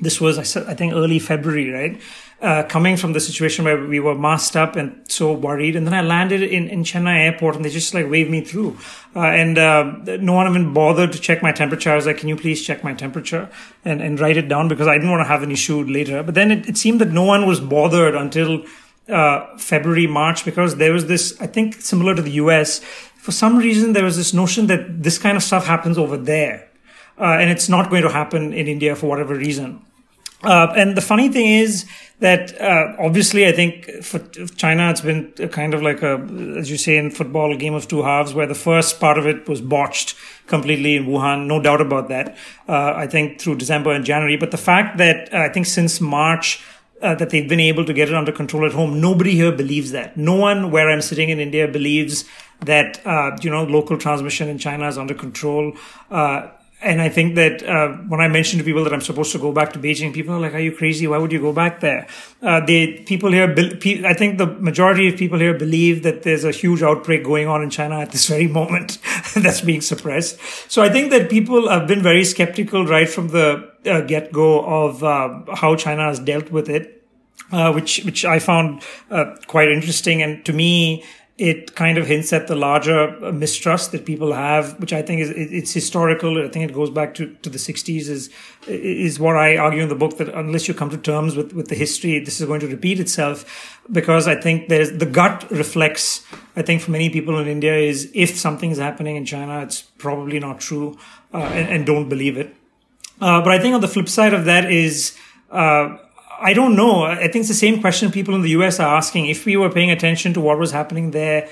This 0.00 0.22
was 0.22 0.56
I 0.56 0.74
think 0.74 0.94
early 0.94 1.18
February, 1.18 1.70
right? 1.70 2.00
Uh, 2.42 2.62
coming 2.64 2.96
from 2.98 3.14
the 3.14 3.20
situation 3.20 3.64
where 3.64 3.82
we 3.86 3.98
were 3.98 4.14
masked 4.14 4.56
up 4.56 4.76
and 4.76 5.00
so 5.10 5.32
worried. 5.32 5.74
And 5.74 5.86
then 5.86 5.94
I 5.94 6.02
landed 6.02 6.42
in, 6.42 6.68
in 6.68 6.82
Chennai 6.82 7.24
airport 7.24 7.56
and 7.56 7.64
they 7.64 7.70
just 7.70 7.94
like 7.94 8.10
waved 8.10 8.30
me 8.30 8.42
through. 8.42 8.76
Uh, 9.14 9.20
and 9.20 9.56
uh, 9.56 9.82
no 10.20 10.34
one 10.34 10.46
even 10.46 10.74
bothered 10.74 11.12
to 11.12 11.18
check 11.18 11.42
my 11.42 11.50
temperature. 11.52 11.90
I 11.90 11.96
was 11.96 12.04
like, 12.04 12.18
can 12.18 12.28
you 12.28 12.36
please 12.36 12.64
check 12.64 12.84
my 12.84 12.92
temperature 12.92 13.48
and, 13.84 14.02
and 14.02 14.20
write 14.20 14.36
it 14.36 14.48
down 14.48 14.68
because 14.68 14.86
I 14.86 14.94
didn't 14.94 15.10
want 15.10 15.20
to 15.20 15.28
have 15.28 15.42
an 15.42 15.50
issue 15.50 15.82
later. 15.82 16.22
But 16.22 16.34
then 16.34 16.50
it, 16.50 16.68
it 16.68 16.76
seemed 16.76 17.00
that 17.00 17.10
no 17.10 17.24
one 17.24 17.46
was 17.46 17.58
bothered 17.58 18.14
until 18.14 18.64
uh, 19.08 19.56
February, 19.56 20.06
March 20.06 20.44
because 20.44 20.76
there 20.76 20.92
was 20.92 21.06
this, 21.06 21.40
I 21.40 21.46
think 21.46 21.80
similar 21.80 22.14
to 22.14 22.20
the 22.20 22.32
US, 22.32 22.80
for 23.16 23.32
some 23.32 23.56
reason 23.56 23.94
there 23.94 24.04
was 24.04 24.18
this 24.18 24.34
notion 24.34 24.66
that 24.66 25.02
this 25.02 25.16
kind 25.16 25.38
of 25.38 25.42
stuff 25.42 25.66
happens 25.66 25.96
over 25.96 26.18
there. 26.18 26.68
Uh, 27.18 27.38
and 27.40 27.50
it's 27.50 27.70
not 27.70 27.88
going 27.88 28.02
to 28.02 28.10
happen 28.10 28.52
in 28.52 28.66
India 28.66 28.94
for 28.94 29.06
whatever 29.06 29.34
reason. 29.34 29.85
Uh, 30.42 30.72
and 30.76 30.96
the 30.96 31.00
funny 31.00 31.28
thing 31.28 31.46
is 31.46 31.86
that 32.20 32.58
uh, 32.60 32.94
obviously, 32.98 33.46
I 33.46 33.52
think 33.52 33.90
for 34.02 34.18
China, 34.56 34.90
it's 34.90 35.00
been 35.00 35.32
kind 35.50 35.74
of 35.74 35.82
like 35.82 36.02
a, 36.02 36.14
as 36.58 36.70
you 36.70 36.76
say 36.76 36.96
in 36.96 37.10
football, 37.10 37.52
a 37.52 37.56
game 37.56 37.74
of 37.74 37.88
two 37.88 38.02
halves, 38.02 38.32
where 38.32 38.46
the 38.46 38.54
first 38.54 39.00
part 39.00 39.18
of 39.18 39.26
it 39.26 39.48
was 39.48 39.60
botched 39.60 40.14
completely 40.46 40.96
in 40.96 41.06
Wuhan, 41.06 41.46
no 41.46 41.60
doubt 41.60 41.80
about 41.80 42.08
that. 42.08 42.36
Uh, 42.68 42.94
I 42.96 43.06
think 43.06 43.40
through 43.40 43.56
December 43.56 43.92
and 43.92 44.04
January, 44.04 44.36
but 44.36 44.50
the 44.50 44.58
fact 44.58 44.98
that 44.98 45.32
uh, 45.32 45.38
I 45.38 45.48
think 45.48 45.66
since 45.66 46.00
March. 46.00 46.62
Uh, 47.02 47.14
that 47.14 47.28
they've 47.28 47.46
been 47.46 47.60
able 47.60 47.84
to 47.84 47.92
get 47.92 48.08
it 48.08 48.14
under 48.14 48.32
control 48.32 48.64
at 48.64 48.72
home. 48.72 49.02
Nobody 49.02 49.32
here 49.32 49.52
believes 49.52 49.90
that. 49.92 50.16
No 50.16 50.34
one 50.34 50.70
where 50.70 50.88
I'm 50.88 51.02
sitting 51.02 51.28
in 51.28 51.38
India 51.38 51.68
believes 51.68 52.24
that 52.60 53.06
uh, 53.06 53.36
you 53.42 53.50
know 53.50 53.64
local 53.64 53.98
transmission 53.98 54.48
in 54.48 54.56
China 54.56 54.88
is 54.88 54.96
under 54.96 55.12
control. 55.12 55.74
Uh, 56.10 56.48
and 56.82 57.00
I 57.00 57.08
think 57.08 57.36
that 57.36 57.62
uh, 57.62 57.96
when 58.08 58.20
I 58.20 58.28
mention 58.28 58.58
to 58.58 58.64
people 58.64 58.84
that 58.84 58.92
I'm 58.92 59.00
supposed 59.00 59.32
to 59.32 59.38
go 59.38 59.50
back 59.50 59.72
to 59.72 59.78
Beijing, 59.78 60.12
people 60.12 60.34
are 60.34 60.40
like, 60.40 60.52
"Are 60.52 60.60
you 60.60 60.72
crazy? 60.72 61.06
Why 61.06 61.16
would 61.16 61.32
you 61.32 61.40
go 61.40 61.52
back 61.52 61.80
there?" 61.80 62.06
Uh, 62.42 62.60
people 62.66 63.32
here, 63.32 63.50
I 64.04 64.12
think 64.12 64.36
the 64.36 64.46
majority 64.46 65.08
of 65.08 65.16
people 65.16 65.38
here 65.38 65.54
believe 65.54 66.02
that 66.02 66.22
there's 66.22 66.44
a 66.44 66.50
huge 66.50 66.82
outbreak 66.82 67.24
going 67.24 67.48
on 67.48 67.62
in 67.62 67.70
China 67.70 67.98
at 68.00 68.12
this 68.12 68.26
very 68.26 68.46
moment 68.46 68.98
that's 69.34 69.62
being 69.62 69.80
suppressed. 69.80 70.38
So 70.70 70.82
I 70.82 70.90
think 70.90 71.10
that 71.12 71.30
people 71.30 71.68
have 71.68 71.88
been 71.88 72.02
very 72.02 72.24
skeptical 72.24 72.84
right 72.86 73.08
from 73.08 73.28
the 73.28 73.70
uh, 73.86 74.02
get 74.02 74.30
go 74.30 74.62
of 74.64 75.02
uh, 75.02 75.54
how 75.54 75.76
China 75.76 76.04
has 76.04 76.18
dealt 76.18 76.50
with 76.50 76.68
it. 76.68 76.92
Uh, 77.52 77.72
which 77.72 78.04
which 78.04 78.24
I 78.24 78.40
found 78.40 78.82
uh, 79.08 79.36
quite 79.46 79.68
interesting, 79.68 80.20
and 80.20 80.44
to 80.46 80.52
me, 80.52 81.04
it 81.38 81.74
kind 81.74 81.98
of 81.98 82.06
hints 82.06 82.32
at 82.32 82.46
the 82.46 82.56
larger 82.56 83.10
mistrust 83.30 83.92
that 83.92 84.06
people 84.06 84.32
have, 84.32 84.80
which 84.80 84.94
I 84.94 85.02
think 85.02 85.20
is 85.20 85.30
it's 85.30 85.72
historical. 85.72 86.42
I 86.42 86.48
think 86.48 86.70
it 86.70 86.74
goes 86.74 86.88
back 86.88 87.14
to, 87.16 87.34
to 87.42 87.50
the 87.50 87.58
60s. 87.58 88.08
Is 88.08 88.30
is 88.66 89.20
what 89.20 89.36
I 89.36 89.58
argue 89.58 89.82
in 89.82 89.90
the 89.90 89.94
book 89.94 90.16
that 90.16 90.30
unless 90.30 90.66
you 90.66 90.72
come 90.72 90.88
to 90.90 90.96
terms 90.96 91.36
with 91.36 91.52
with 91.52 91.68
the 91.68 91.74
history, 91.74 92.18
this 92.20 92.40
is 92.40 92.46
going 92.46 92.60
to 92.60 92.66
repeat 92.66 93.00
itself. 93.00 93.44
Because 93.92 94.26
I 94.26 94.40
think 94.40 94.68
there's 94.68 94.92
the 94.92 95.04
gut 95.04 95.50
reflects. 95.50 96.24
I 96.56 96.62
think 96.62 96.80
for 96.80 96.90
many 96.90 97.10
people 97.10 97.38
in 97.38 97.46
India 97.46 97.76
is 97.76 98.10
if 98.14 98.38
something 98.38 98.70
is 98.70 98.78
happening 98.78 99.16
in 99.16 99.26
China, 99.26 99.60
it's 99.60 99.82
probably 99.82 100.40
not 100.40 100.58
true, 100.58 100.96
uh, 101.34 101.38
and, 101.38 101.68
and, 101.68 101.86
don't 101.86 102.08
believe 102.08 102.38
it. 102.38 102.56
Uh, 103.20 103.42
but 103.42 103.52
I 103.52 103.58
think 103.58 103.74
on 103.74 103.82
the 103.82 103.88
flip 103.88 104.08
side 104.08 104.32
of 104.32 104.46
that 104.46 104.72
is. 104.72 105.16
Uh, 105.50 105.98
I 106.40 106.52
don't 106.52 106.76
know. 106.76 107.04
I 107.04 107.28
think 107.28 107.36
it's 107.36 107.48
the 107.48 107.54
same 107.54 107.80
question 107.80 108.10
people 108.10 108.34
in 108.34 108.42
the 108.42 108.50
US 108.50 108.80
are 108.80 108.96
asking. 108.96 109.26
If 109.26 109.44
we 109.46 109.56
were 109.56 109.70
paying 109.70 109.90
attention 109.90 110.34
to 110.34 110.40
what 110.40 110.58
was 110.58 110.70
happening 110.70 111.10
there 111.10 111.48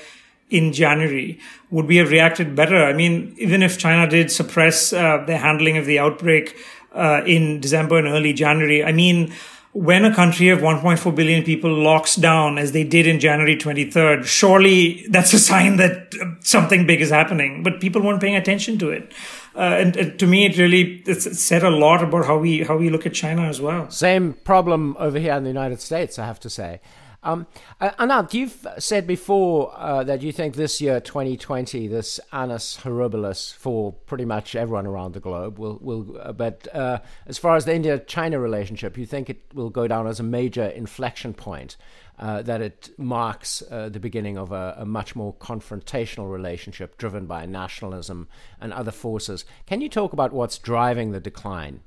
in 0.49 0.73
January, 0.73 1.39
would 1.71 1.87
we 1.87 1.97
have 1.97 2.11
reacted 2.11 2.55
better? 2.55 2.83
I 2.83 2.93
mean, 2.93 3.35
even 3.37 3.63
if 3.63 3.77
China 3.77 4.09
did 4.09 4.31
suppress 4.31 4.93
uh, 4.93 5.23
their 5.25 5.39
handling 5.39 5.77
of 5.77 5.85
the 5.85 5.99
outbreak 5.99 6.55
uh, 6.93 7.21
in 7.25 7.59
December 7.59 7.97
and 7.97 8.07
early 8.07 8.33
January, 8.33 8.83
I 8.83 8.91
mean, 8.91 9.33
when 9.73 10.05
a 10.05 10.15
country 10.15 10.49
of 10.49 10.59
1.4 10.59 11.13
billion 11.13 11.43
people 11.43 11.69
locks 11.69 12.15
down 12.15 12.57
as 12.57 12.71
they 12.71 12.85
did 12.85 13.05
in 13.07 13.19
January 13.19 13.57
23rd, 13.57 14.23
surely 14.23 15.05
that's 15.09 15.33
a 15.33 15.39
sign 15.39 15.75
that 15.77 16.13
something 16.39 16.87
big 16.87 17.01
is 17.01 17.09
happening, 17.09 17.61
but 17.61 17.81
people 17.81 18.01
weren't 18.01 18.21
paying 18.21 18.37
attention 18.37 18.77
to 18.77 18.89
it. 18.89 19.11
Uh, 19.55 19.77
and, 19.79 19.95
and, 19.95 20.19
to 20.19 20.27
me, 20.27 20.45
it 20.45 20.57
really 20.57 21.01
said 21.13 21.63
a 21.63 21.69
lot 21.69 22.03
about 22.03 22.25
how 22.25 22.37
we 22.37 22.63
how 22.63 22.75
we 22.75 22.89
look 22.89 23.05
at 23.05 23.13
China 23.13 23.43
as 23.43 23.61
well. 23.61 23.89
Same 23.89 24.33
problem 24.33 24.97
over 24.99 25.17
here 25.17 25.33
in 25.33 25.43
the 25.43 25.49
United 25.49 25.79
States, 25.79 26.19
I 26.19 26.25
have 26.25 26.41
to 26.41 26.49
say. 26.49 26.81
Um, 27.25 27.47
uh, 27.81 27.89
Ananth, 27.99 28.35
you've 28.35 28.67
said 28.77 29.07
before 29.07 29.73
uh, 29.75 30.03
that 30.03 30.21
you 30.21 30.31
think 30.31 30.55
this 30.55 30.79
year, 30.79 30.99
2020, 30.99 31.87
this 31.87 32.19
annus 32.31 32.77
horribilis 32.83 33.51
for 33.55 33.93
pretty 33.93 34.25
much 34.25 34.55
everyone 34.55 34.85
around 34.85 35.15
the 35.15 35.19
globe 35.19 35.57
will 35.57 35.79
will. 35.81 36.17
Uh, 36.21 36.31
but 36.31 36.67
uh, 36.73 36.99
as 37.25 37.39
far 37.39 37.55
as 37.55 37.65
the 37.65 37.73
India-China 37.73 38.39
relationship, 38.39 38.95
you 38.95 39.07
think 39.07 39.31
it 39.31 39.41
will 39.55 39.71
go 39.71 39.87
down 39.87 40.05
as 40.05 40.19
a 40.19 40.23
major 40.23 40.65
inflection 40.65 41.33
point. 41.33 41.75
Uh, 42.17 42.41
that 42.41 42.61
it 42.61 42.91
marks 42.97 43.61
uh, 43.69 43.89
the 43.89 43.99
beginning 43.99 44.37
of 44.37 44.53
a, 44.53 44.73
a, 44.77 44.85
much 44.85 45.17
more 45.17 45.33
confrontational 45.33 46.31
relationship 46.31 46.97
driven 46.97 47.25
by 47.25 47.45
nationalism 47.45 48.29
and 48.61 48.71
other 48.71 48.91
forces. 48.91 49.43
Can 49.65 49.81
you 49.81 49.89
talk 49.89 50.13
about 50.13 50.31
what's 50.31 50.57
driving 50.57 51.11
the 51.11 51.19
decline? 51.19 51.81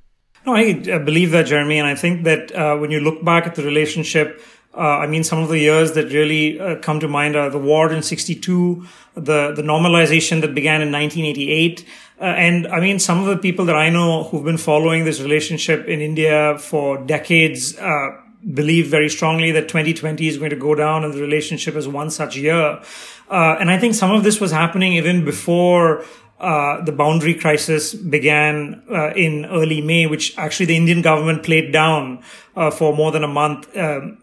No, 0.45 0.55
I 0.55 0.74
believe 0.74 1.30
that, 1.30 1.47
Jeremy, 1.47 1.78
and 1.78 1.89
I 1.89 1.95
think 1.95 2.24
that 2.24 2.78
when 2.78 2.91
you 2.91 3.01
look 3.01 3.24
back 3.24 3.47
at 3.47 3.55
the 3.55 3.62
relationship, 3.62 4.43
uh, 4.78 4.98
I 4.98 5.06
mean, 5.08 5.24
some 5.24 5.40
of 5.40 5.48
the 5.48 5.58
years 5.58 5.92
that 5.92 6.12
really 6.12 6.60
uh, 6.60 6.76
come 6.76 7.00
to 7.00 7.08
mind 7.08 7.34
are 7.34 7.50
the 7.50 7.58
war 7.58 7.92
in 7.92 8.02
'62, 8.02 8.86
the 9.14 9.52
the 9.52 9.62
normalization 9.62 10.40
that 10.42 10.54
began 10.54 10.80
in 10.80 10.92
1988, 10.92 11.84
uh, 12.20 12.24
and 12.24 12.66
I 12.68 12.80
mean, 12.80 12.98
some 12.98 13.18
of 13.20 13.26
the 13.26 13.36
people 13.36 13.64
that 13.64 13.76
I 13.76 13.90
know 13.90 14.24
who've 14.24 14.44
been 14.44 14.56
following 14.56 15.04
this 15.04 15.20
relationship 15.20 15.86
in 15.86 16.00
India 16.00 16.58
for 16.58 16.98
decades 17.04 17.76
uh, 17.76 18.10
believe 18.54 18.86
very 18.86 19.08
strongly 19.08 19.50
that 19.52 19.68
2020 19.68 20.26
is 20.28 20.38
going 20.38 20.50
to 20.50 20.56
go 20.56 20.74
down 20.74 21.04
in 21.04 21.10
the 21.10 21.20
relationship 21.20 21.74
as 21.74 21.88
one 21.88 22.10
such 22.10 22.36
year. 22.36 22.80
Uh, 23.30 23.56
and 23.60 23.70
I 23.70 23.78
think 23.78 23.94
some 23.94 24.10
of 24.10 24.22
this 24.24 24.40
was 24.40 24.52
happening 24.52 24.94
even 24.94 25.24
before 25.24 26.04
uh, 26.40 26.84
the 26.84 26.92
boundary 26.92 27.34
crisis 27.34 27.94
began 27.94 28.82
uh, 28.90 29.12
in 29.14 29.44
early 29.46 29.80
May, 29.80 30.06
which 30.06 30.38
actually 30.38 30.66
the 30.66 30.76
Indian 30.76 31.02
government 31.02 31.42
played 31.42 31.72
down 31.72 32.22
uh, 32.56 32.70
for 32.70 32.94
more 32.94 33.10
than 33.10 33.24
a 33.24 33.28
month 33.28 33.76
um, 33.76 34.18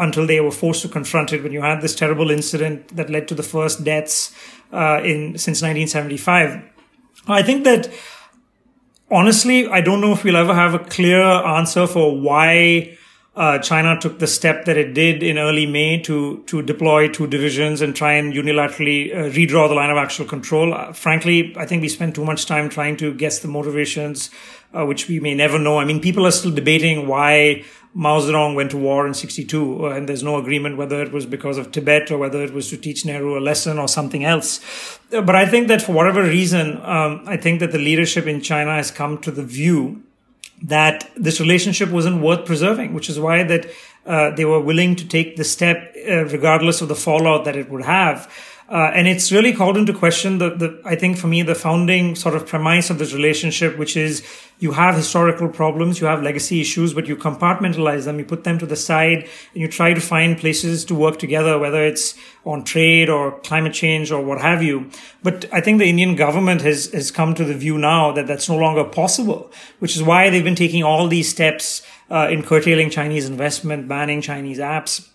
until 0.00 0.26
they 0.26 0.40
were 0.40 0.50
forced 0.50 0.82
to 0.82 0.88
confront 0.88 1.32
it. 1.32 1.42
When 1.42 1.52
you 1.52 1.60
had 1.60 1.80
this 1.80 1.94
terrible 1.94 2.30
incident 2.30 2.96
that 2.96 3.10
led 3.10 3.28
to 3.28 3.34
the 3.34 3.42
first 3.42 3.84
deaths 3.84 4.34
uh, 4.72 5.00
in 5.04 5.38
since 5.38 5.62
1975, 5.62 6.62
I 7.28 7.42
think 7.42 7.64
that 7.64 7.92
honestly, 9.10 9.68
I 9.68 9.80
don't 9.80 10.00
know 10.00 10.12
if 10.12 10.24
we'll 10.24 10.36
ever 10.36 10.54
have 10.54 10.74
a 10.74 10.78
clear 10.78 11.22
answer 11.22 11.86
for 11.86 12.18
why 12.18 12.96
uh, 13.36 13.58
China 13.58 13.98
took 13.98 14.18
the 14.18 14.26
step 14.26 14.64
that 14.64 14.76
it 14.76 14.92
did 14.92 15.22
in 15.22 15.38
early 15.38 15.64
May 15.64 16.00
to 16.02 16.42
to 16.46 16.62
deploy 16.62 17.08
two 17.08 17.26
divisions 17.26 17.80
and 17.80 17.94
try 17.94 18.14
and 18.14 18.32
unilaterally 18.32 19.14
uh, 19.14 19.30
redraw 19.30 19.68
the 19.68 19.74
line 19.74 19.90
of 19.90 19.96
actual 19.96 20.26
control. 20.26 20.74
Uh, 20.74 20.92
frankly, 20.92 21.54
I 21.56 21.64
think 21.64 21.82
we 21.82 21.88
spent 21.88 22.14
too 22.14 22.24
much 22.24 22.46
time 22.46 22.68
trying 22.68 22.96
to 22.96 23.14
guess 23.14 23.38
the 23.38 23.48
motivations, 23.48 24.30
uh, 24.74 24.84
which 24.84 25.08
we 25.08 25.20
may 25.20 25.34
never 25.34 25.58
know. 25.58 25.78
I 25.78 25.84
mean, 25.84 26.00
people 26.00 26.26
are 26.26 26.32
still 26.32 26.50
debating 26.50 27.06
why 27.06 27.64
Mao 27.92 28.20
Zedong 28.20 28.54
went 28.54 28.70
to 28.70 28.76
war 28.76 29.06
in 29.06 29.14
'62, 29.14 29.86
uh, 29.86 29.90
and 29.90 30.08
there's 30.08 30.22
no 30.22 30.36
agreement 30.36 30.76
whether 30.76 31.02
it 31.02 31.12
was 31.12 31.26
because 31.26 31.58
of 31.58 31.72
Tibet 31.72 32.10
or 32.10 32.18
whether 32.18 32.42
it 32.42 32.52
was 32.52 32.70
to 32.70 32.76
teach 32.76 33.04
Nehru 33.04 33.36
a 33.36 33.40
lesson 33.40 33.78
or 33.78 33.88
something 33.88 34.24
else. 34.24 34.60
Uh, 35.12 35.20
but 35.20 35.34
I 35.34 35.46
think 35.46 35.68
that 35.68 35.82
for 35.82 35.92
whatever 35.92 36.22
reason, 36.22 36.80
um, 36.82 37.24
I 37.26 37.36
think 37.36 37.60
that 37.60 37.72
the 37.72 37.78
leadership 37.78 38.26
in 38.26 38.40
China 38.40 38.74
has 38.74 38.90
come 38.90 39.18
to 39.22 39.30
the 39.30 39.42
view 39.42 40.02
that 40.62 41.10
this 41.16 41.40
relationship 41.40 41.90
wasn't 41.90 42.22
worth 42.22 42.46
preserving, 42.46 42.94
which 42.94 43.08
is 43.08 43.18
why 43.18 43.42
that 43.42 43.66
uh, 44.06 44.30
they 44.30 44.44
were 44.44 44.60
willing 44.60 44.94
to 44.96 45.06
take 45.06 45.36
the 45.36 45.44
step, 45.44 45.94
uh, 46.08 46.24
regardless 46.26 46.80
of 46.80 46.88
the 46.88 46.94
fallout 46.94 47.44
that 47.44 47.56
it 47.56 47.70
would 47.70 47.84
have. 47.84 48.30
Uh, 48.70 48.88
and 48.94 49.08
it's 49.08 49.32
really 49.32 49.52
called 49.52 49.76
into 49.76 49.92
question 49.92 50.38
the, 50.38 50.50
the, 50.50 50.80
I 50.84 50.94
think 50.94 51.16
for 51.16 51.26
me, 51.26 51.42
the 51.42 51.56
founding 51.56 52.14
sort 52.14 52.36
of 52.36 52.46
premise 52.46 52.88
of 52.88 52.98
this 52.98 53.12
relationship, 53.12 53.76
which 53.76 53.96
is 53.96 54.24
you 54.60 54.70
have 54.70 54.94
historical 54.94 55.48
problems, 55.48 56.00
you 56.00 56.06
have 56.06 56.22
legacy 56.22 56.60
issues, 56.60 56.94
but 56.94 57.08
you 57.08 57.16
compartmentalize 57.16 58.04
them, 58.04 58.20
you 58.20 58.24
put 58.24 58.44
them 58.44 58.60
to 58.60 58.66
the 58.66 58.76
side, 58.76 59.28
and 59.52 59.60
you 59.60 59.66
try 59.66 59.92
to 59.92 60.00
find 60.00 60.38
places 60.38 60.84
to 60.84 60.94
work 60.94 61.18
together, 61.18 61.58
whether 61.58 61.84
it's 61.84 62.14
on 62.44 62.62
trade 62.62 63.08
or 63.08 63.40
climate 63.40 63.72
change 63.72 64.12
or 64.12 64.22
what 64.22 64.40
have 64.40 64.62
you. 64.62 64.88
But 65.20 65.46
I 65.52 65.60
think 65.60 65.80
the 65.80 65.88
Indian 65.88 66.14
government 66.14 66.60
has, 66.60 66.92
has 66.92 67.10
come 67.10 67.34
to 67.34 67.44
the 67.44 67.54
view 67.54 67.76
now 67.76 68.12
that 68.12 68.28
that's 68.28 68.48
no 68.48 68.56
longer 68.56 68.84
possible, 68.84 69.50
which 69.80 69.96
is 69.96 70.02
why 70.04 70.30
they've 70.30 70.44
been 70.44 70.54
taking 70.54 70.84
all 70.84 71.08
these 71.08 71.28
steps 71.28 71.82
uh, 72.08 72.28
in 72.30 72.44
curtailing 72.44 72.90
Chinese 72.90 73.28
investment, 73.28 73.88
banning 73.88 74.20
Chinese 74.20 74.58
apps, 74.58 75.09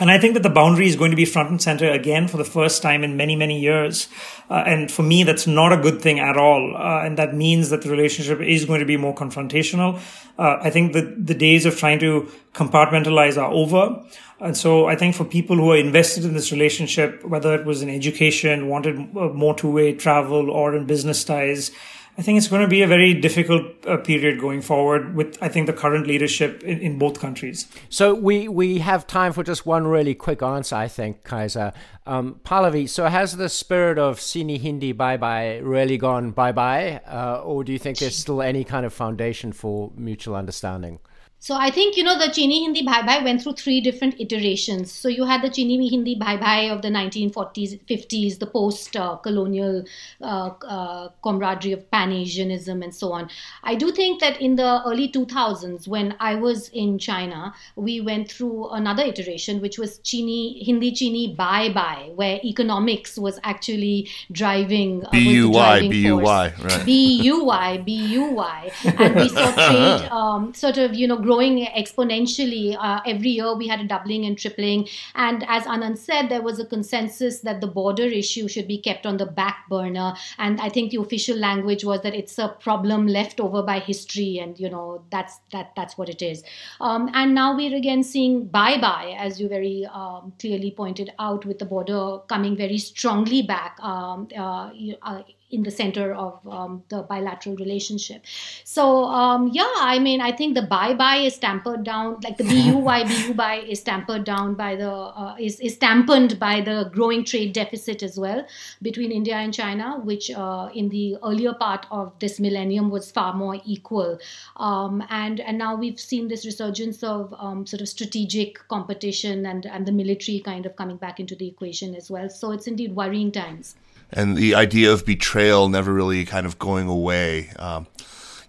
and 0.00 0.10
I 0.10 0.18
think 0.18 0.34
that 0.34 0.42
the 0.42 0.50
boundary 0.50 0.86
is 0.86 0.96
going 0.96 1.10
to 1.10 1.16
be 1.16 1.26
front 1.26 1.50
and 1.50 1.60
center 1.60 1.90
again 1.90 2.26
for 2.26 2.38
the 2.38 2.44
first 2.44 2.80
time 2.80 3.04
in 3.04 3.16
many, 3.16 3.36
many 3.36 3.60
years. 3.60 4.08
Uh, 4.48 4.62
and 4.66 4.90
for 4.90 5.02
me, 5.02 5.22
that's 5.22 5.46
not 5.46 5.70
a 5.70 5.76
good 5.76 6.00
thing 6.00 6.18
at 6.18 6.38
all. 6.38 6.74
Uh, 6.74 7.04
and 7.04 7.18
that 7.18 7.34
means 7.34 7.68
that 7.68 7.82
the 7.82 7.90
relationship 7.90 8.40
is 8.40 8.64
going 8.64 8.80
to 8.80 8.86
be 8.86 8.96
more 8.96 9.14
confrontational. 9.14 10.00
Uh, 10.38 10.56
I 10.62 10.70
think 10.70 10.94
that 10.94 11.26
the 11.26 11.34
days 11.34 11.66
of 11.66 11.76
trying 11.76 11.98
to 11.98 12.30
compartmentalize 12.54 13.36
are 13.36 13.52
over. 13.52 14.02
And 14.40 14.56
so 14.56 14.86
I 14.86 14.96
think 14.96 15.14
for 15.14 15.24
people 15.26 15.56
who 15.56 15.72
are 15.72 15.76
invested 15.76 16.24
in 16.24 16.32
this 16.32 16.50
relationship, 16.50 17.22
whether 17.24 17.54
it 17.54 17.66
was 17.66 17.82
in 17.82 17.90
education, 17.90 18.68
wanted 18.68 19.12
more 19.14 19.54
two-way 19.54 19.94
travel 19.94 20.50
or 20.50 20.74
in 20.74 20.86
business 20.86 21.22
ties, 21.22 21.70
I 22.18 22.20
think 22.20 22.36
it's 22.36 22.48
going 22.48 22.60
to 22.60 22.68
be 22.68 22.82
a 22.82 22.86
very 22.86 23.14
difficult 23.14 23.64
uh, 23.86 23.96
period 23.96 24.38
going 24.38 24.60
forward 24.60 25.14
with, 25.14 25.38
I 25.40 25.48
think, 25.48 25.66
the 25.66 25.72
current 25.72 26.06
leadership 26.06 26.62
in, 26.62 26.78
in 26.80 26.98
both 26.98 27.18
countries. 27.18 27.66
So 27.88 28.12
we, 28.14 28.48
we 28.48 28.78
have 28.78 29.06
time 29.06 29.32
for 29.32 29.42
just 29.42 29.64
one 29.64 29.86
really 29.86 30.14
quick 30.14 30.42
answer, 30.42 30.76
I 30.76 30.88
think, 30.88 31.24
Kaiser. 31.24 31.72
Um, 32.06 32.40
Pallavi, 32.44 32.86
so 32.88 33.06
has 33.06 33.38
the 33.38 33.48
spirit 33.48 33.98
of 33.98 34.20
Chini 34.20 34.58
Hindi 34.58 34.92
Bhai 34.92 35.16
Bhai 35.16 35.62
really 35.62 35.96
gone 35.96 36.32
bye 36.32 36.52
bye? 36.52 37.00
Uh, 37.06 37.40
or 37.42 37.64
do 37.64 37.72
you 37.72 37.78
think 37.78 37.98
there's 37.98 38.16
still 38.16 38.42
any 38.42 38.64
kind 38.64 38.84
of 38.84 38.92
foundation 38.92 39.52
for 39.52 39.90
mutual 39.96 40.36
understanding? 40.36 40.98
So 41.42 41.56
I 41.56 41.72
think 41.72 41.96
you 41.96 42.04
know 42.04 42.16
the 42.16 42.30
Chini 42.30 42.62
Hindi 42.62 42.84
Bhai 42.84 43.02
Bhai 43.02 43.24
went 43.24 43.42
through 43.42 43.54
three 43.54 43.80
different 43.80 44.20
iterations. 44.20 44.92
So 44.92 45.08
you 45.08 45.24
had 45.24 45.42
the 45.42 45.50
Chini 45.50 45.88
Hindi 45.88 46.14
Bhai 46.14 46.36
Bhai 46.36 46.70
of 46.70 46.82
the 46.82 46.88
1940s, 46.88 47.80
50s, 47.86 48.38
the 48.38 48.46
post-colonial 48.46 49.82
uh, 50.20 50.50
uh, 50.64 51.08
camaraderie 51.20 51.72
of 51.72 51.90
Pan-Asianism 51.90 52.80
and 52.80 52.94
so 52.94 53.10
on. 53.10 53.28
I 53.64 53.74
do 53.74 53.90
think 53.90 54.20
that 54.20 54.40
in 54.40 54.54
the 54.54 54.82
early 54.86 55.08
2000s, 55.08 55.88
when 55.88 56.14
I 56.20 56.36
was 56.36 56.68
in 56.68 56.96
China, 57.00 57.52
we 57.74 58.00
went 58.00 58.30
through 58.30 58.68
another 58.68 59.02
iteration, 59.02 59.60
which 59.60 59.78
was 59.78 59.98
Chini 59.98 60.62
Hindi 60.62 60.92
Chini 60.92 61.34
Bhai 61.34 61.72
Bhai, 61.72 62.12
where 62.14 62.38
economics 62.44 63.18
was 63.18 63.40
actually 63.42 64.08
driving. 64.30 65.04
Uh, 65.06 65.10
B 65.10 65.30
U 65.32 65.50
Y 65.50 65.88
B 65.88 66.06
U 66.06 66.18
Y 66.18 66.54
right. 66.62 66.86
B 66.86 67.20
U 67.22 67.42
Y 67.42 67.78
B 67.78 67.92
U 68.20 68.30
Y, 68.30 68.72
and 68.84 69.16
we 69.16 69.28
saw 69.28 69.50
trade 69.50 70.08
um, 70.12 70.54
sort 70.54 70.78
of 70.78 70.94
you 70.94 71.08
know 71.08 71.18
growing 71.32 71.66
exponentially. 71.66 72.76
Uh, 72.78 73.00
every 73.06 73.30
year 73.30 73.54
we 73.54 73.68
had 73.68 73.80
a 73.80 73.84
doubling 73.84 74.24
and 74.26 74.38
tripling. 74.38 74.88
And 75.14 75.44
as 75.48 75.64
Ananth 75.64 75.98
said, 75.98 76.28
there 76.28 76.42
was 76.42 76.58
a 76.58 76.66
consensus 76.66 77.40
that 77.40 77.60
the 77.60 77.66
border 77.66 78.04
issue 78.04 78.48
should 78.48 78.68
be 78.68 78.78
kept 78.78 79.06
on 79.06 79.16
the 79.16 79.26
back 79.26 79.68
burner. 79.68 80.14
And 80.38 80.60
I 80.60 80.68
think 80.68 80.90
the 80.90 81.00
official 81.00 81.36
language 81.36 81.84
was 81.84 82.02
that 82.02 82.14
it's 82.14 82.38
a 82.38 82.48
problem 82.60 83.06
left 83.06 83.40
over 83.40 83.62
by 83.62 83.78
history, 83.78 84.38
and 84.38 84.58
you 84.58 84.68
know 84.68 85.02
that's 85.10 85.38
that 85.52 85.72
that's 85.76 85.96
what 85.96 86.08
it 86.08 86.22
is. 86.22 86.42
Um, 86.80 87.10
and 87.14 87.34
now 87.34 87.56
we're 87.56 87.76
again 87.76 88.02
seeing 88.02 88.46
bye 88.46 88.78
bye, 88.80 89.14
as 89.18 89.40
you 89.40 89.48
very 89.48 89.86
um, 89.92 90.32
clearly 90.38 90.70
pointed 90.70 91.12
out, 91.18 91.44
with 91.46 91.58
the 91.58 91.64
border 91.64 92.18
coming 92.28 92.56
very 92.56 92.78
strongly 92.78 93.42
back. 93.42 93.78
Um, 93.80 94.28
uh, 94.36 94.70
uh, 95.02 95.22
in 95.52 95.62
the 95.62 95.70
center 95.70 96.14
of 96.14 96.40
um, 96.48 96.82
the 96.88 97.02
bilateral 97.02 97.54
relationship. 97.56 98.24
So 98.64 99.04
um, 99.04 99.50
yeah, 99.52 99.72
I 99.80 99.98
mean, 99.98 100.20
I 100.20 100.32
think 100.32 100.54
the 100.54 100.62
bye 100.62 100.94
bye 100.94 101.18
is 101.18 101.38
tampered 101.38 101.84
down, 101.84 102.18
like 102.24 102.38
the 102.38 102.44
BUY 102.44 103.04
BUY 103.34 103.70
is 103.70 103.82
tampered 103.82 104.24
down 104.24 104.54
by 104.54 104.74
the 104.76 104.90
uh, 104.90 105.36
is 105.38 105.60
is 105.60 105.76
dampened 105.76 106.38
by 106.38 106.60
the 106.62 106.90
growing 106.92 107.24
trade 107.24 107.52
deficit 107.52 108.02
as 108.02 108.18
well 108.18 108.44
between 108.80 109.12
India 109.12 109.36
and 109.36 109.52
China, 109.52 110.00
which 110.02 110.30
uh, 110.30 110.70
in 110.74 110.88
the 110.88 111.16
earlier 111.22 111.52
part 111.52 111.86
of 111.90 112.18
this 112.18 112.40
millennium 112.40 112.90
was 112.90 113.10
far 113.10 113.34
more 113.34 113.60
equal, 113.66 114.18
um, 114.56 115.04
and 115.10 115.40
and 115.40 115.58
now 115.58 115.76
we've 115.76 116.00
seen 116.00 116.28
this 116.28 116.46
resurgence 116.46 117.02
of 117.02 117.34
um, 117.38 117.66
sort 117.66 117.82
of 117.82 117.88
strategic 117.88 118.66
competition 118.68 119.46
and 119.46 119.66
and 119.66 119.86
the 119.86 119.92
military 119.92 120.40
kind 120.40 120.64
of 120.64 120.74
coming 120.76 120.96
back 120.96 121.20
into 121.20 121.36
the 121.36 121.46
equation 121.46 121.94
as 121.94 122.10
well. 122.10 122.30
So 122.30 122.52
it's 122.52 122.66
indeed 122.66 122.96
worrying 122.96 123.30
times 123.32 123.74
and 124.12 124.36
the 124.36 124.54
idea 124.54 124.92
of 124.92 125.04
betrayal 125.06 125.68
never 125.68 125.92
really 125.92 126.24
kind 126.24 126.46
of 126.46 126.58
going 126.58 126.88
away. 126.88 127.50
Um, 127.58 127.86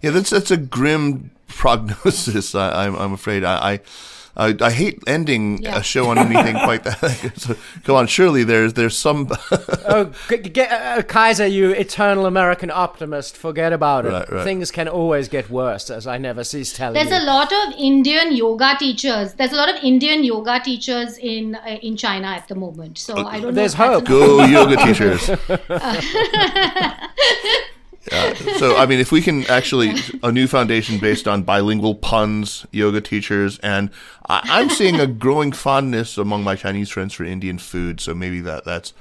yeah, 0.02 0.10
that's 0.10 0.30
that's 0.30 0.50
a 0.50 0.56
grim 0.56 1.30
prognosis. 1.48 2.54
I, 2.54 2.86
am 2.86 2.94
I'm, 2.94 3.00
I'm 3.00 3.12
afraid. 3.12 3.44
I, 3.44 3.74
I 3.74 3.80
I, 4.36 4.56
I 4.60 4.70
hate 4.70 5.02
ending 5.06 5.62
yeah. 5.62 5.78
a 5.78 5.82
show 5.82 6.08
on 6.10 6.18
anything 6.18 6.56
quite 6.56 6.82
that. 6.84 7.32
so, 7.36 7.56
come 7.84 7.96
on, 7.96 8.06
surely 8.06 8.42
there's 8.44 8.72
there's 8.74 8.96
some. 8.96 9.28
oh, 9.86 10.12
get, 10.28 10.72
uh, 10.72 11.02
Kaiser, 11.02 11.46
you 11.46 11.70
eternal 11.70 12.26
American 12.26 12.70
optimist, 12.70 13.36
forget 13.36 13.72
about 13.72 14.06
it. 14.06 14.10
Right, 14.10 14.30
right. 14.30 14.44
Things 14.44 14.70
can 14.70 14.88
always 14.88 15.28
get 15.28 15.50
worse, 15.50 15.90
as 15.90 16.06
I 16.06 16.18
never 16.18 16.42
cease 16.42 16.72
telling 16.72 16.94
There's 16.94 17.10
you. 17.10 17.24
a 17.24 17.26
lot 17.26 17.52
of 17.52 17.74
Indian 17.78 18.34
yoga 18.34 18.74
teachers. 18.78 19.34
There's 19.34 19.52
a 19.52 19.56
lot 19.56 19.68
of 19.68 19.82
Indian 19.84 20.24
yoga 20.24 20.60
teachers 20.60 21.16
in 21.18 21.54
uh, 21.54 21.78
in 21.82 21.96
China 21.96 22.28
at 22.28 22.48
the 22.48 22.54
moment. 22.56 22.98
So 22.98 23.16
uh, 23.16 23.24
I 23.24 23.40
don't. 23.40 23.42
Know. 23.42 23.52
There's 23.52 23.74
know 23.78 24.00
hope. 24.00 24.06
Go 24.06 24.44
yoga 24.44 24.76
teachers. 24.76 25.30
Uh, 28.12 28.34
so, 28.58 28.76
I 28.76 28.86
mean, 28.86 29.00
if 29.00 29.10
we 29.10 29.22
can 29.22 29.44
actually 29.46 29.94
a 30.22 30.30
new 30.30 30.46
foundation 30.46 30.98
based 30.98 31.26
on 31.26 31.42
bilingual 31.42 31.94
puns, 31.94 32.66
yoga 32.70 33.00
teachers, 33.00 33.58
and 33.60 33.90
I, 34.28 34.40
I'm 34.44 34.70
seeing 34.70 35.00
a 35.00 35.06
growing 35.06 35.52
fondness 35.52 36.18
among 36.18 36.44
my 36.44 36.56
Chinese 36.56 36.90
friends 36.90 37.14
for 37.14 37.24
Indian 37.24 37.58
food. 37.58 38.00
So 38.00 38.14
maybe 38.14 38.40
that 38.42 38.64
that's 38.64 38.92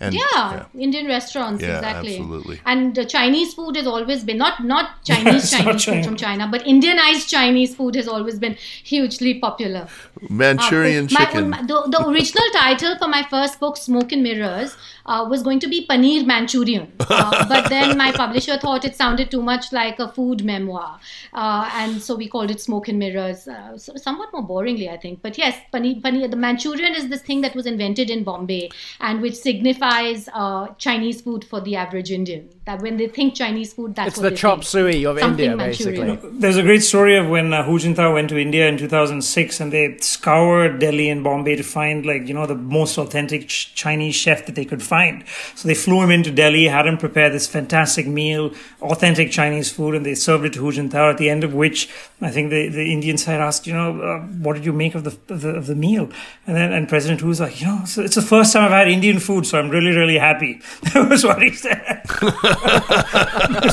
and 0.00 0.14
yeah, 0.14 0.66
Indian 0.78 1.06
restaurants 1.06 1.60
Yeah, 1.62 1.78
exactly. 1.78 2.18
absolutely. 2.18 2.60
And 2.64 2.96
uh, 2.96 3.04
Chinese 3.04 3.54
food 3.54 3.74
has 3.74 3.86
always 3.86 4.22
been 4.22 4.38
not 4.38 4.62
not 4.64 4.90
Chinese 5.04 5.44
it's 5.44 5.52
not 5.52 5.64
Chinese 5.64 5.84
food 5.84 6.04
from 6.04 6.16
China, 6.16 6.48
but 6.50 6.62
Indianized 6.64 7.28
Chinese 7.28 7.74
food 7.74 7.96
has 7.96 8.06
always 8.06 8.38
been 8.38 8.56
hugely 8.84 9.40
popular. 9.40 9.88
Manchurian 10.28 11.04
Uh, 11.06 11.08
chicken. 11.08 11.50
my- 11.50 11.62
the, 11.62 11.82
the 11.90 12.06
original 12.08 12.44
title 12.52 12.96
for 12.98 13.08
my 13.08 13.22
first 13.30 13.60
book, 13.60 13.76
Smoke 13.76 14.12
and 14.12 14.22
Mirrors, 14.22 14.76
uh, 15.06 15.26
was 15.28 15.42
going 15.42 15.60
to 15.60 15.68
be 15.68 15.86
Paneer 15.86 16.24
Manchurian. 16.26 16.92
Uh, 17.00 17.48
but 17.52 17.68
then 17.68 17.96
my 17.96 18.12
publisher 18.12 18.58
thought 18.58 18.84
it 18.84 18.96
sounded 18.96 19.30
too 19.30 19.42
much 19.42 19.72
like 19.72 19.98
a 19.98 20.08
food 20.08 20.44
memoir. 20.44 20.98
Uh, 21.32 21.70
and 21.74 22.02
so 22.02 22.14
we 22.16 22.28
called 22.28 22.50
it 22.50 22.60
Smoke 22.60 22.88
and 22.88 22.98
Mirrors, 22.98 23.46
uh, 23.48 23.76
so 23.78 23.94
somewhat 23.96 24.32
more 24.32 24.46
boringly, 24.46 24.90
I 24.90 24.96
think. 24.96 25.22
But 25.22 25.38
yes, 25.38 25.56
paneer, 25.72 26.00
paneer, 26.02 26.30
the 26.30 26.36
Manchurian 26.36 26.94
is 26.94 27.08
this 27.08 27.22
thing 27.22 27.40
that 27.42 27.54
was 27.54 27.66
invented 27.66 28.10
in 28.10 28.24
Bombay 28.24 28.70
and 29.00 29.20
which 29.22 29.34
signifies 29.34 30.28
uh, 30.34 30.68
Chinese 30.78 31.20
food 31.20 31.44
for 31.44 31.60
the 31.60 31.76
average 31.76 32.10
Indian. 32.10 32.48
That 32.68 32.82
when 32.82 32.98
they 32.98 33.08
think 33.08 33.34
Chinese 33.34 33.72
food, 33.72 33.94
that's 33.94 34.08
It's 34.08 34.16
what 34.18 34.24
the 34.24 34.30
they 34.30 34.36
chop 34.36 34.58
think. 34.58 34.64
suey 34.64 35.04
of 35.06 35.18
Something 35.18 35.52
India, 35.52 35.56
Manchurian. 35.56 36.16
basically. 36.16 36.38
There's 36.38 36.58
a 36.58 36.62
great 36.62 36.82
story 36.82 37.16
of 37.16 37.26
when 37.30 37.54
uh, 37.54 37.62
Hu 37.64 37.78
Jintao 37.78 38.12
went 38.12 38.28
to 38.28 38.36
India 38.38 38.68
in 38.68 38.76
2006 38.76 39.60
and 39.60 39.72
they 39.72 39.96
scoured 40.00 40.78
Delhi 40.78 41.08
and 41.08 41.24
Bombay 41.24 41.56
to 41.56 41.62
find 41.62 42.04
like, 42.04 42.28
you 42.28 42.34
know, 42.34 42.44
the 42.44 42.54
most 42.54 42.98
authentic 42.98 43.48
ch- 43.48 43.74
Chinese 43.74 44.14
chef 44.16 44.44
that 44.44 44.54
they 44.54 44.66
could 44.66 44.82
find. 44.82 45.24
So 45.54 45.66
they 45.66 45.74
flew 45.74 46.02
him 46.02 46.10
into 46.10 46.30
Delhi, 46.30 46.66
had 46.68 46.86
him 46.86 46.98
prepare 46.98 47.30
this 47.30 47.46
fantastic 47.46 48.06
meal, 48.06 48.52
authentic 48.82 49.30
Chinese 49.30 49.72
food, 49.72 49.94
and 49.94 50.04
they 50.04 50.14
served 50.14 50.44
it 50.44 50.52
to 50.52 50.60
Hu 50.60 50.70
Jintao, 50.70 51.10
at 51.12 51.16
the 51.16 51.30
end 51.30 51.44
of 51.44 51.54
which 51.54 51.88
I 52.20 52.30
think 52.30 52.50
the, 52.50 52.68
the 52.68 52.92
Indian 52.92 53.16
side 53.16 53.40
asked, 53.40 53.66
you 53.66 53.72
know, 53.72 53.98
uh, 54.02 54.18
what 54.44 54.52
did 54.56 54.66
you 54.66 54.74
make 54.74 54.94
of 54.94 55.04
the, 55.04 55.16
of 55.32 55.40
the, 55.40 55.48
of 55.54 55.66
the 55.68 55.74
meal? 55.74 56.10
And 56.46 56.54
then, 56.54 56.74
and 56.74 56.86
President 56.86 57.22
Hu 57.22 57.28
was 57.28 57.40
like, 57.40 57.62
you 57.62 57.66
know, 57.66 57.78
it's, 57.82 57.96
it's 57.96 58.16
the 58.16 58.20
first 58.20 58.52
time 58.52 58.64
I've 58.64 58.72
had 58.72 58.88
Indian 58.88 59.20
food, 59.20 59.46
so 59.46 59.58
I'm 59.58 59.70
really, 59.70 59.96
really 59.96 60.18
happy. 60.18 60.60
That 60.98 61.08
was 61.08 61.24
what 61.24 61.40
he 61.40 61.52
said. 61.52 62.02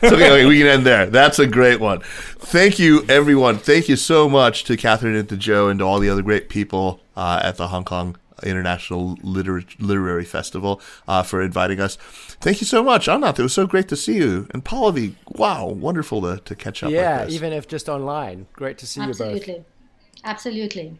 So, 0.00 0.14
okay, 0.14 0.30
okay, 0.30 0.44
we 0.46 0.58
can 0.58 0.66
end 0.66 0.86
there. 0.86 1.06
That's 1.06 1.38
a 1.38 1.46
great 1.46 1.80
one. 1.80 2.00
Thank 2.00 2.78
you, 2.78 3.04
everyone. 3.08 3.58
Thank 3.58 3.88
you 3.88 3.96
so 3.96 4.28
much 4.28 4.64
to 4.64 4.76
Catherine 4.76 5.14
and 5.16 5.28
to 5.28 5.36
Joe 5.36 5.68
and 5.68 5.78
to 5.80 5.84
all 5.84 5.98
the 5.98 6.08
other 6.08 6.22
great 6.22 6.48
people 6.48 7.00
uh, 7.16 7.40
at 7.42 7.56
the 7.56 7.68
Hong 7.68 7.84
Kong 7.84 8.16
International 8.42 9.16
Liter- 9.22 9.64
Literary 9.78 10.24
Festival 10.24 10.80
uh, 11.06 11.22
for 11.22 11.42
inviting 11.42 11.80
us. 11.80 11.96
Thank 12.40 12.60
you 12.60 12.66
so 12.66 12.82
much, 12.82 13.06
Ananth. 13.08 13.38
It 13.38 13.42
was 13.42 13.52
so 13.52 13.66
great 13.66 13.88
to 13.88 13.96
see 13.96 14.16
you. 14.16 14.46
And 14.52 14.64
Pallavi, 14.64 15.14
wow, 15.26 15.66
wonderful 15.66 16.22
to, 16.22 16.38
to 16.44 16.54
catch 16.54 16.82
up 16.82 16.90
Yeah, 16.90 17.18
like 17.18 17.26
this. 17.26 17.34
even 17.34 17.52
if 17.52 17.66
just 17.66 17.88
online. 17.88 18.46
Great 18.52 18.78
to 18.78 18.86
see 18.86 19.00
you 19.00 19.08
both. 19.08 19.20
Absolutely. 19.20 19.64
Absolutely. 20.24 20.98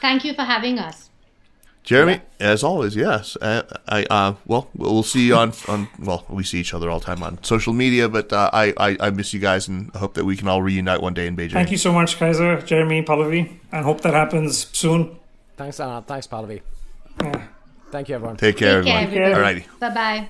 Thank 0.00 0.24
you 0.24 0.34
for 0.34 0.42
having 0.42 0.78
us. 0.78 1.10
Jeremy, 1.84 2.22
as 2.40 2.64
always, 2.64 2.96
yes. 2.96 3.36
Uh, 3.36 3.62
I 3.86 4.04
uh, 4.08 4.34
well, 4.46 4.70
we'll 4.74 5.02
see 5.02 5.26
you 5.26 5.36
on 5.36 5.52
on. 5.68 5.88
Well, 5.98 6.24
we 6.30 6.42
see 6.42 6.58
each 6.58 6.72
other 6.72 6.88
all 6.90 6.98
the 6.98 7.04
time 7.04 7.22
on 7.22 7.42
social 7.44 7.74
media, 7.74 8.08
but 8.08 8.32
uh, 8.32 8.48
I, 8.52 8.72
I 8.78 8.96
I 9.00 9.10
miss 9.10 9.34
you 9.34 9.40
guys 9.40 9.68
and 9.68 9.90
I 9.94 9.98
hope 9.98 10.14
that 10.14 10.24
we 10.24 10.34
can 10.36 10.48
all 10.48 10.62
reunite 10.62 11.02
one 11.02 11.12
day 11.12 11.26
in 11.26 11.36
Beijing. 11.36 11.52
Thank 11.52 11.70
you 11.70 11.76
so 11.76 11.92
much, 11.92 12.16
Kaiser, 12.18 12.60
Jeremy, 12.62 13.02
Pallavi. 13.02 13.58
and 13.70 13.84
hope 13.84 14.00
that 14.00 14.14
happens 14.14 14.66
soon. 14.76 15.16
Thanks, 15.58 15.78
Anna. 15.78 16.02
Thanks, 16.06 16.26
Pallavi. 16.26 16.62
Yeah. 17.22 17.46
Thank 17.90 18.08
you, 18.08 18.14
everyone. 18.16 18.36
Take 18.38 18.56
care, 18.56 18.82
Take 18.82 18.90
care, 18.92 19.02
everyone. 19.02 19.22
everybody. 19.22 19.60
Alrighty. 19.60 19.78
Bye 19.78 19.90
bye. 19.90 20.28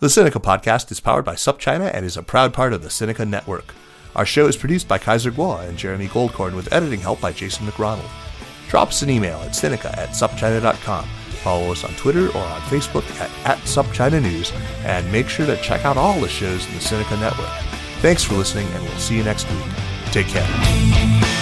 The 0.00 0.06
Sinica 0.08 0.40
podcast 0.42 0.90
is 0.92 1.00
powered 1.00 1.24
by 1.24 1.34
SupChina 1.34 1.90
and 1.92 2.04
is 2.06 2.16
a 2.16 2.22
proud 2.22 2.52
part 2.54 2.72
of 2.72 2.82
the 2.82 2.88
Sinica 2.88 3.26
Network. 3.28 3.74
Our 4.14 4.26
show 4.26 4.46
is 4.48 4.56
produced 4.56 4.86
by 4.86 4.98
Kaiser 4.98 5.30
Kuo 5.30 5.66
and 5.66 5.78
Jeremy 5.78 6.08
Goldkorn 6.08 6.54
with 6.54 6.72
editing 6.72 7.00
help 7.00 7.20
by 7.20 7.32
Jason 7.32 7.66
McRonald. 7.66 8.08
Drop 8.70 8.88
us 8.88 9.02
an 9.02 9.10
email 9.10 9.36
at 9.40 9.50
Sinica 9.50 9.96
at 9.98 10.10
supchina.com. 10.10 11.04
Follow 11.42 11.72
us 11.72 11.82
on 11.82 11.92
Twitter 11.94 12.28
or 12.28 12.42
on 12.42 12.60
Facebook 12.62 13.04
at, 13.20 13.58
at 13.58 14.22
News, 14.22 14.52
and 14.84 15.10
make 15.10 15.28
sure 15.28 15.44
to 15.44 15.56
check 15.56 15.84
out 15.84 15.96
all 15.96 16.20
the 16.20 16.28
shows 16.28 16.66
in 16.68 16.74
the 16.74 16.80
Sinica 16.80 17.18
Network. 17.18 17.50
Thanks 18.00 18.22
for 18.22 18.34
listening, 18.34 18.68
and 18.68 18.84
we'll 18.84 18.98
see 18.98 19.16
you 19.16 19.24
next 19.24 19.50
week. 19.50 19.64
Take 20.12 20.28
care. 20.28 21.39